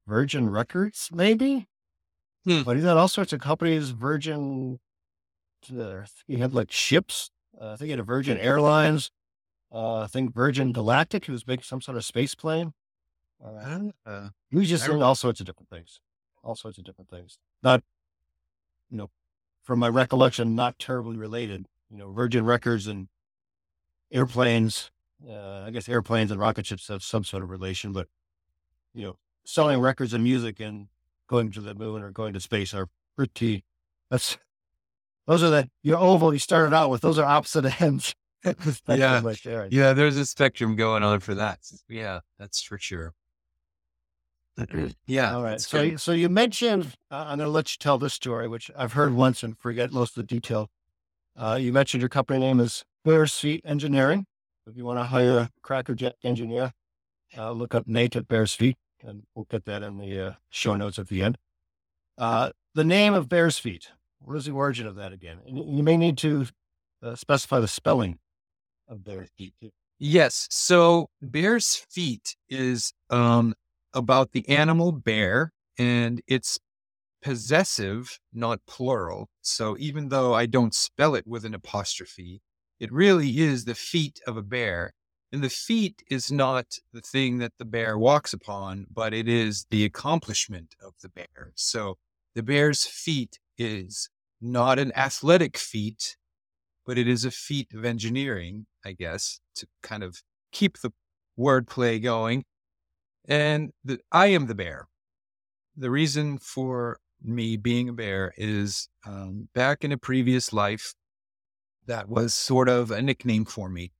Virgin 0.07 0.49
Records, 0.49 1.09
maybe. 1.11 1.67
Hmm. 2.45 2.61
But 2.63 2.75
he's 2.75 2.85
had 2.85 2.97
all 2.97 3.07
sorts 3.07 3.33
of 3.33 3.41
companies. 3.41 3.89
Virgin. 3.89 4.79
Uh, 5.77 6.01
he 6.27 6.37
had 6.37 6.53
like 6.53 6.71
ships. 6.71 7.29
Uh, 7.59 7.71
I 7.71 7.75
think 7.75 7.85
he 7.87 7.91
had 7.91 7.99
a 7.99 8.03
Virgin 8.03 8.37
Airlines. 8.37 9.11
Uh, 9.71 9.99
I 10.01 10.07
think 10.07 10.33
Virgin 10.33 10.71
Galactic. 10.73 11.25
who's 11.25 11.47
making 11.47 11.63
some 11.63 11.81
sort 11.81 11.97
of 11.97 12.05
space 12.05 12.35
plane. 12.35 12.73
Uh, 13.43 13.89
Uh, 14.05 14.29
he 14.49 14.57
was 14.57 14.69
just 14.69 14.85
doing 14.85 15.01
all 15.01 15.15
sorts 15.15 15.39
of 15.39 15.45
different 15.45 15.69
things. 15.69 15.99
All 16.43 16.55
sorts 16.55 16.77
of 16.77 16.83
different 16.83 17.09
things. 17.09 17.37
Not, 17.63 17.83
you 18.89 18.97
know, 18.97 19.09
from 19.63 19.79
my 19.79 19.87
recollection, 19.87 20.55
not 20.55 20.77
terribly 20.79 21.17
related. 21.17 21.67
You 21.89 21.97
know, 21.97 22.11
Virgin 22.11 22.45
Records 22.45 22.87
and 22.87 23.07
airplanes. 24.11 24.91
Uh, 25.27 25.63
I 25.67 25.69
guess 25.71 25.87
airplanes 25.87 26.31
and 26.31 26.39
rocket 26.39 26.65
ships 26.65 26.87
have 26.87 27.03
some 27.03 27.23
sort 27.23 27.43
of 27.43 27.49
relation, 27.49 27.91
but 27.93 28.07
you 28.93 29.03
know, 29.03 29.17
selling 29.43 29.79
records 29.79 30.13
and 30.13 30.23
music 30.23 30.59
and 30.59 30.87
going 31.27 31.51
to 31.51 31.61
the 31.61 31.75
moon 31.75 32.01
or 32.01 32.09
going 32.11 32.33
to 32.33 32.39
space 32.39 32.73
are 32.73 32.87
pretty. 33.15 33.63
That's 34.09 34.37
those 35.27 35.43
are 35.43 35.49
the 35.51 35.69
your 35.83 35.97
oval 35.97 36.33
you 36.33 36.39
started 36.39 36.75
out 36.75 36.89
with. 36.89 37.01
Those 37.01 37.19
are 37.19 37.25
opposite 37.25 37.81
ends. 37.81 38.15
Yeah. 38.87 39.21
There. 39.43 39.67
yeah, 39.69 39.93
there's 39.93 40.17
a 40.17 40.25
spectrum 40.25 40.75
going 40.75 41.03
on 41.03 41.19
for 41.19 41.35
that. 41.35 41.59
Yeah, 41.87 42.21
that's 42.39 42.61
for 42.61 42.77
sure. 42.77 43.13
yeah. 45.05 45.35
All 45.35 45.43
right. 45.43 45.61
So, 45.61 45.89
good. 45.89 46.01
so 46.01 46.11
you 46.11 46.29
mentioned, 46.29 46.95
uh, 47.09 47.25
I'm 47.27 47.37
going 47.37 47.47
to 47.47 47.49
let 47.49 47.73
you 47.73 47.77
tell 47.79 47.97
this 47.97 48.13
story, 48.13 48.47
which 48.47 48.69
I've 48.75 48.93
heard 48.93 49.13
once 49.13 49.43
and 49.43 49.57
forget 49.57 49.91
most 49.91 50.17
of 50.17 50.27
the 50.27 50.35
detail. 50.35 50.69
Uh, 51.35 51.57
you 51.59 51.71
mentioned 51.71 52.01
your 52.01 52.09
company 52.09 52.39
name 52.39 52.59
is 52.59 52.83
Bearsfeat 53.05 53.61
Engineering. 53.63 54.25
If 54.67 54.75
you 54.75 54.85
want 54.85 54.99
to 54.99 55.03
hire 55.03 55.37
a 55.37 55.49
crackerjack 55.61 56.15
engineer, 56.23 56.73
uh, 57.37 57.51
look 57.51 57.73
up 57.73 57.87
Nate 57.87 58.15
at 58.15 58.27
Bearsfeat, 58.27 58.75
and 59.03 59.23
we'll 59.33 59.47
get 59.49 59.65
that 59.65 59.81
in 59.83 59.97
the 59.97 60.19
uh, 60.19 60.33
show 60.49 60.75
notes 60.75 60.99
at 60.99 61.07
the 61.07 61.23
end. 61.23 61.37
Uh, 62.17 62.51
the 62.75 62.83
name 62.83 63.13
of 63.13 63.27
Bearsfeat. 63.27 63.87
What 64.19 64.37
is 64.37 64.45
the 64.45 64.51
origin 64.51 64.85
of 64.85 64.95
that 64.95 65.13
again? 65.13 65.39
And 65.47 65.57
you 65.57 65.63
you 65.67 65.83
may 65.83 65.97
need 65.97 66.17
to 66.19 66.45
uh, 67.01 67.15
specify 67.15 67.59
the 67.59 67.67
spelling 67.67 68.19
of 68.91 68.99
Bearsfeat. 68.99 69.53
too. 69.61 69.71
Yes. 69.99 70.47
So 70.51 71.09
bear's 71.21 71.75
feet 71.89 72.35
is 72.49 72.93
um 73.09 73.55
about 73.93 74.31
the 74.33 74.47
animal 74.49 74.91
bear 74.91 75.51
and 75.79 76.21
it's 76.27 76.59
possessive, 77.23 78.19
not 78.33 78.59
plural. 78.67 79.29
So 79.41 79.77
even 79.79 80.09
though 80.09 80.33
I 80.33 80.45
don't 80.47 80.73
spell 80.75 81.15
it 81.15 81.27
with 81.27 81.45
an 81.45 81.55
apostrophe, 81.55 82.41
it 82.79 82.91
really 82.91 83.39
is 83.39 83.65
the 83.65 83.75
feet 83.75 84.21
of 84.27 84.37
a 84.37 84.43
bear. 84.43 84.93
And 85.31 85.43
the 85.43 85.49
feet 85.49 86.03
is 86.09 86.31
not 86.31 86.77
the 86.93 87.01
thing 87.01 87.37
that 87.39 87.53
the 87.59 87.65
bear 87.65 87.97
walks 87.97 88.33
upon, 88.33 88.87
but 88.91 89.13
it 89.13 89.27
is 89.29 89.65
the 89.71 89.85
accomplishment 89.85 90.75
of 90.83 90.93
the 91.01 91.09
bear. 91.09 91.53
So 91.55 91.97
the 92.35 92.43
bear's 92.43 92.85
feet 92.85 93.39
is 93.57 94.09
not 94.41 94.79
an 94.79 94.91
athletic 94.95 95.57
feat, 95.57 96.17
but 96.85 96.97
it 96.97 97.07
is 97.07 97.25
a 97.25 97.31
feat 97.31 97.73
of 97.73 97.85
engineering, 97.85 98.65
I 98.85 98.93
guess, 98.93 99.39
to 99.55 99.67
kind 99.83 100.03
of 100.03 100.21
keep 100.51 100.79
the 100.79 100.91
wordplay 101.37 102.01
going. 102.01 102.43
And 103.25 103.71
the, 103.83 103.99
I 104.11 104.27
am 104.27 104.47
the 104.47 104.55
bear. 104.55 104.87
The 105.75 105.89
reason 105.89 106.37
for 106.37 106.99
me 107.23 107.57
being 107.57 107.89
a 107.89 107.93
bear 107.93 108.33
is 108.37 108.89
um, 109.05 109.47
back 109.53 109.83
in 109.83 109.91
a 109.91 109.97
previous 109.97 110.51
life, 110.51 110.93
that 111.87 112.09
was 112.09 112.33
sort 112.33 112.69
of 112.69 112.91
a 112.91 113.01
nickname 113.01 113.45
for 113.45 113.69
me. 113.69 113.91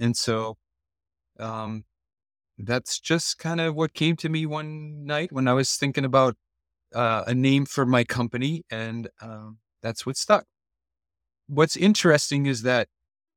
And 0.00 0.16
so 0.16 0.56
um, 1.38 1.84
that's 2.58 3.00
just 3.00 3.38
kind 3.38 3.60
of 3.60 3.74
what 3.74 3.94
came 3.94 4.16
to 4.16 4.28
me 4.28 4.46
one 4.46 5.04
night 5.04 5.32
when 5.32 5.48
I 5.48 5.52
was 5.52 5.76
thinking 5.76 6.04
about 6.04 6.36
uh, 6.94 7.24
a 7.26 7.34
name 7.34 7.64
for 7.64 7.86
my 7.86 8.04
company, 8.04 8.64
and 8.70 9.08
um, 9.20 9.58
that's 9.82 10.04
what 10.04 10.16
stuck. 10.16 10.44
What's 11.46 11.76
interesting 11.76 12.46
is 12.46 12.62
that 12.62 12.88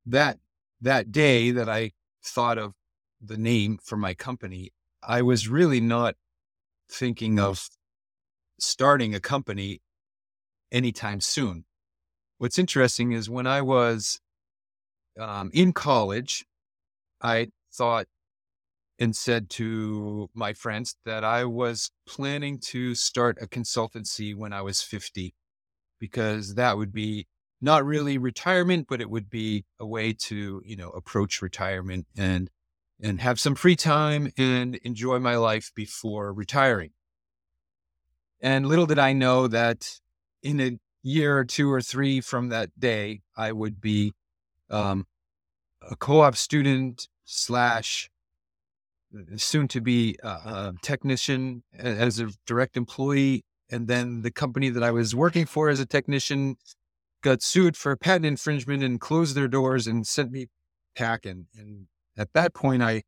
that 0.06 0.40
that 0.82 1.12
day 1.12 1.52
that 1.52 1.70
I 1.70 1.92
thought 2.24 2.58
of 2.58 2.74
the 3.22 3.38
name 3.38 3.80
for 3.84 3.98
my 3.98 4.14
company, 4.14 4.72
I 5.04 5.22
was 5.22 5.48
really 5.48 5.80
not 5.80 6.16
thinking 6.90 7.40
of 7.40 7.70
starting 8.60 9.14
a 9.14 9.20
company 9.20 9.82
anytime 10.72 11.22
soon. 11.22 11.66
What's 12.38 12.60
interesting 12.60 13.12
is 13.12 13.30
when 13.30 13.48
I 13.48 13.62
was 13.62 14.20
um, 15.20 15.50
in 15.54 15.74
college, 15.74 16.46
I 17.22 17.48
thought 17.74 18.08
and 18.98 19.16
said 19.16 19.50
to 19.50 20.30
my 20.34 20.54
friends 20.54 20.96
that 21.06 21.24
I 21.24 21.44
was 21.46 21.92
planning 22.08 22.60
to 22.60 22.96
start 22.96 23.38
a 23.42 23.48
consultancy 23.48 24.36
when 24.36 24.54
I 24.54 24.62
was 24.62 24.82
50, 24.82 25.34
because 26.00 26.56
that 26.56 26.78
would 26.78 26.94
be 26.94 27.28
not 27.62 27.86
really 27.86 28.18
retirement, 28.18 28.88
but 28.90 29.02
it 29.02 29.10
would 29.10 29.30
be 29.30 29.66
a 29.80 29.86
way 29.86 30.14
to, 30.14 30.62
you 30.66 30.76
know, 30.76 30.90
approach 30.90 31.42
retirement 31.42 32.08
and 32.16 32.50
and 33.02 33.20
have 33.20 33.40
some 33.40 33.56
free 33.56 33.76
time 33.76 34.32
and 34.38 34.76
enjoy 34.78 35.20
my 35.20 35.36
life 35.36 35.72
before 35.76 36.32
retiring. 36.32 36.92
And 38.40 38.68
little 38.68 38.86
did 38.86 39.00
I 39.00 39.12
know 39.14 39.48
that 39.48 40.00
in 40.42 40.62
a 40.62 40.80
year 41.04 41.38
or 41.38 41.46
two 41.46 41.72
or 41.72 41.82
three 41.82 42.22
from 42.22 42.50
that 42.50 42.80
day, 42.80 43.22
I 43.36 43.52
would 43.52 43.82
be 43.82 44.14
um, 44.70 45.08
a 45.82 45.96
co-op 45.96 46.36
student 46.36 47.08
slash 47.26 48.10
soon 49.36 49.68
to 49.70 49.82
be 49.82 50.18
a, 50.24 50.28
a 50.28 50.74
technician 50.82 51.64
as 51.78 52.20
a 52.20 52.30
direct 52.46 52.78
employee. 52.78 53.44
And 53.70 53.88
then 53.88 54.22
the 54.22 54.32
company 54.32 54.70
that 54.70 54.84
I 54.84 54.92
was 54.92 55.16
working 55.16 55.46
for 55.46 55.70
as 55.70 55.80
a 55.80 55.86
technician 55.86 56.58
got 57.26 57.42
sued 57.42 57.76
for 57.76 57.96
patent 57.98 58.26
infringement 58.26 58.84
and 58.84 59.02
closed 59.02 59.36
their 59.36 59.48
doors 59.48 59.88
and 59.88 60.06
sent 60.06 60.32
me 60.32 60.46
packing. 60.96 61.48
And 61.58 61.88
at 62.16 62.32
that 62.34 62.54
point, 62.54 62.84
I 62.84 63.02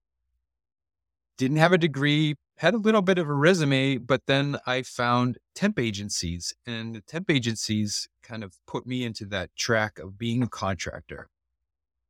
didn't 1.37 1.57
have 1.57 1.71
a 1.71 1.77
degree, 1.77 2.33
had 2.57 2.73
a 2.73 2.77
little 2.79 3.03
bit 3.03 3.19
of 3.19 3.29
a 3.29 3.33
resume, 3.33 3.97
but 3.99 4.23
then 4.25 4.57
I 4.65 4.81
found 4.81 5.37
temp 5.53 5.77
agencies, 5.77 6.51
and 6.65 6.95
the 6.95 7.01
temp 7.01 7.29
agencies 7.29 8.09
kind 8.23 8.43
of 8.43 8.55
put 8.65 8.87
me 8.87 9.05
into 9.05 9.23
that 9.27 9.55
track 9.55 9.99
of 9.99 10.17
being 10.17 10.41
a 10.41 10.49
contractor. 10.49 11.29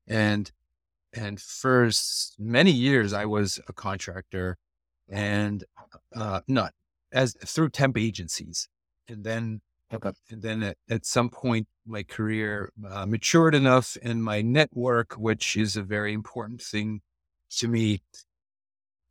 And 0.08 0.50
and 1.14 1.42
for 1.42 1.90
many 2.40 2.72
years, 2.72 3.12
I 3.12 3.26
was 3.26 3.60
a 3.68 3.74
contractor, 3.74 4.58
and 5.10 5.66
uh, 6.16 6.40
not 6.48 6.72
as 7.12 7.36
through 7.46 7.72
temp 7.72 7.98
agencies, 7.98 8.70
and 9.10 9.26
then 9.26 9.60
Okay. 9.94 10.12
and 10.30 10.42
then 10.42 10.64
at, 10.64 10.78
at 10.90 11.06
some 11.06 11.30
point, 11.30 11.68
my 11.86 12.04
career 12.04 12.72
uh, 12.90 13.06
matured 13.06 13.56
enough, 13.56 13.96
and 14.02 14.22
my 14.24 14.42
network, 14.42 15.14
which 15.14 15.56
is 15.56 15.78
a 15.78 15.82
very 15.82 16.14
important 16.14 16.62
thing 16.62 17.02
to 17.52 17.68
me, 17.70 18.02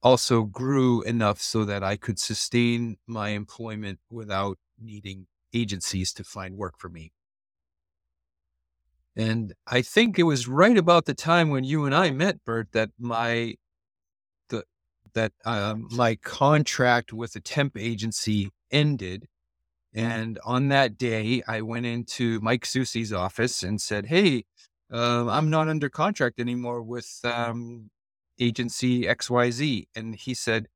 also 0.03 0.43
grew 0.43 1.03
enough 1.03 1.41
so 1.41 1.65
that 1.65 1.83
I 1.83 1.97
could 1.97 2.19
sustain 2.19 2.97
my 3.07 3.31
employment 3.31 3.99
without 4.11 4.59
needing 4.79 5.27
agencies 5.55 6.13
to 6.13 6.25
find 6.25 6.57
work 6.57 6.75
for 6.79 6.91
me. 6.91 7.13
And 9.17 9.55
I 9.67 9.81
think 9.81 10.19
it 10.19 10.25
was 10.25 10.47
right 10.47 10.77
about 10.77 11.07
the 11.07 11.15
time 11.15 11.49
when 11.49 11.65
you 11.65 11.87
and 11.87 11.95
I 11.95 12.11
met, 12.11 12.45
Bert, 12.45 12.69
that 12.73 12.91
my 12.99 13.55
the 14.51 14.65
that 15.15 15.33
um, 15.47 15.89
my 15.91 16.17
contract 16.17 17.15
with 17.15 17.33
the 17.33 17.41
temp 17.41 17.79
agency 17.79 18.51
ended. 18.71 19.27
And 19.97 20.39
on 20.45 20.69
that 20.69 20.99
day, 20.99 21.43
I 21.49 21.63
went 21.63 21.87
into 21.87 22.39
Mike 22.41 22.67
Susi's 22.67 23.15
office 23.15 23.63
and 23.63 23.81
said, 23.81 24.07
Hey, 24.07 24.45
uh, 24.93 25.27
I'm 25.29 25.49
not 25.51 25.69
under 25.69 25.89
contract 25.89 26.39
anymore 26.39 26.83
with 26.83 27.21
um, 27.25 27.91
agency 28.39 29.05
XYZ. 29.05 29.89
And 29.97 30.15
he 30.15 30.35
said, 30.35 30.69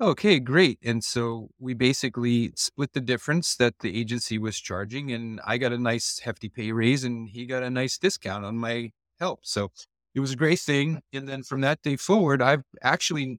Okay, 0.00 0.40
great. 0.40 0.78
And 0.82 1.04
so 1.04 1.50
we 1.60 1.74
basically 1.74 2.52
split 2.56 2.92
the 2.94 3.00
difference 3.00 3.56
that 3.56 3.80
the 3.80 3.98
agency 4.00 4.38
was 4.38 4.58
charging, 4.58 5.12
and 5.12 5.40
I 5.46 5.58
got 5.58 5.72
a 5.72 5.78
nice 5.78 6.20
hefty 6.20 6.48
pay 6.48 6.72
raise, 6.72 7.04
and 7.04 7.28
he 7.28 7.46
got 7.46 7.62
a 7.62 7.70
nice 7.70 7.98
discount 7.98 8.44
on 8.44 8.56
my 8.58 8.92
help. 9.20 9.40
So 9.44 9.70
it 10.14 10.20
was 10.20 10.32
a 10.32 10.36
great 10.36 10.58
thing. 10.60 11.02
And 11.12 11.28
then 11.28 11.42
from 11.44 11.60
that 11.60 11.82
day 11.82 11.96
forward, 11.96 12.42
I've 12.42 12.64
actually 12.82 13.38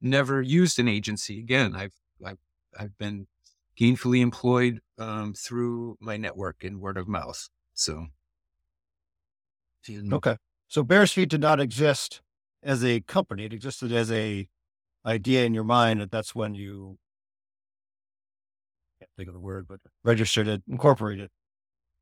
never 0.00 0.42
used 0.42 0.78
an 0.78 0.88
agency 0.88 1.38
again. 1.38 1.76
I've 1.76 1.94
I've, 2.24 2.38
I've 2.78 2.98
been 2.98 3.26
gainfully 3.80 4.20
employed 4.20 4.80
um, 4.98 5.32
through 5.32 5.96
my 6.00 6.16
network 6.16 6.62
and 6.62 6.80
word 6.80 6.98
of 6.98 7.08
mouth. 7.08 7.48
So 7.74 8.06
okay, 10.12 10.36
so 10.68 10.84
Bearsfeat 10.84 11.28
did 11.28 11.40
not 11.40 11.60
exist 11.60 12.20
as 12.62 12.84
a 12.84 13.00
company; 13.00 13.44
it 13.44 13.52
existed 13.52 13.90
as 13.92 14.12
a 14.12 14.48
idea 15.06 15.44
in 15.44 15.54
your 15.54 15.64
mind 15.64 16.00
that 16.00 16.10
that's 16.10 16.34
when 16.34 16.54
you 16.54 16.98
can't 18.98 19.10
think 19.16 19.28
of 19.28 19.34
the 19.34 19.40
word, 19.40 19.66
but 19.66 19.80
registered 20.04 20.46
it, 20.46 20.62
incorporated. 20.68 21.30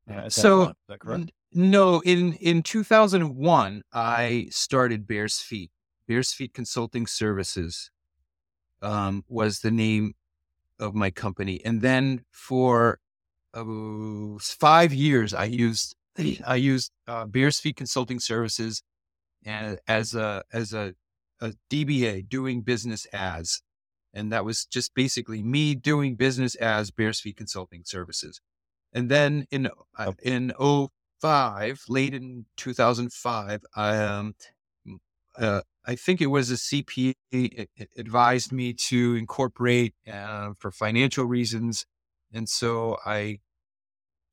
Yeah, 0.07 0.27
so 0.27 0.63
is 0.63 0.73
that 0.89 0.99
correct? 0.99 1.31
No, 1.53 2.01
in 2.01 2.33
in 2.33 2.61
2001, 2.61 3.83
I 3.93 4.47
started 4.51 5.07
Bearsfeat. 5.07 5.69
Bears 6.07 6.33
Feet 6.33 6.55
Consulting 6.55 7.05
Services 7.05 7.91
um, 8.81 9.23
was 9.29 9.59
the 9.59 9.69
name 9.69 10.15
of 10.79 10.95
my 10.95 11.11
company, 11.11 11.61
and 11.65 11.81
then 11.81 12.23
for 12.31 12.99
uh, 13.53 14.37
five 14.39 14.93
years, 14.93 15.33
I 15.33 15.45
used 15.45 15.95
I 16.45 16.55
used 16.55 16.91
uh, 17.07 17.25
Bearsfeat 17.25 17.75
Consulting 17.75 18.19
Services 18.19 18.83
and 19.45 19.79
as 19.87 20.15
a 20.15 20.43
as 20.53 20.73
a 20.73 20.93
a 21.41 21.53
DBA, 21.69 22.27
doing 22.27 22.61
business 22.61 23.05
as. 23.13 23.61
And 24.13 24.31
that 24.31 24.43
was 24.43 24.65
just 24.65 24.93
basically 24.95 25.43
me 25.43 25.75
doing 25.75 26.15
business 26.15 26.55
as 26.55 26.91
Bearsfeat 26.91 27.37
Consulting 27.37 27.83
Services. 27.85 28.41
And 28.91 29.09
then 29.09 29.45
in 29.51 29.69
uh, 29.97 30.13
in 30.23 30.51
05, 31.21 31.83
late 31.87 32.13
in 32.13 32.45
2005, 32.57 33.61
I, 33.75 33.97
um, 33.97 34.33
uh, 35.39 35.61
I 35.85 35.95
think 35.95 36.21
it 36.21 36.27
was 36.27 36.51
a 36.51 36.55
CPA 36.55 37.15
advised 37.97 38.51
me 38.51 38.73
to 38.73 39.15
incorporate 39.15 39.95
uh, 40.11 40.51
for 40.59 40.71
financial 40.71 41.25
reasons. 41.25 41.85
And 42.31 42.47
so 42.47 42.97
I 43.05 43.39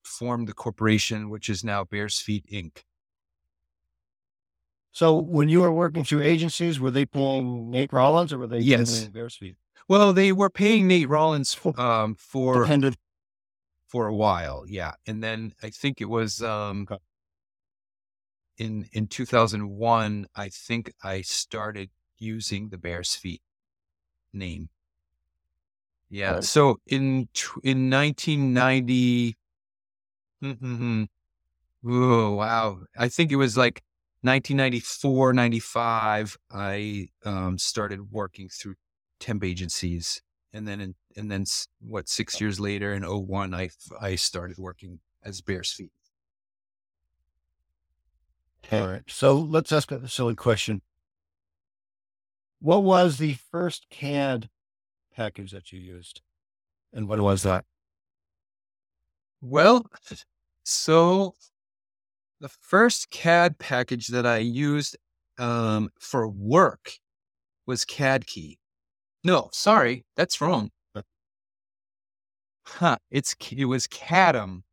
formed 0.04 0.48
the 0.48 0.52
corporation, 0.52 1.30
which 1.30 1.48
is 1.48 1.64
now 1.64 1.84
Bearsfeat 1.84 2.46
Inc. 2.52 2.82
So 4.92 5.14
when 5.14 5.48
you 5.48 5.60
were 5.60 5.72
working 5.72 6.04
through 6.04 6.22
agencies, 6.22 6.80
were 6.80 6.90
they 6.90 7.04
paying 7.04 7.70
Nate 7.70 7.92
Rollins 7.92 8.32
or 8.32 8.38
were 8.38 8.46
they 8.46 8.60
yes. 8.60 9.00
paying 9.00 9.12
Bearsfeat? 9.12 9.56
Well, 9.88 10.12
they 10.12 10.32
were 10.32 10.50
paying 10.50 10.88
Nate 10.88 11.08
Rollins 11.08 11.56
um, 11.76 12.16
for 12.16 12.62
Depended. 12.62 12.96
for 13.88 14.06
a 14.06 14.14
while, 14.14 14.64
yeah, 14.66 14.94
and 15.06 15.22
then 15.22 15.52
I 15.62 15.70
think 15.70 16.00
it 16.00 16.06
was 16.06 16.42
um, 16.42 16.88
okay. 16.90 17.00
In 18.58 18.88
in 18.92 19.06
2001. 19.06 20.26
I 20.34 20.48
think 20.48 20.92
I 21.02 21.20
started 21.22 21.90
using 22.18 22.70
the 22.70 22.78
Bearsfeat 22.78 23.40
name. 24.32 24.68
Yeah, 26.08 26.40
so 26.40 26.80
in 26.86 27.28
in 27.62 27.90
1990. 27.90 29.36
Mm-hmm, 30.42 31.04
oh 31.86 32.34
wow! 32.34 32.80
I 32.96 33.08
think 33.08 33.32
it 33.32 33.36
was 33.36 33.56
like 33.56 33.82
1994, 34.26 35.32
95, 35.34 36.38
I 36.50 37.08
um, 37.24 37.58
started 37.58 38.10
working 38.10 38.48
through 38.48 38.74
temp 39.20 39.44
agencies. 39.44 40.20
And 40.52 40.66
then, 40.66 40.80
in, 40.80 40.94
and 41.16 41.30
then 41.30 41.44
what, 41.80 42.08
six 42.08 42.40
years 42.40 42.58
later 42.58 42.92
in 42.92 43.04
01, 43.04 43.54
I, 43.54 43.68
I 44.00 44.16
started 44.16 44.58
working 44.58 44.98
as 45.22 45.40
Bearsfeat. 45.42 45.90
All 48.72 48.88
right. 48.88 49.02
So 49.06 49.36
let's 49.36 49.70
ask 49.72 49.92
a 49.92 50.08
silly 50.08 50.34
question. 50.34 50.82
What 52.60 52.82
was 52.82 53.18
the 53.18 53.36
first 53.50 53.86
CAD 53.90 54.48
package 55.14 55.52
that 55.52 55.72
you 55.72 55.78
used? 55.78 56.20
And 56.92 57.08
what 57.08 57.20
was 57.20 57.42
that? 57.42 57.64
Well, 59.40 59.86
so 60.64 61.34
the 62.40 62.48
first 62.48 63.10
CAD 63.10 63.58
package 63.58 64.08
that 64.08 64.26
I 64.26 64.38
used 64.38 64.96
um, 65.38 65.90
for 66.00 66.28
work 66.28 66.92
was 67.66 67.84
CADKey. 67.84 68.58
No, 69.22 69.48
sorry, 69.52 70.04
that's 70.16 70.40
wrong. 70.40 70.70
Huh, 72.64 72.96
it's 73.12 73.36
it 73.52 73.64
was 73.66 73.86
CADAM, 73.86 74.64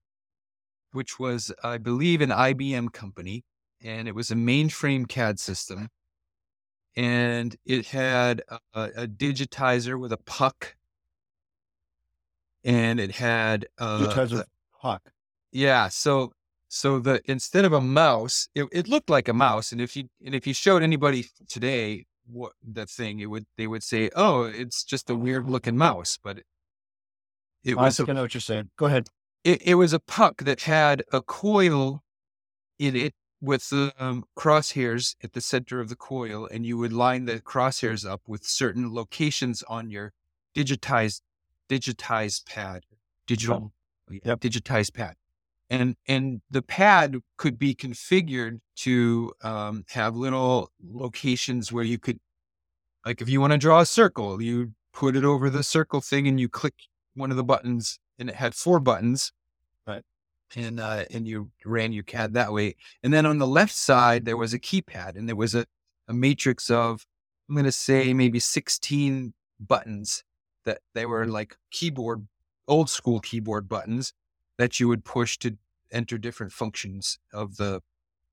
which 0.93 1.19
was 1.19 1.51
I 1.63 1.77
believe 1.77 2.21
an 2.21 2.31
IBM 2.31 2.91
company, 2.91 3.43
and 3.83 4.07
it 4.07 4.15
was 4.15 4.31
a 4.31 4.35
mainframe 4.35 5.07
CAD 5.07 5.39
system, 5.39 5.89
and 6.95 7.55
it 7.65 7.87
had 7.87 8.41
a, 8.49 8.59
a 8.95 9.07
digitizer 9.07 9.99
with 9.99 10.11
a 10.11 10.17
puck, 10.17 10.75
and 12.63 12.99
it 12.99 13.11
had 13.11 13.67
a 13.77 13.99
digitizer 13.99 14.45
puck. 14.81 15.11
Yeah, 15.51 15.89
so 15.89 16.33
so 16.69 16.97
the 16.97 17.21
instead 17.25 17.65
of 17.65 17.73
a 17.73 17.81
mouse, 17.81 18.49
it, 18.55 18.67
it, 18.71 18.87
looked 18.87 19.09
like 19.09 19.27
a 19.27 19.33
mouse. 19.33 19.71
And 19.71 19.79
if 19.79 19.95
you 19.95 20.09
and 20.25 20.33
if 20.33 20.47
you 20.47 20.53
showed 20.55 20.81
anybody 20.81 21.27
today 21.47 22.05
what 22.25 22.53
that 22.73 22.89
thing, 22.89 23.19
it 23.19 23.27
would 23.27 23.45
they 23.57 23.67
would 23.67 23.83
say, 23.83 24.09
"Oh, 24.15 24.43
it's 24.43 24.83
just 24.83 25.09
a 25.09 25.15
weird 25.15 25.47
looking 25.47 25.77
mouse." 25.77 26.17
But 26.21 26.39
it, 26.39 26.45
it 27.63 27.77
was. 27.77 27.99
I 27.99 28.03
think 28.03 28.09
I 28.09 28.13
know 28.13 28.21
what 28.23 28.33
you're 28.33 28.41
saying. 28.41 28.71
Go 28.75 28.87
ahead. 28.87 29.09
It, 29.43 29.61
it 29.61 29.75
was 29.75 29.93
a 29.93 29.99
puck 29.99 30.43
that 30.45 30.61
had 30.61 31.03
a 31.11 31.21
coil 31.21 32.01
in 32.79 32.95
it 32.95 33.13
with 33.43 33.69
the 33.69 33.93
um, 33.99 34.23
crosshairs 34.37 35.15
at 35.21 35.33
the 35.33 35.41
center 35.41 35.81
of 35.81 35.89
the 35.89 35.97
coil, 35.97 36.47
and 36.49 36.65
you 36.65 36.77
would 36.77 36.93
line 36.93 37.25
the 37.25 37.41
crosshairs 37.41 38.09
up 38.09 38.21
with 38.25 38.45
certain 38.45 38.93
locations 38.93 39.63
on 39.63 39.89
your 39.89 40.13
digitized 40.55 41.19
digitized 41.69 42.45
pad, 42.45 42.83
digital, 43.27 43.73
oh, 44.09 44.15
yep. 44.23 44.39
digitized 44.39 44.93
pad. 44.93 45.15
And 45.69 45.97
and 46.07 46.41
the 46.49 46.61
pad 46.61 47.17
could 47.35 47.59
be 47.59 47.75
configured 47.75 48.59
to 48.77 49.33
um, 49.41 49.83
have 49.89 50.15
little 50.15 50.71
locations 50.81 51.69
where 51.69 51.83
you 51.83 51.99
could 51.99 52.19
like 53.05 53.21
if 53.21 53.27
you 53.27 53.41
want 53.41 53.51
to 53.51 53.57
draw 53.57 53.81
a 53.81 53.85
circle 53.85 54.41
you 54.41 54.71
put 54.93 55.15
it 55.15 55.25
over 55.25 55.49
the 55.49 55.63
circle 55.63 55.99
thing 55.99 56.27
and 56.27 56.39
you 56.39 56.47
click 56.47 56.73
one 57.15 57.31
of 57.31 57.37
the 57.37 57.43
buttons 57.43 57.99
and 58.19 58.29
it 58.29 58.35
had 58.35 58.53
four 58.53 58.79
buttons 58.79 59.31
and 60.55 60.79
uh, 60.79 61.05
and 61.11 61.27
you 61.27 61.51
ran 61.65 61.93
your 61.93 62.03
CAD 62.03 62.33
that 62.33 62.53
way 62.53 62.75
and 63.03 63.13
then 63.13 63.25
on 63.25 63.37
the 63.37 63.47
left 63.47 63.73
side 63.73 64.25
there 64.25 64.37
was 64.37 64.53
a 64.53 64.59
keypad 64.59 65.15
and 65.15 65.27
there 65.27 65.35
was 65.35 65.55
a, 65.55 65.65
a 66.07 66.13
matrix 66.13 66.69
of 66.69 67.05
i'm 67.47 67.55
going 67.55 67.65
to 67.65 67.71
say 67.71 68.13
maybe 68.13 68.39
16 68.39 69.33
buttons 69.59 70.23
that 70.65 70.79
they 70.93 71.05
were 71.05 71.27
like 71.27 71.57
keyboard 71.71 72.27
old 72.67 72.89
school 72.89 73.19
keyboard 73.19 73.67
buttons 73.67 74.13
that 74.57 74.79
you 74.79 74.87
would 74.87 75.03
push 75.03 75.37
to 75.37 75.57
enter 75.91 76.17
different 76.17 76.51
functions 76.51 77.19
of 77.33 77.57
the 77.57 77.81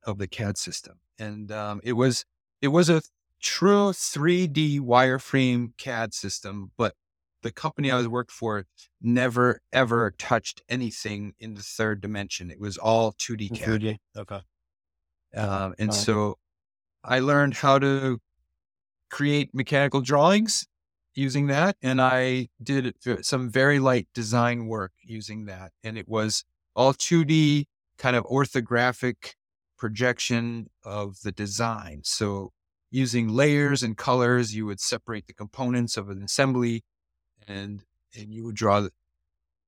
of 0.04 0.18
the 0.18 0.26
CAD 0.26 0.56
system. 0.56 0.98
And 1.18 1.52
um, 1.52 1.80
it 1.84 1.92
was 1.92 2.24
it 2.60 2.68
was 2.68 2.88
a 2.88 3.02
true 3.40 3.90
3D 3.90 4.80
wireframe 4.80 5.72
CAD 5.78 6.14
system, 6.14 6.72
but 6.76 6.94
the 7.42 7.50
company 7.50 7.90
I 7.90 7.96
was 7.96 8.08
worked 8.08 8.30
for 8.30 8.66
never 9.00 9.60
ever 9.72 10.14
touched 10.18 10.62
anything 10.68 11.34
in 11.38 11.54
the 11.54 11.62
third 11.62 12.00
dimension. 12.00 12.50
It 12.50 12.60
was 12.60 12.76
all 12.76 13.12
2D 13.12 13.58
CAD. 13.58 13.80
2D. 13.80 13.96
Okay. 14.16 14.40
Um, 15.34 15.74
and 15.78 15.94
so 15.94 16.36
I 17.04 17.20
learned 17.20 17.54
how 17.54 17.78
to 17.78 18.18
create 19.10 19.50
mechanical 19.54 20.00
drawings 20.00 20.66
using 21.14 21.48
that. 21.48 21.76
And 21.82 22.00
I 22.00 22.48
did 22.62 22.94
some 23.22 23.50
very 23.50 23.78
light 23.78 24.08
design 24.14 24.66
work 24.66 24.92
using 25.02 25.46
that. 25.46 25.72
And 25.82 25.98
it 25.98 26.08
was 26.08 26.44
all 26.74 26.94
2D 26.94 27.66
kind 27.98 28.16
of 28.16 28.24
orthographic 28.24 29.34
projection 29.76 30.68
of 30.84 31.20
the 31.22 31.32
design. 31.32 32.02
So 32.04 32.52
using 32.90 33.28
layers 33.28 33.82
and 33.82 33.96
colors, 33.96 34.54
you 34.54 34.66
would 34.66 34.80
separate 34.80 35.26
the 35.26 35.32
components 35.32 35.96
of 35.96 36.08
an 36.08 36.22
assembly 36.22 36.82
and 37.50 37.84
and 38.16 38.32
you 38.34 38.44
would 38.44 38.56
draw 38.56 38.80
the, 38.82 38.90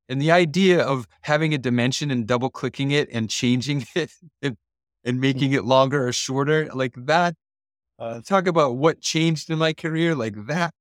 and 0.09 0.21
the 0.21 0.31
idea 0.31 0.83
of 0.85 1.07
having 1.23 1.55
a 1.55 1.59
dimension 1.59 2.11
and 2.11 2.27
double 2.27 2.51
clicking 2.51 2.91
it 2.91 3.09
and 3.13 3.31
changing 3.31 3.87
it 3.95 4.13
and, 4.43 4.57
and 5.05 5.21
making 5.21 5.53
it 5.53 5.65
longer 5.65 6.07
or 6.07 6.13
shorter 6.13 6.69
like 6.75 6.95
that 6.97 7.35
uh, 7.99 8.21
talk 8.23 8.47
about 8.47 8.77
what 8.77 9.01
changed 9.01 9.51
in 9.51 9.59
my 9.59 9.73
career 9.73 10.15
like 10.15 10.47
that 10.47 10.75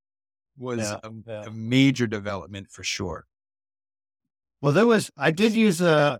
was 0.57 0.79
Yeah, 0.79 0.99
a, 1.03 1.11
yeah. 1.27 1.45
a 1.47 1.51
major 1.51 2.07
development 2.07 2.69
for 2.71 2.83
sure. 2.83 3.25
Well, 4.61 4.73
there 4.73 4.85
was, 4.85 5.11
I 5.17 5.31
did 5.31 5.53
use 5.53 5.81
a, 5.81 6.19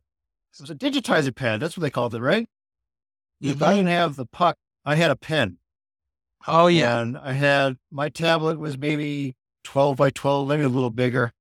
it 0.53 0.61
was 0.61 0.69
a 0.69 0.75
digitizer 0.75 1.33
pad. 1.35 1.59
That's 1.59 1.77
what 1.77 1.81
they 1.81 1.89
called 1.89 2.15
it, 2.15 2.21
right? 2.21 2.47
If 3.41 3.61
I 3.61 3.73
didn't 3.75 3.87
have 3.89 4.15
the 4.15 4.25
puck, 4.25 4.57
I 4.85 4.95
had 4.95 5.11
a 5.11 5.15
pen. 5.15 5.57
Oh 6.47 6.67
yeah, 6.67 7.01
And 7.01 7.17
I 7.17 7.33
had, 7.33 7.77
my 7.91 8.09
tablet 8.09 8.59
was 8.59 8.77
maybe 8.77 9.35
12 9.63 9.97
by 9.97 10.09
12, 10.09 10.47
maybe 10.47 10.63
a 10.63 10.69
little 10.69 10.89
bigger. 10.89 11.33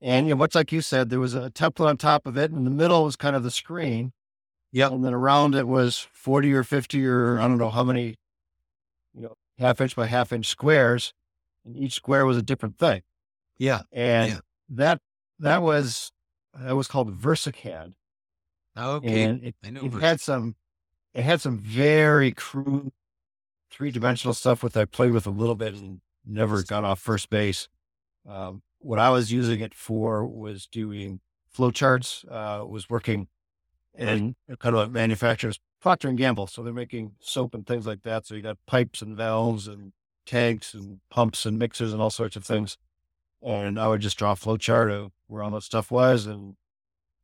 And, 0.00 0.26
you 0.26 0.34
know, 0.34 0.38
much 0.38 0.54
like 0.54 0.70
you 0.72 0.80
said, 0.80 1.08
there 1.10 1.20
was 1.20 1.34
a 1.34 1.50
template 1.50 1.88
on 1.88 1.96
top 1.96 2.26
of 2.26 2.36
it. 2.36 2.50
And 2.50 2.58
in 2.58 2.64
the 2.64 2.70
middle 2.70 3.04
was 3.04 3.16
kind 3.16 3.34
of 3.34 3.42
the 3.42 3.50
screen. 3.50 4.12
Yep. 4.72 4.92
And 4.92 5.04
then 5.04 5.14
around 5.14 5.54
it 5.54 5.66
was 5.66 6.06
40 6.12 6.52
or 6.52 6.64
50 6.64 7.06
or 7.06 7.38
I 7.38 7.42
don't 7.48 7.58
know 7.58 7.70
how 7.70 7.84
many, 7.84 8.16
you 9.14 9.22
know, 9.22 9.34
half 9.58 9.80
inch 9.80 9.96
by 9.96 10.06
half 10.06 10.32
inch 10.32 10.46
squares. 10.46 11.12
And 11.64 11.76
each 11.76 11.94
square 11.94 12.26
was 12.26 12.36
a 12.36 12.42
different 12.42 12.78
thing. 12.78 13.02
yeah. 13.56 13.82
And 13.92 14.32
Yeah. 14.32 14.38
that, 14.70 15.00
that 15.38 15.62
was, 15.62 16.12
that 16.58 16.76
was 16.76 16.86
called 16.88 17.18
VersaCAD. 17.18 17.94
Okay, 18.76 19.22
And 19.22 19.44
it, 19.44 19.54
I 19.64 19.70
know. 19.70 19.84
it 19.84 19.92
had 19.94 20.20
some, 20.20 20.56
it 21.14 21.22
had 21.22 21.40
some 21.40 21.58
very 21.58 22.32
crude 22.32 22.90
three 23.70 23.90
dimensional 23.90 24.34
stuff 24.34 24.62
with 24.62 24.76
I 24.76 24.84
played 24.84 25.12
with 25.12 25.26
a 25.26 25.30
little 25.30 25.54
bit 25.54 25.74
and 25.74 26.00
never 26.26 26.62
got 26.62 26.84
off 26.84 27.00
first 27.00 27.30
base. 27.30 27.68
Um, 28.28 28.62
what 28.78 28.98
I 28.98 29.10
was 29.10 29.32
using 29.32 29.60
it 29.60 29.74
for 29.74 30.26
was 30.26 30.66
doing 30.66 31.20
flowcharts, 31.56 32.24
uh, 32.30 32.66
was 32.66 32.90
working 32.90 33.28
in 33.96 34.34
kind 34.58 34.74
of 34.74 34.88
a 34.88 34.90
manufacturer's 34.90 35.58
Procter 35.80 36.08
and 36.08 36.18
Gamble. 36.18 36.46
So 36.46 36.62
they're 36.62 36.72
making 36.72 37.12
soap 37.20 37.54
and 37.54 37.66
things 37.66 37.86
like 37.86 38.02
that. 38.02 38.26
So 38.26 38.34
you 38.34 38.42
got 38.42 38.58
pipes 38.66 39.02
and 39.02 39.16
valves 39.16 39.68
and 39.68 39.92
tanks 40.26 40.74
and 40.74 41.00
pumps 41.10 41.44
and 41.44 41.58
mixers 41.58 41.92
and 41.92 42.00
all 42.00 42.10
sorts 42.10 42.36
of 42.36 42.44
things. 42.44 42.78
And 43.42 43.78
I 43.78 43.88
would 43.88 44.00
just 44.00 44.16
draw 44.16 44.32
a 44.32 44.36
flow 44.36 44.56
chart 44.56 44.90
of 44.90 45.12
where 45.26 45.42
all 45.42 45.50
that 45.50 45.62
stuff 45.62 45.90
was 45.90 46.26
and, 46.26 46.56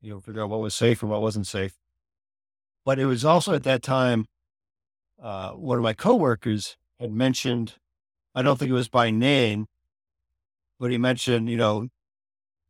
you 0.03 0.13
know, 0.13 0.21
figure 0.21 0.43
out 0.43 0.51
what 0.51 0.61
was 0.61 0.75
safe 0.75 1.03
and 1.03 1.11
what 1.11 1.23
wasn't 1.23 1.47
safe. 1.47 1.79
But 2.85 2.99
it 2.99 3.07
was 3.07 3.25
also 3.25 3.55
at 3.55 3.63
that 3.63 3.83
time, 3.83 4.27
uh, 5.23 5.53
one 5.53 5.79
of 5.79 5.83
my 5.83 5.95
coworkers 5.95 6.77
had 6.99 7.13
mentioned, 7.13 7.77
I 8.35 8.43
don't 8.43 8.59
think 8.59 8.71
it 8.71 8.75
was 8.75 8.89
by 8.89 9.11
name, 9.11 9.67
but 10.79 10.91
he 10.91 10.99
mentioned, 10.99 11.49
you 11.49 11.57
know, 11.57 11.89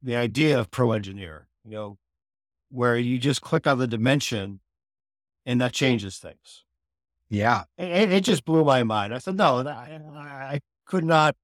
the 0.03 0.17
idea 0.17 0.59
of 0.59 0.71
pro 0.71 0.93
engineer, 0.93 1.49
you 1.65 1.71
know, 1.73 1.99
where 2.71 2.97
you 2.97 3.19
just 3.19 3.43
click 3.43 3.67
on 3.67 3.79
the 3.79 3.87
dimension 3.87 4.61
and 5.45 5.61
that 5.61 5.73
changes 5.73 6.19
things. 6.19 6.65
Yeah, 7.29 7.65
It, 7.79 8.11
it 8.11 8.25
just 8.25 8.45
blew 8.45 8.65
my 8.65 8.83
mind. 8.83 9.15
I 9.15 9.19
said, 9.19 9.37
no, 9.37 9.59
I, 9.67 10.01
I 10.19 10.61
could 10.85 11.05
not, 11.05 11.37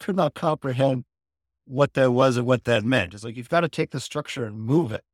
could 0.00 0.16
not 0.16 0.34
comprehend 0.34 1.04
what 1.66 1.94
that 1.94 2.10
was 2.10 2.36
and 2.36 2.46
what 2.46 2.64
that 2.64 2.84
meant. 2.84 3.14
It's 3.14 3.24
like, 3.24 3.36
you've 3.36 3.48
got 3.48 3.60
to 3.60 3.68
take 3.68 3.90
the 3.90 4.00
structure 4.00 4.44
and 4.44 4.58
move 4.58 4.90
it. 4.90 5.04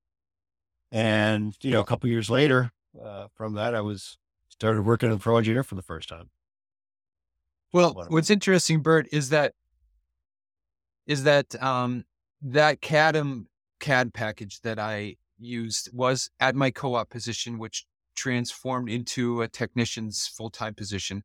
And, 0.91 1.55
you 1.61 1.70
know, 1.70 1.81
a 1.81 1.85
couple 1.85 2.09
years 2.09 2.31
later, 2.31 2.72
uh, 3.01 3.28
from 3.35 3.55
that, 3.55 3.74
I 3.74 3.81
was 3.83 4.18
started 4.49 4.83
working 4.83 5.12
in 5.12 5.18
pro 5.18 5.37
engineer 5.37 5.62
for 5.62 5.74
the 5.74 5.83
first 5.83 6.09
time. 6.09 6.31
Well, 7.73 7.95
Whatever. 7.95 8.14
what's 8.14 8.31
interesting, 8.31 8.81
Bert, 8.83 9.07
is 9.12 9.31
that 9.31 9.55
is 11.07 11.25
that 11.25 11.61
um, 11.62 12.05
that 12.43 12.81
CAD 12.81 13.16
CAD 13.79 14.12
package 14.12 14.61
that 14.61 14.79
I 14.79 15.16
used 15.39 15.91
was 15.93 16.31
at 16.41 16.55
my 16.55 16.71
co-op 16.71 17.09
position, 17.11 17.59
which 17.59 17.87
transformed 18.16 18.91
into 18.91 19.43
a 19.43 19.49
technician's 19.49 20.27
full 20.27 20.51
time 20.51 20.75
position, 20.75 21.23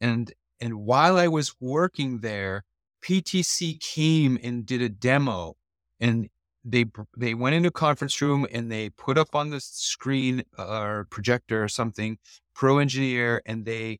and 0.00 0.32
and 0.60 0.74
while 0.84 1.16
I 1.16 1.28
was 1.28 1.54
working 1.60 2.20
there, 2.20 2.64
PTC 3.02 3.80
came 3.80 4.38
and 4.42 4.64
did 4.64 4.82
a 4.82 4.88
demo, 4.88 5.56
and 6.00 6.28
they 6.64 6.86
they 7.16 7.34
went 7.34 7.54
into 7.54 7.70
a 7.70 7.72
conference 7.72 8.20
room 8.20 8.46
and 8.52 8.70
they 8.70 8.90
put 8.90 9.18
up 9.18 9.34
on 9.34 9.50
the 9.50 9.60
screen 9.60 10.42
uh, 10.58 10.80
or 10.80 11.06
projector 11.10 11.62
or 11.62 11.68
something 11.68 12.18
pro 12.54 12.78
engineer, 12.78 13.42
and 13.46 13.64
they 13.64 13.98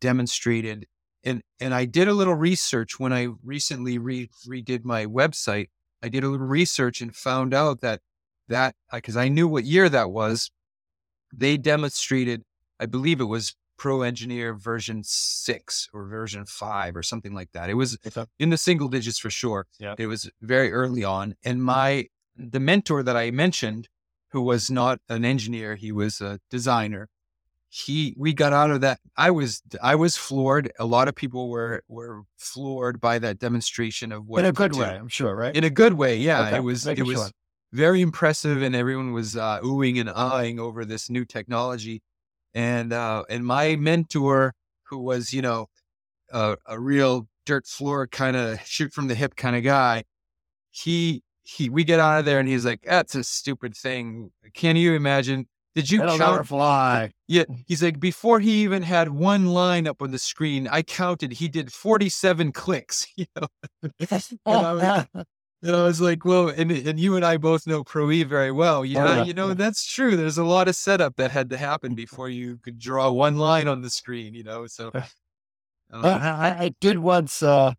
demonstrated 0.00 0.86
and 1.24 1.42
and 1.60 1.74
I 1.74 1.84
did 1.84 2.08
a 2.08 2.14
little 2.14 2.34
research 2.34 2.98
when 2.98 3.12
I 3.12 3.28
recently 3.44 3.98
re- 3.98 4.30
redid 4.46 4.84
my 4.84 5.06
website. 5.06 5.68
I 6.02 6.08
did 6.08 6.24
a 6.24 6.28
little 6.28 6.46
research 6.46 7.00
and 7.00 7.14
found 7.14 7.52
out 7.54 7.80
that 7.80 8.00
that 8.48 8.74
because 8.92 9.16
I 9.16 9.28
knew 9.28 9.48
what 9.48 9.64
year 9.64 9.88
that 9.88 10.10
was. 10.10 10.50
They 11.32 11.56
demonstrated, 11.56 12.42
I 12.80 12.86
believe 12.86 13.20
it 13.20 13.24
was 13.24 13.54
Pro 13.78 14.02
Engineer 14.02 14.52
version 14.52 15.02
six 15.04 15.88
or 15.92 16.06
version 16.06 16.44
five 16.44 16.96
or 16.96 17.02
something 17.02 17.32
like 17.32 17.52
that. 17.52 17.70
It 17.70 17.74
was 17.74 17.96
in 18.38 18.50
the 18.50 18.58
single 18.58 18.88
digits 18.88 19.18
for 19.18 19.30
sure. 19.30 19.66
Yeah. 19.78 19.94
It 19.96 20.06
was 20.06 20.30
very 20.42 20.72
early 20.72 21.04
on, 21.04 21.36
and 21.44 21.58
mm-hmm. 21.58 21.66
my 21.66 22.06
the 22.36 22.60
mentor 22.60 23.02
that 23.02 23.16
I 23.16 23.30
mentioned, 23.30 23.88
who 24.32 24.42
was 24.42 24.70
not 24.70 25.00
an 25.08 25.24
engineer, 25.24 25.76
he 25.76 25.92
was 25.92 26.20
a 26.20 26.40
designer 26.50 27.08
he 27.72 28.14
we 28.18 28.34
got 28.34 28.52
out 28.52 28.70
of 28.70 28.80
that 28.80 28.98
i 29.16 29.30
was 29.30 29.62
i 29.80 29.94
was 29.94 30.16
floored 30.16 30.72
a 30.80 30.84
lot 30.84 31.06
of 31.06 31.14
people 31.14 31.48
were 31.48 31.82
were 31.86 32.22
floored 32.36 33.00
by 33.00 33.16
that 33.16 33.38
demonstration 33.38 34.10
of 34.10 34.26
what 34.26 34.40
in 34.40 34.46
a 34.46 34.52
good 34.52 34.74
way, 34.74 34.86
I'm 34.86 35.08
sure, 35.08 35.36
right? 35.36 35.54
in 35.54 35.62
a 35.62 35.70
good 35.70 35.92
way 35.94 36.16
yeah 36.16 36.48
Okay, 36.48 36.56
it 36.56 36.64
was 36.64 36.84
it 36.86 37.00
was 37.06 37.16
sure. 37.16 37.28
very 37.72 38.00
impressive 38.00 38.60
and 38.60 38.74
everyone 38.74 39.12
was 39.12 39.36
uh 39.36 39.60
oohing 39.60 40.00
and 40.00 40.10
eyeing 40.10 40.58
over 40.58 40.84
this 40.84 41.08
new 41.08 41.24
technology 41.24 42.02
and 42.54 42.92
uh 42.92 43.22
and 43.30 43.46
my 43.46 43.76
mentor 43.76 44.52
who 44.82 44.98
was 44.98 45.32
you 45.32 45.40
know 45.40 45.68
a, 46.32 46.56
a 46.66 46.78
real 46.78 47.28
dirt 47.46 47.68
floor 47.68 48.08
kind 48.08 48.36
of 48.36 48.60
shoot 48.66 48.92
from 48.92 49.06
the 49.06 49.14
hip 49.14 49.36
kind 49.36 49.54
of 49.54 49.62
guy 49.62 50.02
he 50.72 51.22
he 51.42 51.68
we 51.68 51.84
get 51.84 52.00
out 52.00 52.18
of 52.18 52.24
there 52.24 52.40
and 52.40 52.48
he's 52.48 52.64
like 52.66 52.80
that's 52.84 53.14
a 53.14 53.22
stupid 53.22 53.76
thing 53.76 54.32
can 54.54 54.74
you 54.74 54.94
imagine 54.94 55.46
did 55.74 55.90
you 55.90 56.02
It'll 56.02 56.18
count 56.18 56.46
fly. 56.48 57.12
yeah, 57.28 57.44
he's 57.66 57.82
like, 57.82 58.00
before 58.00 58.40
he 58.40 58.62
even 58.62 58.82
had 58.82 59.08
one 59.10 59.46
line 59.46 59.86
up 59.86 60.02
on 60.02 60.10
the 60.10 60.18
screen, 60.18 60.66
I 60.66 60.82
counted 60.82 61.32
he 61.32 61.48
did 61.48 61.72
47 61.72 62.52
clicks. 62.52 63.06
You 63.16 63.26
know, 63.36 63.46
I 64.46 64.72
was- 64.72 65.06
and 65.62 65.76
I 65.76 65.82
was 65.84 66.00
like, 66.00 66.24
well, 66.24 66.48
and 66.48 66.70
and 66.72 66.98
you 66.98 67.16
and 67.16 67.24
I 67.24 67.36
both 67.36 67.66
know 67.66 67.84
Pro 67.84 68.10
E 68.10 68.24
very 68.24 68.50
well. 68.50 68.84
Yeah, 68.84 69.16
yeah. 69.16 69.24
you 69.24 69.34
know, 69.34 69.54
that's 69.54 69.86
true. 69.86 70.16
There's 70.16 70.38
a 70.38 70.44
lot 70.44 70.68
of 70.68 70.74
setup 70.74 71.16
that 71.16 71.30
had 71.30 71.50
to 71.50 71.56
happen 71.56 71.94
before 72.04 72.28
you 72.28 72.58
could 72.58 72.78
draw 72.78 73.10
one 73.10 73.36
line 73.36 73.68
on 73.68 73.82
the 73.82 73.90
screen, 73.90 74.34
you 74.34 74.42
know. 74.42 74.66
So 74.66 74.90
I, 74.94 74.98
uh, 75.92 76.00
I, 76.02 76.64
I 76.64 76.74
did 76.80 76.98
once, 77.00 77.42
uh, 77.42 77.74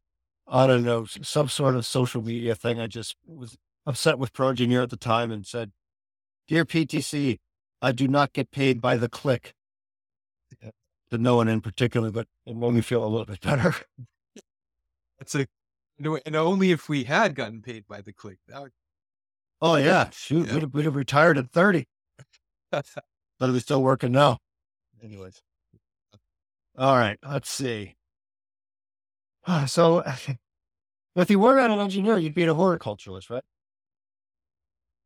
I 0.48 0.68
don't 0.68 0.84
know, 0.84 1.06
some 1.06 1.50
sort 1.50 1.76
of 1.76 1.86
social 1.86 2.22
media 2.22 2.56
thing. 2.56 2.80
I 2.80 2.88
just 2.88 3.16
was 3.26 3.58
upset 3.86 4.20
with 4.20 4.32
Pro 4.32 4.50
Engineer 4.50 4.84
at 4.84 4.89
the 4.92 4.98
time 4.98 5.32
and 5.32 5.46
said, 5.46 5.72
Dear 6.48 6.66
PTC, 6.66 7.39
I 7.82 7.92
do 7.92 8.08
not 8.08 8.34
get 8.34 8.52
paid 8.52 8.80
by 8.82 8.98
the 8.98 9.10
click. 9.10 9.54
To 11.12 11.18
no 11.18 11.36
one 11.36 11.48
in 11.50 11.60
particular, 11.62 12.10
but 12.12 12.28
it 12.46 12.56
made 12.56 12.72
me 12.72 12.82
feel 12.82 13.04
a 13.04 13.08
little 13.08 13.26
bit 13.26 13.42
better. 13.42 13.76
it's 15.20 15.36
a 15.36 15.46
no, 16.00 16.18
and 16.26 16.36
only 16.36 16.72
if 16.72 16.88
we 16.90 17.04
had 17.04 17.36
gotten 17.36 17.62
paid 17.62 17.86
by 17.88 18.02
the 18.02 18.14
click. 18.14 18.38
That 18.48 18.62
would- 18.62 18.72
Oh, 19.62 19.76
yeah. 19.76 20.10
Shoot, 20.12 20.48
Yeah. 20.48 20.54
we'd, 20.56 20.62
have, 20.64 20.74
we'd 20.74 20.86
have 20.86 20.96
retired 20.96 21.38
at 21.38 21.52
30, 21.52 21.86
but 22.72 22.84
we're 23.40 23.60
still 23.60 23.84
working 23.84 24.12
now. 24.12 24.40
Anyways. 25.04 25.42
All 26.78 26.96
right. 26.98 27.20
Let's 27.28 27.50
see. 27.50 27.96
So, 29.68 30.04
if 31.16 31.30
you 31.30 31.40
were 31.40 31.56
not 31.60 31.72
an 31.72 31.80
engineer, 31.80 32.18
you'd 32.18 32.34
be 32.34 32.44
a 32.44 32.54
horticulturalist, 32.54 33.30
right? 33.30 33.44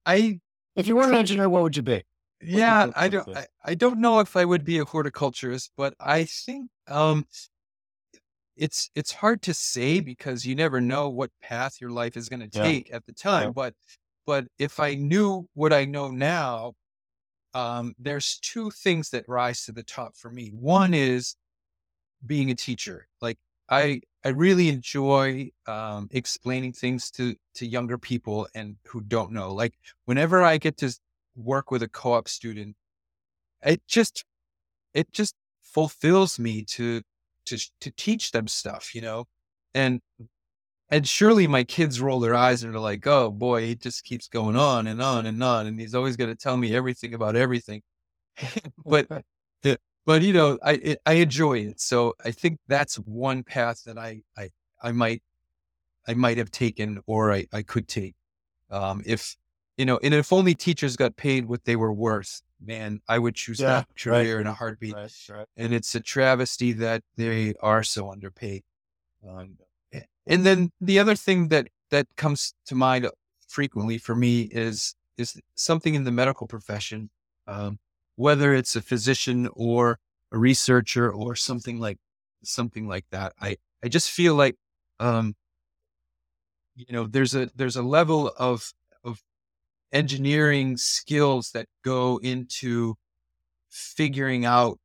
I 0.05 0.39
If 0.75 0.87
you 0.87 0.95
weren't 0.95 1.11
an 1.11 1.17
engineer, 1.17 1.49
what 1.49 1.63
would 1.63 1.75
you 1.75 1.81
be? 1.83 2.03
Yeah, 2.47 2.91
I 2.95 3.09
don't. 3.09 3.27
I, 3.33 3.47
I 3.63 3.75
don't 3.75 3.99
know 3.99 4.19
if 4.19 4.35
I 4.35 4.45
would 4.45 4.63
be 4.63 4.77
a 4.77 4.85
horticulturist, 4.85 5.71
but 5.75 5.95
I 5.99 6.25
think 6.25 6.69
um, 6.87 7.25
it's 8.55 8.89
it's 8.95 9.11
hard 9.11 9.41
to 9.43 9.53
say 9.53 9.99
because 9.99 10.45
you 10.45 10.55
never 10.55 10.79
know 10.81 11.09
what 11.09 11.31
path 11.41 11.81
your 11.81 11.89
life 11.89 12.15
is 12.17 12.29
going 12.29 12.39
to 12.39 12.47
Yeah. 12.51 12.61
take 12.61 12.91
at 12.93 13.05
the 13.05 13.13
time. 13.13 13.51
Yeah. 13.51 13.53
But 13.53 13.73
but 14.25 14.47
if 14.59 14.79
I 14.79 14.95
knew 14.95 15.47
what 15.53 15.73
I 15.73 15.85
know 15.85 16.09
now, 16.09 16.73
um, 17.53 17.95
there's 17.99 18.39
two 18.39 18.71
things 18.71 19.11
that 19.11 19.25
rise 19.29 19.65
to 19.65 19.73
the 19.73 19.83
top 19.83 20.17
for 20.17 20.31
me. 20.31 20.49
One 20.49 20.93
is 20.95 21.35
being 22.25 22.51
a 22.51 22.55
teacher. 22.55 23.07
Like 23.21 23.39
I 23.69 24.01
I 24.25 24.29
really 24.29 24.69
enjoy 24.69 25.51
um, 25.67 26.09
explaining 26.11 26.73
things 26.73 27.11
to 27.11 27.35
to 27.55 27.65
younger 27.67 27.97
people 27.97 28.47
and 28.55 28.77
who 28.87 29.01
don't 29.01 29.31
know. 29.31 29.53
Like 29.53 29.75
whenever 30.05 30.43
I 30.43 30.57
get 30.59 30.77
to 30.79 30.97
work 31.35 31.71
with 31.71 31.83
a 31.83 31.87
co-op 31.87 32.27
student, 32.27 32.75
it 33.63 33.81
just 33.87 34.25
it 34.93 35.11
just 35.11 35.35
fulfills 35.61 36.39
me 36.39 36.63
to 36.63 37.01
to 37.45 37.57
to 37.81 37.91
teach 37.91 38.31
them 38.31 38.47
stuff, 38.47 38.95
you 38.95 39.01
know, 39.01 39.25
and 39.73 40.01
and 40.89 41.07
surely 41.07 41.47
my 41.47 41.63
kids 41.63 42.01
roll 42.01 42.19
their 42.19 42.35
eyes 42.35 42.63
and 42.63 42.75
are 42.75 42.79
like, 42.79 43.05
oh 43.07 43.31
boy, 43.31 43.65
he 43.67 43.75
just 43.75 44.03
keeps 44.03 44.27
going 44.27 44.55
on 44.55 44.87
and 44.87 45.01
on 45.01 45.25
and 45.25 45.43
on, 45.43 45.67
and 45.67 45.79
he's 45.79 45.95
always 45.95 46.17
going 46.17 46.29
to 46.29 46.35
tell 46.35 46.57
me 46.57 46.75
everything 46.75 47.13
about 47.13 47.35
everything. 47.35 47.81
but 48.85 49.07
but 50.05 50.21
you 50.21 50.33
know, 50.33 50.57
I 50.63 50.73
it, 50.73 50.99
I 51.05 51.13
enjoy 51.13 51.59
it, 51.59 51.81
so 51.81 52.13
I 52.23 52.31
think 52.31 52.59
that's 52.67 52.95
one 52.97 53.43
path 53.43 53.83
that 53.85 53.97
I 53.97 54.21
I 54.37 54.49
I 54.81 54.91
might 54.91 55.21
I 56.07 56.13
might 56.13 56.37
have 56.37 56.51
taken 56.51 57.01
or 57.07 57.31
I, 57.33 57.45
I 57.53 57.63
could 57.63 57.87
take. 57.87 58.15
Um, 58.69 59.01
if, 59.05 59.35
you 59.77 59.85
know, 59.85 59.99
and 60.03 60.13
if 60.13 60.31
only 60.31 60.55
teachers 60.55 60.95
got 60.95 61.15
paid 61.15 61.45
what 61.45 61.65
they 61.65 61.75
were 61.75 61.93
worth, 61.93 62.41
man, 62.61 63.01
I 63.07 63.19
would 63.19 63.35
choose 63.35 63.59
Yeah, 63.59 63.67
that 63.67 63.87
career 63.97 64.35
right. 64.35 64.41
in 64.41 64.47
a 64.47 64.53
heartbeat. 64.53 64.93
Right, 64.93 65.11
right. 65.29 65.47
And 65.57 65.73
it's 65.73 65.93
a 65.95 65.99
travesty 65.99 66.71
that 66.73 67.03
they 67.17 67.53
are 67.61 67.83
so 67.83 68.11
underpaid. 68.11 68.63
Um, 69.27 69.57
and 70.27 70.45
then 70.45 70.71
the 70.81 70.99
other 70.99 71.15
thing 71.15 71.49
that, 71.49 71.67
that 71.91 72.07
comes 72.15 72.53
to 72.67 72.75
mind 72.75 73.07
frequently 73.47 73.97
for 73.97 74.15
me 74.15 74.41
is, 74.43 74.95
is 75.17 75.39
something 75.55 75.95
in 75.95 76.03
the 76.03 76.11
medical 76.11 76.47
profession. 76.47 77.09
Um, 77.47 77.79
whether 78.15 78.53
it's 78.53 78.75
a 78.75 78.81
physician 78.81 79.49
or 79.53 79.99
a 80.31 80.37
researcher 80.37 81.11
or 81.11 81.35
something 81.35 81.79
like 81.79 81.97
something 82.43 82.87
like 82.87 83.05
that. 83.11 83.33
I, 83.41 83.57
I 83.83 83.87
just 83.87 84.09
feel 84.09 84.35
like, 84.35 84.55
um, 84.99 85.35
you 86.75 86.85
know, 86.89 87.07
there's 87.07 87.35
a, 87.35 87.49
there's 87.55 87.75
a 87.75 87.83
level 87.83 88.31
of, 88.37 88.37
of 88.39 88.73
engineering 89.91 90.77
skills 90.77 91.51
that 91.51 91.67
go 91.83 92.17
into 92.17 92.95
figuring 93.69 94.45
out 94.45 94.79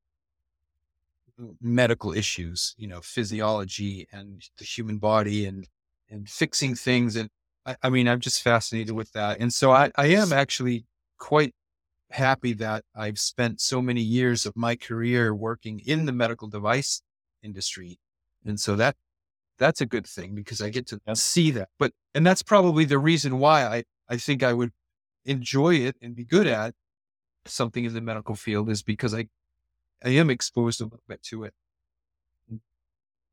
medical 1.60 2.12
issues, 2.12 2.74
you 2.76 2.86
know, 2.86 3.00
physiology 3.00 4.06
and 4.12 4.42
the 4.58 4.64
human 4.64 4.98
body 4.98 5.46
and, 5.46 5.66
and 6.10 6.28
fixing 6.28 6.74
things. 6.74 7.16
And 7.16 7.30
I, 7.64 7.76
I 7.82 7.90
mean, 7.90 8.08
I'm 8.08 8.20
just 8.20 8.42
fascinated 8.42 8.94
with 8.94 9.12
that. 9.12 9.40
And 9.40 9.52
so 9.52 9.70
I, 9.70 9.90
I 9.96 10.08
am 10.08 10.32
actually 10.32 10.84
quite 11.18 11.54
happy 12.10 12.52
that 12.54 12.84
I've 12.94 13.18
spent 13.18 13.60
so 13.60 13.80
many 13.80 14.00
years 14.00 14.44
of 14.44 14.56
my 14.56 14.76
career 14.76 15.34
working 15.34 15.80
in 15.86 16.06
the 16.06 16.12
medical 16.12 16.48
device 16.48 17.02
industry. 17.42 17.98
And 18.44 18.58
so 18.58 18.76
that 18.76 18.96
that's 19.58 19.80
a 19.80 19.86
good 19.86 20.06
thing 20.06 20.34
because 20.34 20.60
I 20.60 20.70
get 20.70 20.86
to 20.88 21.00
see 21.14 21.50
that. 21.52 21.68
But 21.78 21.92
and 22.14 22.26
that's 22.26 22.42
probably 22.42 22.84
the 22.84 22.98
reason 22.98 23.38
why 23.38 23.64
I, 23.64 23.84
I 24.08 24.16
think 24.16 24.42
I 24.42 24.52
would 24.52 24.72
enjoy 25.24 25.74
it 25.74 25.96
and 26.00 26.14
be 26.14 26.24
good 26.24 26.46
at 26.46 26.74
something 27.46 27.84
in 27.84 27.94
the 27.94 28.00
medical 28.00 28.34
field 28.34 28.68
is 28.70 28.82
because 28.82 29.14
I 29.14 29.28
I 30.04 30.10
am 30.10 30.30
exposed 30.30 30.80
a 30.80 30.84
little 30.84 31.02
bit 31.08 31.22
to 31.24 31.44
it. 31.44 31.54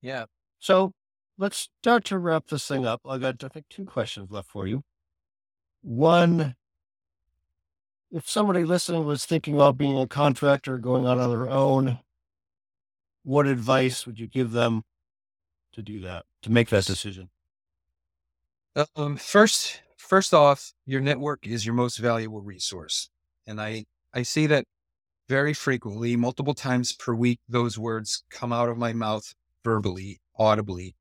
Yeah. 0.02 0.26
So 0.60 0.94
let's 1.38 1.70
start 1.80 2.06
to 2.06 2.18
wrap 2.18 2.48
this 2.48 2.68
thing 2.68 2.86
up. 2.86 3.02
I 3.08 3.18
got, 3.18 3.44
I 3.44 3.48
think, 3.48 3.68
two 3.70 3.86
questions 3.86 4.32
left 4.32 4.50
for 4.50 4.68
you. 4.68 4.84
One, 5.82 6.56
if 8.12 8.30
somebody 8.30 8.64
listening 8.64 9.06
was 9.06 9.26
thinking 9.26 9.56
about 9.56 9.78
being 9.78 9.98
a 9.98 10.08
contractor, 10.08 10.78
going 10.78 11.06
out 11.06 11.20
on 11.20 11.30
their 11.30 11.50
own, 11.50 12.00
what 13.24 13.48
advice 13.48 14.06
would 14.06 14.20
you 14.20 14.28
give 14.28 14.52
them 14.52 14.84
to 15.74 15.82
do 15.82 16.02
that, 16.02 16.26
to 16.42 16.52
make 16.52 16.70
that 16.70 16.86
decision? 16.86 17.30
Um, 18.96 19.18
first, 19.18 19.82
first 19.98 20.34
off, 20.34 20.72
your 20.86 21.02
network 21.02 21.46
is 21.48 21.66
your 21.66 21.76
most 21.76 21.98
valuable 21.98 22.42
resource, 22.42 23.10
and 23.46 23.62
I 23.62 23.86
I 24.14 24.24
say 24.24 24.48
that 24.48 24.66
very 25.30 25.54
frequently, 25.54 26.16
multiple 26.16 26.54
times 26.54 26.94
per 26.94 27.14
week. 27.14 27.40
Those 27.50 27.78
words 27.78 28.24
come 28.30 28.54
out 28.54 28.70
of 28.70 28.78
my 28.78 28.94
mouth 28.94 29.34
verbally, 29.64 30.20
audibly, 30.38 30.96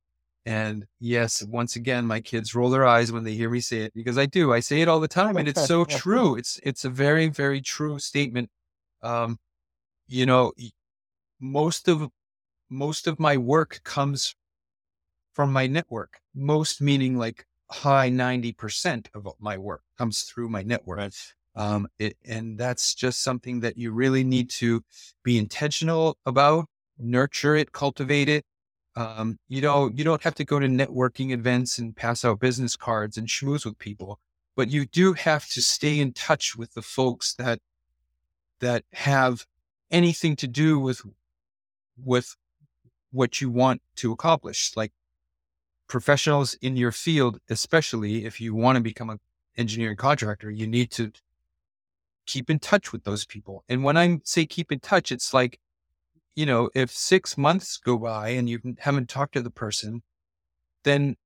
and 0.47 0.87
yes, 1.01 1.43
once 1.43 1.75
again, 1.75 2.07
my 2.07 2.21
kids 2.21 2.55
roll 2.55 2.71
their 2.71 2.87
eyes 2.87 3.11
when 3.11 3.25
they 3.25 3.35
hear 3.35 3.51
me 3.51 3.61
say 3.61 3.79
it 3.79 3.93
because 3.95 4.17
I 4.17 4.27
do. 4.27 4.53
I 4.53 4.61
say 4.61 4.81
it 4.81 4.89
all 4.89 5.01
the 5.01 5.09
time, 5.09 5.37
and 5.37 5.49
it's 5.49 5.67
so 5.67 5.85
true. 6.03 6.37
It's 6.37 6.61
it's 6.63 6.85
a 6.85 6.91
very 6.91 7.29
very 7.29 7.61
true 7.61 7.99
statement. 7.99 8.49
Um, 9.03 9.39
you 10.07 10.25
know, 10.25 10.53
most 11.41 11.89
of 11.89 12.09
most 12.71 13.09
of 13.09 13.19
my 13.19 13.37
work 13.37 13.81
comes 13.83 14.37
from 15.35 15.53
my 15.53 15.67
network. 15.67 16.21
Most 16.33 16.81
meaning 16.81 17.19
like 17.19 17.45
high 17.71 18.11
90% 18.11 19.07
of 19.15 19.29
my 19.41 19.59
work 19.59 19.83
comes 19.99 20.23
through 20.23 20.49
my 20.49 20.63
network. 20.63 21.13
Um, 21.55 21.89
it, 21.99 22.17
and 22.25 22.59
that's 22.59 22.95
just 22.95 23.23
something 23.23 23.61
that 23.61 23.79
you 23.79 23.91
really 23.91 24.25
need 24.25 24.51
to 24.51 24.85
be 25.23 25.39
intentional 25.39 26.19
about, 26.27 26.67
nurture 26.99 27.57
it, 27.57 27.73
cultivate 27.73 28.29
it. 28.29 28.45
Um, 28.95 29.39
you 29.49 29.61
know, 29.61 29.91
you 29.95 30.05
don't 30.05 30.23
have 30.23 30.35
to 30.37 30.45
go 30.45 30.59
to 30.59 30.67
networking 30.67 31.31
events 31.31 31.79
and 31.79 31.95
pass 31.97 32.25
out 32.25 32.41
business 32.41 32.77
cards 32.77 33.17
and 33.17 33.27
schmooze 33.27 33.65
with 33.65 33.79
people, 33.79 34.21
but 34.55 34.71
you 34.71 34.87
do 34.87 35.13
have 35.15 35.49
to 35.51 35.63
stay 35.63 35.99
in 35.99 36.13
touch 36.13 36.57
with 36.57 36.75
the 36.75 36.83
folks 36.83 37.35
that, 37.35 37.59
that 38.61 38.85
have 38.93 39.47
anything 39.91 40.37
to 40.37 40.47
do 40.47 40.79
with, 40.79 41.03
with 42.03 42.37
what 43.13 43.41
you 43.41 43.51
want 43.51 43.83
to 43.97 44.13
accomplish. 44.13 44.73
Like 44.77 44.93
professionals 45.89 46.55
in 46.55 46.77
your 46.77 46.93
field, 46.93 47.39
especially 47.49 48.25
if 48.25 48.41
you 48.41 48.55
want 48.55 48.77
to 48.77 48.83
become 48.83 49.11
an 49.11 49.21
engineering 49.57 49.97
contractor, 49.97 50.51
you 50.51 50.67
need 50.67 50.91
to 50.93 51.13
keep 52.27 52.51
in 52.51 52.59
touch 52.59 52.93
with 52.93 53.05
those 53.05 53.25
people. 53.25 53.65
And 53.69 53.85
when 53.85 53.97
I 53.97 54.19
say 54.25 54.47
keep 54.47 54.73
in 54.73 54.81
touch, 54.81 55.13
it's 55.13 55.33
like, 55.33 55.59
you 56.35 56.45
know, 56.45 56.69
if 56.75 56.91
six 56.91 57.39
months 57.39 57.79
go 57.79 57.97
by 57.99 58.31
and 58.31 58.49
you 58.49 58.61
haven't 58.79 59.09
talked 59.09 59.35
to 59.35 59.43
the 59.43 59.51
person, 59.51 60.03
then 60.85 61.17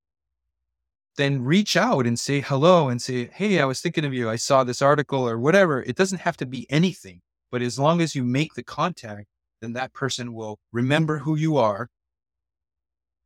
then 1.17 1.41
reach 1.41 1.75
out 1.75 2.07
and 2.07 2.17
say 2.17 2.39
hello 2.39 2.87
and 2.87 3.01
say, 3.01 3.29
Hey, 3.33 3.59
I 3.59 3.65
was 3.65 3.81
thinking 3.81 4.05
of 4.05 4.13
you. 4.13 4.29
I 4.29 4.37
saw 4.37 4.63
this 4.63 4.81
article 4.81 5.27
or 5.27 5.37
whatever. 5.37 5.83
It 5.83 5.97
doesn't 5.97 6.21
have 6.21 6.37
to 6.37 6.45
be 6.45 6.65
anything, 6.69 7.21
but 7.51 7.61
as 7.61 7.77
long 7.77 8.01
as 8.01 8.15
you 8.15 8.23
make 8.23 8.53
the 8.53 8.63
contact, 8.63 9.27
then 9.61 9.73
that 9.73 9.93
person 9.93 10.33
will 10.33 10.59
remember 10.71 11.19
who 11.19 11.35
you 11.35 11.57
are. 11.57 11.89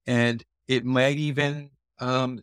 And 0.08 0.44
it 0.68 0.86
might 0.86 1.18
even 1.18 1.70
um, 2.00 2.42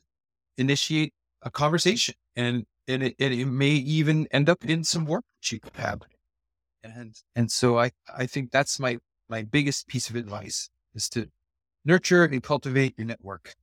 initiate 0.56 1.12
a 1.42 1.50
conversation 1.50 2.14
and, 2.36 2.64
and 2.88 3.02
it, 3.02 3.14
it, 3.18 3.32
it 3.32 3.46
may 3.46 3.70
even 3.70 4.26
end 4.30 4.48
up 4.48 4.64
in 4.64 4.84
some 4.84 5.04
work 5.04 5.24
that 5.40 5.52
you 5.52 5.60
could 5.60 5.76
have. 5.76 6.02
And, 6.84 7.14
and 7.36 7.50
so 7.50 7.78
I, 7.78 7.90
I 8.16 8.26
think 8.26 8.50
that's 8.50 8.80
my, 8.80 8.98
my 9.28 9.42
biggest 9.42 9.86
piece 9.86 10.10
of 10.10 10.16
advice 10.16 10.68
is 10.94 11.08
to 11.10 11.28
nurture 11.84 12.24
and 12.24 12.42
cultivate 12.42 12.94
your 12.96 13.06
network. 13.06 13.54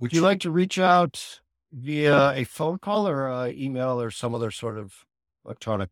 Would 0.00 0.12
you 0.12 0.20
like 0.20 0.40
to 0.40 0.50
reach 0.50 0.78
out 0.78 1.40
via 1.72 2.32
a 2.32 2.44
phone 2.44 2.78
call 2.78 3.08
or 3.08 3.28
uh, 3.28 3.46
email 3.48 4.00
or 4.00 4.10
some 4.10 4.34
other 4.34 4.50
sort 4.50 4.78
of 4.78 4.92
electronic? 5.44 5.90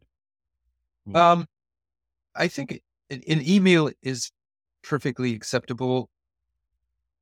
Um, 1.15 1.47
I 2.35 2.49
think 2.49 2.83
an 3.11 3.23
email 3.27 3.91
is 4.03 4.31
perfectly 4.83 5.35
acceptable, 5.35 6.09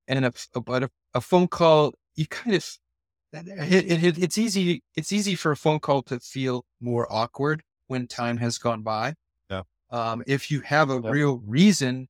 and 0.09 0.25
a, 0.25 0.33
a- 0.55 0.61
but 0.61 0.83
a, 0.85 0.91
a 1.15 1.21
phone 1.21 1.47
call, 1.49 1.95
you 2.17 2.27
kind 2.27 2.57
of 2.57 2.67
it, 3.33 3.47
it, 3.93 4.05
it- 4.05 4.19
it's 4.19 4.39
easy. 4.39 4.83
It's 4.97 5.13
easy 5.13 5.35
for 5.37 5.53
a 5.53 5.57
phone 5.57 5.81
call 5.81 6.03
to 6.05 6.19
feel 6.21 6.65
more 6.81 7.07
awkward 7.13 7.63
when 7.87 8.07
time 8.07 8.39
has 8.39 8.59
gone 8.59 8.83
by. 8.83 9.15
Yeah. 9.51 9.63
Um, 9.91 10.23
if 10.27 10.51
you 10.51 10.61
have 10.63 10.91
a 10.91 10.95
Yep. 10.95 11.13
real 11.13 11.39
reason 11.47 12.09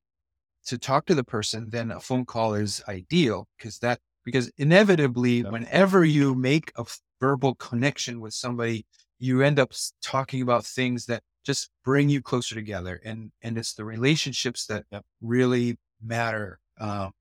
to 0.65 0.77
talk 0.77 1.05
to 1.07 1.15
the 1.15 1.23
person, 1.23 1.69
then 1.69 1.91
a 1.91 1.99
phone 1.99 2.25
call 2.25 2.53
is 2.53 2.81
ideal 2.87 3.47
because 3.57 3.79
that 3.79 3.99
because 4.25 4.51
inevitably, 4.57 5.41
Yep. 5.41 5.51
whenever 5.51 6.05
you 6.05 6.35
make 6.35 6.71
a 6.77 6.85
verbal 7.19 7.55
connection 7.55 8.19
with 8.21 8.33
somebody, 8.33 8.85
you 9.19 9.41
end 9.41 9.59
up 9.59 9.73
talking 10.01 10.41
about 10.41 10.65
things 10.65 11.05
that 11.07 11.23
just 11.45 11.69
bring 11.83 12.09
you 12.09 12.21
closer 12.21 12.55
together, 12.55 13.01
and 13.03 13.31
and 13.41 13.57
it's 13.57 13.73
the 13.73 13.85
relationships 13.85 14.65
that 14.67 14.85
Yep. 14.91 15.05
really 15.21 15.77
matter 16.01 16.59
um, 16.79 17.11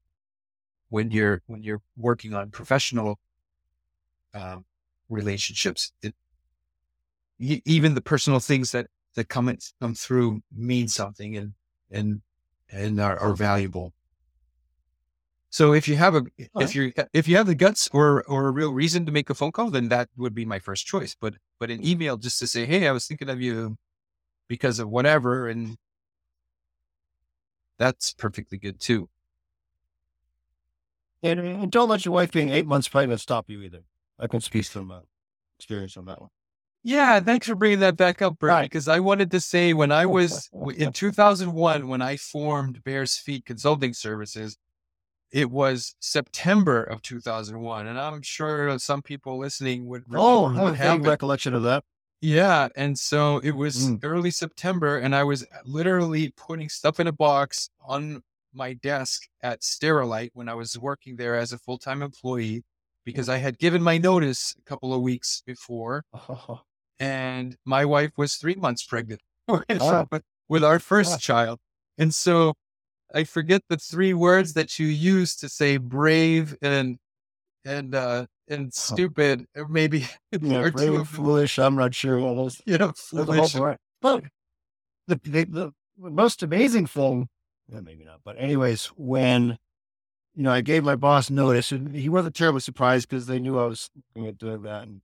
when 0.88 1.10
you're 1.10 1.42
when 1.46 1.62
you're 1.62 1.82
working 1.96 2.34
on 2.34 2.50
professional 2.50 3.18
um, 4.34 4.64
relationships. 5.08 5.92
It, 6.02 6.14
even 7.38 7.94
the 7.94 8.00
personal 8.00 8.40
things 8.40 8.72
that 8.72 8.88
that 9.14 9.28
come 9.28 9.48
in, 9.48 9.58
come 9.80 9.94
through 9.94 10.42
mean 10.54 10.88
something 10.88 11.36
and 11.36 11.52
and 11.90 12.22
and 12.70 13.00
are, 13.00 13.18
are 13.18 13.34
valuable. 13.34 13.92
So 15.50 15.72
if 15.72 15.88
you 15.88 15.96
have 15.96 16.14
a 16.14 16.22
if 16.60 16.74
you 16.74 16.92
if 17.12 17.26
you 17.26 17.36
have 17.36 17.46
the 17.46 17.54
guts 17.54 17.88
or 17.92 18.22
or 18.24 18.48
a 18.48 18.50
real 18.50 18.72
reason 18.72 19.06
to 19.06 19.12
make 19.12 19.30
a 19.30 19.34
phone 19.34 19.52
call, 19.52 19.70
then 19.70 19.88
that 19.88 20.08
would 20.16 20.34
be 20.34 20.44
my 20.44 20.58
first 20.58 20.86
choice. 20.86 21.16
But 21.18 21.34
but 21.58 21.70
an 21.70 21.84
email 21.86 22.16
just 22.16 22.38
to 22.40 22.46
say, 22.46 22.66
hey, 22.66 22.86
I 22.86 22.92
was 22.92 23.06
thinking 23.06 23.30
of 23.30 23.40
you 23.40 23.76
because 24.46 24.78
of 24.78 24.88
whatever, 24.88 25.48
and 25.48 25.78
that's 27.78 28.12
perfectly 28.14 28.58
good 28.58 28.80
too. 28.80 29.08
And, 31.22 31.40
and 31.40 31.70
don't 31.72 31.88
let 31.88 32.04
your 32.04 32.14
wife 32.14 32.30
being 32.30 32.50
eight 32.50 32.66
months 32.66 32.88
pregnant 32.88 33.20
stop 33.20 33.48
you 33.50 33.60
either. 33.62 33.80
I 34.18 34.26
can 34.28 34.40
speak 34.40 34.64
from 34.66 34.90
uh, 34.90 35.00
experience 35.58 35.96
on 35.96 36.04
that 36.06 36.20
one. 36.20 36.30
Yeah, 36.84 37.18
thanks 37.20 37.46
for 37.48 37.56
bringing 37.56 37.80
that 37.80 37.96
back 37.96 38.22
up, 38.22 38.40
Right. 38.40 38.62
because 38.62 38.86
I 38.88 39.00
wanted 39.00 39.30
to 39.32 39.40
say 39.40 39.74
when 39.74 39.90
I 39.90 40.06
was 40.06 40.48
in 40.76 40.92
2001, 40.92 41.88
when 41.88 42.00
I 42.02 42.16
formed 42.16 42.82
Bearsfeat 42.84 43.44
Consulting 43.44 43.92
Services, 43.92 44.56
it 45.32 45.50
was 45.50 45.94
September 46.00 46.82
of 46.84 47.02
2001. 47.02 47.86
And 47.88 47.98
I'm 48.00 48.22
sure 48.22 48.78
some 48.78 49.02
people 49.02 49.38
listening 49.38 49.86
would 49.86 50.04
Oh, 50.14 50.48
have 50.48 50.72
a 50.72 50.76
happened. 50.76 51.06
recollection 51.06 51.52
of 51.52 51.64
that. 51.64 51.84
Yeah. 52.20 52.68
And 52.76 52.98
so 52.98 53.38
it 53.38 53.50
was 53.52 53.90
Mm. 53.90 54.00
early 54.02 54.30
September, 54.30 54.98
and 54.98 55.14
I 55.14 55.24
was 55.24 55.44
literally 55.64 56.32
putting 56.36 56.68
stuff 56.68 56.98
in 57.00 57.06
a 57.08 57.12
box 57.12 57.70
on 57.84 58.22
my 58.54 58.72
desk 58.74 59.22
at 59.42 59.60
Sterilite 59.62 60.30
when 60.34 60.48
I 60.48 60.54
was 60.54 60.78
working 60.78 61.16
there 61.16 61.34
as 61.36 61.52
a 61.52 61.58
full 61.58 61.78
time 61.78 62.02
employee 62.02 62.62
because 63.04 63.28
I 63.28 63.38
had 63.38 63.58
given 63.58 63.82
my 63.82 63.98
notice 63.98 64.54
a 64.58 64.62
couple 64.68 64.92
of 64.92 65.00
weeks 65.00 65.42
before, 65.46 66.04
Oh, 66.12 66.60
and 66.98 67.56
my 67.64 67.84
wife 67.84 68.12
was 68.16 68.36
three 68.36 68.54
months 68.56 68.84
pregnant 68.84 69.20
with, 69.48 69.64
Ah. 69.80 70.06
with 70.48 70.64
our 70.64 70.78
first 70.78 71.12
Ah. 71.14 71.18
child. 71.18 71.58
And 71.96 72.14
so 72.14 72.54
I 73.14 73.24
forget 73.24 73.62
the 73.68 73.76
three 73.78 74.12
words 74.14 74.52
that 74.54 74.78
you 74.78 74.86
use 74.86 75.34
to 75.36 75.48
say 75.48 75.76
brave 75.78 76.56
and 76.62 76.98
and 77.64 77.94
uh 77.94 78.26
and 78.48 78.72
stupid, 78.72 79.46
or 79.56 79.68
maybe 79.68 80.06
yeah, 80.40 80.58
or 80.60 80.70
brave 80.70 80.94
and 80.94 81.08
foolish. 81.08 81.58
I'm 81.58 81.76
not 81.76 81.94
sure 81.94 82.18
what 82.18 82.56
you 82.66 82.78
know, 82.78 82.92
There's 83.12 83.28
a 83.28 83.32
whole 83.32 83.48
foolish. 83.48 83.78
But 84.00 84.24
the, 85.06 85.20
the, 85.24 85.44
the 85.44 85.72
most 86.10 86.42
amazing 86.42 86.86
thing, 86.86 87.28
yeah, 87.68 87.80
maybe 87.80 88.04
not, 88.04 88.20
but 88.24 88.36
anyways, 88.38 88.86
when 88.96 89.58
you 90.34 90.42
know 90.42 90.52
I 90.52 90.60
gave 90.62 90.84
my 90.84 90.96
boss 90.96 91.30
notice, 91.30 91.72
and 91.72 91.94
he 91.94 92.08
wasn't 92.08 92.34
terribly 92.34 92.60
surprised 92.60 93.08
because 93.08 93.26
they 93.26 93.38
knew 93.38 93.58
I 93.58 93.66
was 93.66 93.90
doing 94.14 94.62
that. 94.62 94.82
And 94.84 95.02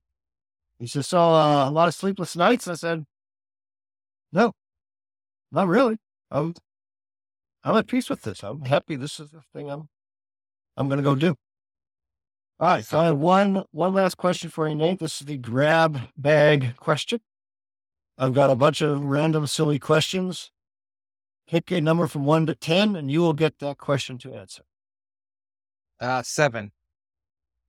he 0.79 0.87
said, 0.87 1.05
"So 1.05 1.19
uh, 1.19 1.69
a 1.69 1.71
lot 1.71 1.87
of 1.87 1.93
sleepless 1.93 2.35
nights." 2.35 2.67
I 2.67 2.73
said, 2.73 3.05
"No, 4.31 4.53
not 5.51 5.67
really. 5.67 5.97
I'm 6.31 6.55
I'm 7.63 7.77
at 7.77 7.87
peace 7.87 8.09
with 8.09 8.23
this. 8.23 8.43
I'm 8.43 8.61
happy. 8.61 8.95
This 8.95 9.19
is 9.19 9.29
the 9.31 9.41
thing 9.53 9.69
I'm 9.69 9.89
I'm 10.77 10.87
going 10.87 10.97
to 10.97 11.03
go 11.03 11.15
do." 11.15 11.35
All 12.59 12.69
right, 12.69 12.85
so 12.85 12.99
I 12.99 13.05
have 13.07 13.17
one 13.17 13.65
one 13.71 13.93
last 13.93 14.15
question 14.15 14.49
for 14.49 14.67
you, 14.67 14.75
Nate. 14.75 14.99
This 14.99 15.21
is 15.21 15.27
the 15.27 15.37
grab 15.37 15.99
bag 16.17 16.77
question. 16.77 17.19
I've 18.17 18.33
got 18.33 18.49
a 18.49 18.55
bunch 18.55 18.81
of 18.81 19.03
random 19.03 19.45
silly 19.45 19.77
questions. 19.77 20.51
Pick 21.47 21.71
a 21.71 21.79
number 21.79 22.07
from 22.07 22.25
one 22.25 22.45
to 22.47 22.55
ten, 22.55 22.95
and 22.95 23.11
you 23.11 23.21
will 23.21 23.33
get 23.33 23.59
that 23.59 23.77
question 23.77 24.17
to 24.19 24.33
answer. 24.33 24.63
Uh, 25.99 26.23
seven. 26.23 26.71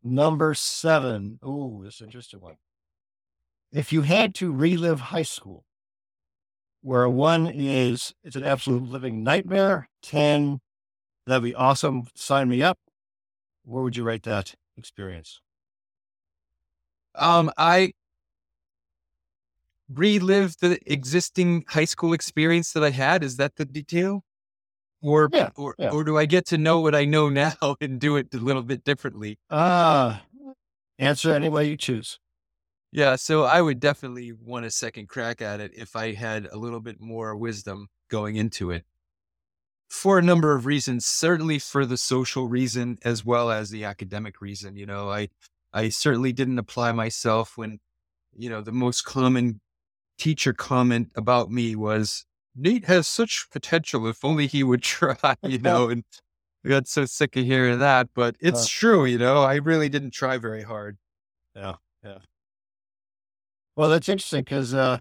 Number 0.02 0.54
seven. 0.54 1.38
Ooh, 1.44 1.82
this 1.84 1.96
is 1.96 2.00
an 2.00 2.06
interesting 2.06 2.40
one. 2.40 2.56
If 3.72 3.92
you 3.92 4.02
had 4.02 4.34
to 4.36 4.52
relive 4.52 5.00
high 5.00 5.22
school, 5.22 5.64
where 6.80 7.08
one 7.08 7.48
is 7.48 8.14
it's 8.22 8.36
an 8.36 8.44
absolute 8.44 8.84
living 8.84 9.22
nightmare, 9.22 9.88
ten, 10.02 10.60
that'd 11.26 11.42
be 11.42 11.54
awesome. 11.54 12.06
Sign 12.14 12.48
me 12.48 12.62
up. 12.62 12.78
Where 13.64 13.82
would 13.82 13.96
you 13.96 14.04
rate 14.04 14.22
that 14.22 14.54
experience? 14.76 15.40
Um, 17.16 17.50
I 17.56 17.92
relived 19.92 20.60
the 20.60 20.78
existing 20.90 21.64
high 21.68 21.84
school 21.84 22.12
experience 22.12 22.72
that 22.72 22.82
I 22.84 22.90
had. 22.90 23.22
Is 23.22 23.36
that 23.36 23.56
the 23.56 23.64
detail? 23.64 24.24
Or, 25.02 25.28
Yeah, 25.32 25.50
or, 25.56 25.74
yeah. 25.78 25.90
or 25.90 26.04
do 26.04 26.16
I 26.16 26.26
get 26.26 26.46
to 26.46 26.58
know 26.58 26.80
what 26.80 26.94
I 26.94 27.04
know 27.04 27.28
now 27.30 27.76
and 27.80 28.00
do 28.00 28.16
it 28.16 28.32
a 28.34 28.38
little 28.38 28.62
bit 28.62 28.84
differently? 28.84 29.38
Ah, 29.50 30.22
answer 30.98 31.32
any 31.32 31.48
way 31.48 31.68
you 31.68 31.76
choose. 31.76 32.18
Yeah, 32.92 33.16
so 33.16 33.42
I 33.44 33.60
would 33.60 33.78
definitely 33.78 34.32
want 34.32 34.64
a 34.64 34.70
second 34.70 35.08
crack 35.08 35.42
at 35.42 35.60
it 35.60 35.72
if 35.74 35.94
I 35.96 36.12
had 36.12 36.46
a 36.46 36.56
little 36.56 36.80
bit 36.80 37.00
more 37.00 37.36
wisdom 37.36 37.88
going 38.10 38.36
into 38.36 38.70
it. 38.70 38.84
For 39.88 40.18
a 40.18 40.22
number 40.22 40.54
of 40.54 40.66
reasons, 40.66 41.04
certainly 41.06 41.58
for 41.58 41.84
the 41.86 41.96
social 41.96 42.48
reason 42.48 42.98
as 43.04 43.24
well 43.24 43.50
as 43.50 43.70
the 43.70 43.84
academic 43.84 44.40
reason. 44.40 44.76
You 44.76 44.86
know, 44.86 45.10
I 45.10 45.28
I 45.72 45.90
certainly 45.90 46.32
didn't 46.32 46.58
apply 46.58 46.92
myself 46.92 47.56
when, 47.56 47.78
you 48.36 48.48
know, 48.48 48.62
the 48.62 48.72
most 48.72 49.02
common 49.02 49.60
teacher 50.18 50.52
comment 50.52 51.10
about 51.14 51.50
me 51.50 51.76
was 51.76 52.24
Nate 52.54 52.86
has 52.86 53.06
such 53.06 53.48
potential 53.50 54.06
if 54.08 54.24
only 54.24 54.46
he 54.46 54.62
would 54.62 54.82
try, 54.82 55.16
you 55.42 55.58
know, 55.58 55.88
and 55.88 56.04
I 56.64 56.68
got 56.70 56.88
so 56.88 57.04
sick 57.04 57.36
of 57.36 57.44
hearing 57.44 57.78
that. 57.78 58.08
But 58.14 58.36
it's 58.40 58.66
Huh. 58.66 58.70
true, 58.70 59.04
you 59.04 59.18
know, 59.18 59.42
I 59.42 59.56
really 59.56 59.88
didn't 59.88 60.12
try 60.12 60.38
very 60.38 60.62
hard. 60.62 60.98
Yeah. 61.54 61.76
Yeah. 62.04 62.18
Well, 63.76 63.90
that's 63.90 64.08
interesting 64.08 64.42
because 64.42 64.72
uh, 64.72 64.98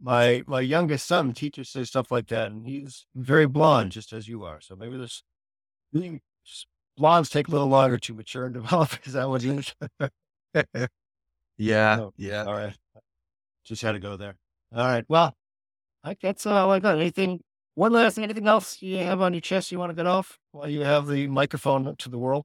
my 0.00 0.42
my 0.46 0.60
youngest 0.60 1.06
son 1.06 1.32
teaches 1.34 1.68
say 1.68 1.84
stuff 1.84 2.10
like 2.10 2.28
that, 2.28 2.50
and 2.50 2.66
he's 2.66 3.06
very 3.14 3.46
blonde, 3.46 3.92
just 3.92 4.12
as 4.12 4.26
you 4.28 4.44
are. 4.44 4.60
So 4.60 4.74
maybe 4.74 4.96
this 4.96 5.22
blondes 6.96 7.28
take 7.28 7.48
a 7.48 7.50
little 7.50 7.68
longer 7.68 7.98
to 7.98 8.14
mature 8.14 8.46
and 8.46 8.54
develop. 8.60 9.06
Is 9.06 9.12
that 9.14 9.28
what 9.28 9.42
you? 9.42 9.62
Yeah, 11.56 11.96
No. 11.96 12.12
yeah. 12.16 12.44
All 12.44 12.52
right, 12.54 12.76
just 13.64 13.82
had 13.82 13.92
to 13.92 13.98
go 13.98 14.16
there. 14.16 14.36
All 14.74 14.86
right. 14.86 15.04
Well, 15.08 15.34
I 16.02 16.16
that's 16.20 16.46
all 16.46 16.70
I 16.70 16.80
got. 16.80 16.98
Anything? 16.98 17.40
One 17.74 17.92
last 17.92 18.14
thing. 18.14 18.24
Anything 18.24 18.46
else 18.46 18.80
you 18.82 18.98
have 18.98 19.20
on 19.20 19.34
your 19.34 19.40
chest 19.40 19.72
you 19.72 19.78
want 19.78 19.90
to 19.90 19.96
get 19.96 20.06
off 20.06 20.38
while 20.52 20.68
you 20.68 20.82
have 20.82 21.06
the 21.08 21.26
microphone 21.26 21.96
to 21.96 22.08
the 22.08 22.18
world? 22.18 22.44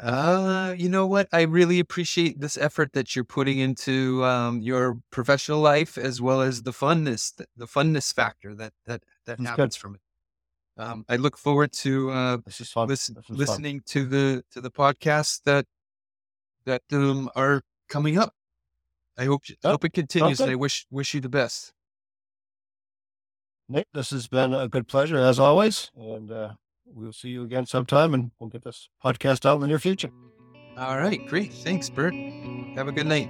Uh, 0.00 0.74
you 0.78 0.88
know 0.88 1.06
what? 1.06 1.28
I 1.32 1.42
really 1.42 1.80
appreciate 1.80 2.40
this 2.40 2.56
effort 2.56 2.92
that 2.92 3.16
you're 3.16 3.24
putting 3.24 3.58
into 3.58 4.24
um, 4.24 4.60
your 4.62 4.98
professional 5.10 5.60
life 5.60 5.98
as 5.98 6.20
well 6.20 6.40
as 6.40 6.62
the 6.62 6.70
funness, 6.70 7.32
the 7.56 7.66
funness 7.66 8.14
factor 8.14 8.54
that 8.54 8.72
that 8.86 9.02
that 9.26 9.38
That's 9.38 9.40
good. 9.40 9.46
happens 9.46 9.76
from 9.76 9.96
it. 9.96 10.00
Um, 10.80 11.04
I 11.08 11.16
look 11.16 11.36
forward 11.36 11.72
to 11.72 12.10
uh, 12.12 12.38
listen, 12.46 12.62
is 12.62 12.70
fun. 12.70 13.36
listening 13.36 13.82
to 13.86 14.06
the 14.06 14.44
to 14.52 14.60
the 14.60 14.70
podcasts 14.70 15.42
that 15.44 15.66
that 16.64 16.82
um, 16.92 17.28
are 17.34 17.62
coming 17.88 18.18
up. 18.18 18.34
I 19.18 19.24
hope 19.24 19.42
I 19.50 19.54
Oh, 19.64 19.70
hope 19.72 19.84
it 19.84 19.92
continues, 19.92 20.40
and. 20.40 20.50
I 20.50 20.54
wish 20.54 20.86
wish 20.90 21.12
you 21.14 21.20
the 21.20 21.28
best. 21.28 21.72
Nate, 23.68 23.86
this 23.92 24.10
has 24.10 24.28
been 24.28 24.54
a 24.54 24.68
good 24.68 24.88
pleasure 24.88 25.18
as 25.18 25.38
always, 25.38 25.90
and 25.96 26.30
uh, 26.30 26.50
we'll 26.86 27.12
see 27.12 27.28
you 27.28 27.42
again 27.42 27.66
sometime, 27.66 28.14
and 28.14 28.30
we'll 28.38 28.48
get 28.48 28.64
this 28.64 28.88
podcast 29.04 29.44
out 29.44 29.56
in 29.56 29.60
the 29.60 29.66
near 29.66 29.78
future. 29.78 30.10
All 30.78 30.96
right, 30.96 31.26
great. 31.26 31.52
Thanks, 31.52 31.90
Bert. 31.90 32.14
Have 32.76 32.88
a 32.88 32.92
good 32.92 33.06
night. 33.06 33.28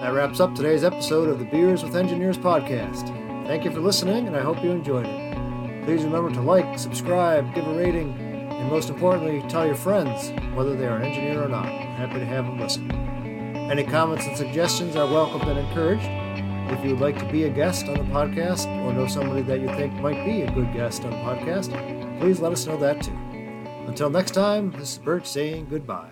That 0.00 0.12
wraps 0.12 0.40
up 0.40 0.54
today's 0.54 0.82
episode 0.84 1.28
of 1.28 1.38
the 1.38 1.44
Beers 1.46 1.82
with 1.82 1.94
Engineers 1.96 2.36
podcast. 2.36 3.06
Thank 3.46 3.64
you 3.64 3.70
for 3.70 3.80
listening, 3.80 4.26
and 4.26 4.36
I 4.36 4.40
hope 4.40 4.62
you 4.62 4.70
enjoyed 4.70 5.06
it. 5.06 5.84
Please 5.84 6.02
remember 6.04 6.30
to 6.32 6.40
like, 6.40 6.78
subscribe, 6.78 7.54
give 7.54 7.66
a 7.66 7.74
rating, 7.74 8.12
and 8.18 8.68
most 8.68 8.90
importantly, 8.90 9.42
tell 9.48 9.64
your 9.66 9.76
friends, 9.76 10.30
whether 10.54 10.76
they 10.76 10.86
are 10.86 10.96
an 10.96 11.04
engineer 11.04 11.42
or 11.44 11.48
not. 11.48 11.66
Happy 11.66 12.18
to 12.18 12.26
have 12.26 12.44
them 12.44 12.58
listen. 12.60 12.88
Any 13.70 13.84
comments 13.84 14.26
and 14.26 14.36
suggestions 14.36 14.96
are 14.96 15.06
welcomed 15.06 15.44
and 15.44 15.56
encouraged. 15.56 16.08
If 16.72 16.84
you 16.84 16.90
would 16.90 17.00
like 17.00 17.16
to 17.20 17.32
be 17.32 17.44
a 17.44 17.48
guest 17.48 17.86
on 17.86 17.94
the 17.94 18.02
podcast 18.02 18.66
or 18.84 18.92
know 18.92 19.06
somebody 19.06 19.42
that 19.42 19.60
you 19.60 19.68
think 19.68 19.92
might 19.94 20.24
be 20.24 20.42
a 20.42 20.50
good 20.50 20.72
guest 20.72 21.04
on 21.04 21.12
the 21.12 21.16
podcast, 21.18 21.70
please 22.18 22.40
let 22.40 22.50
us 22.50 22.66
know 22.66 22.76
that 22.78 23.00
too. 23.00 23.16
Until 23.86 24.10
next 24.10 24.32
time, 24.32 24.72
this 24.72 24.94
is 24.94 24.98
Bert 24.98 25.24
saying 25.24 25.68
goodbye. 25.70 26.10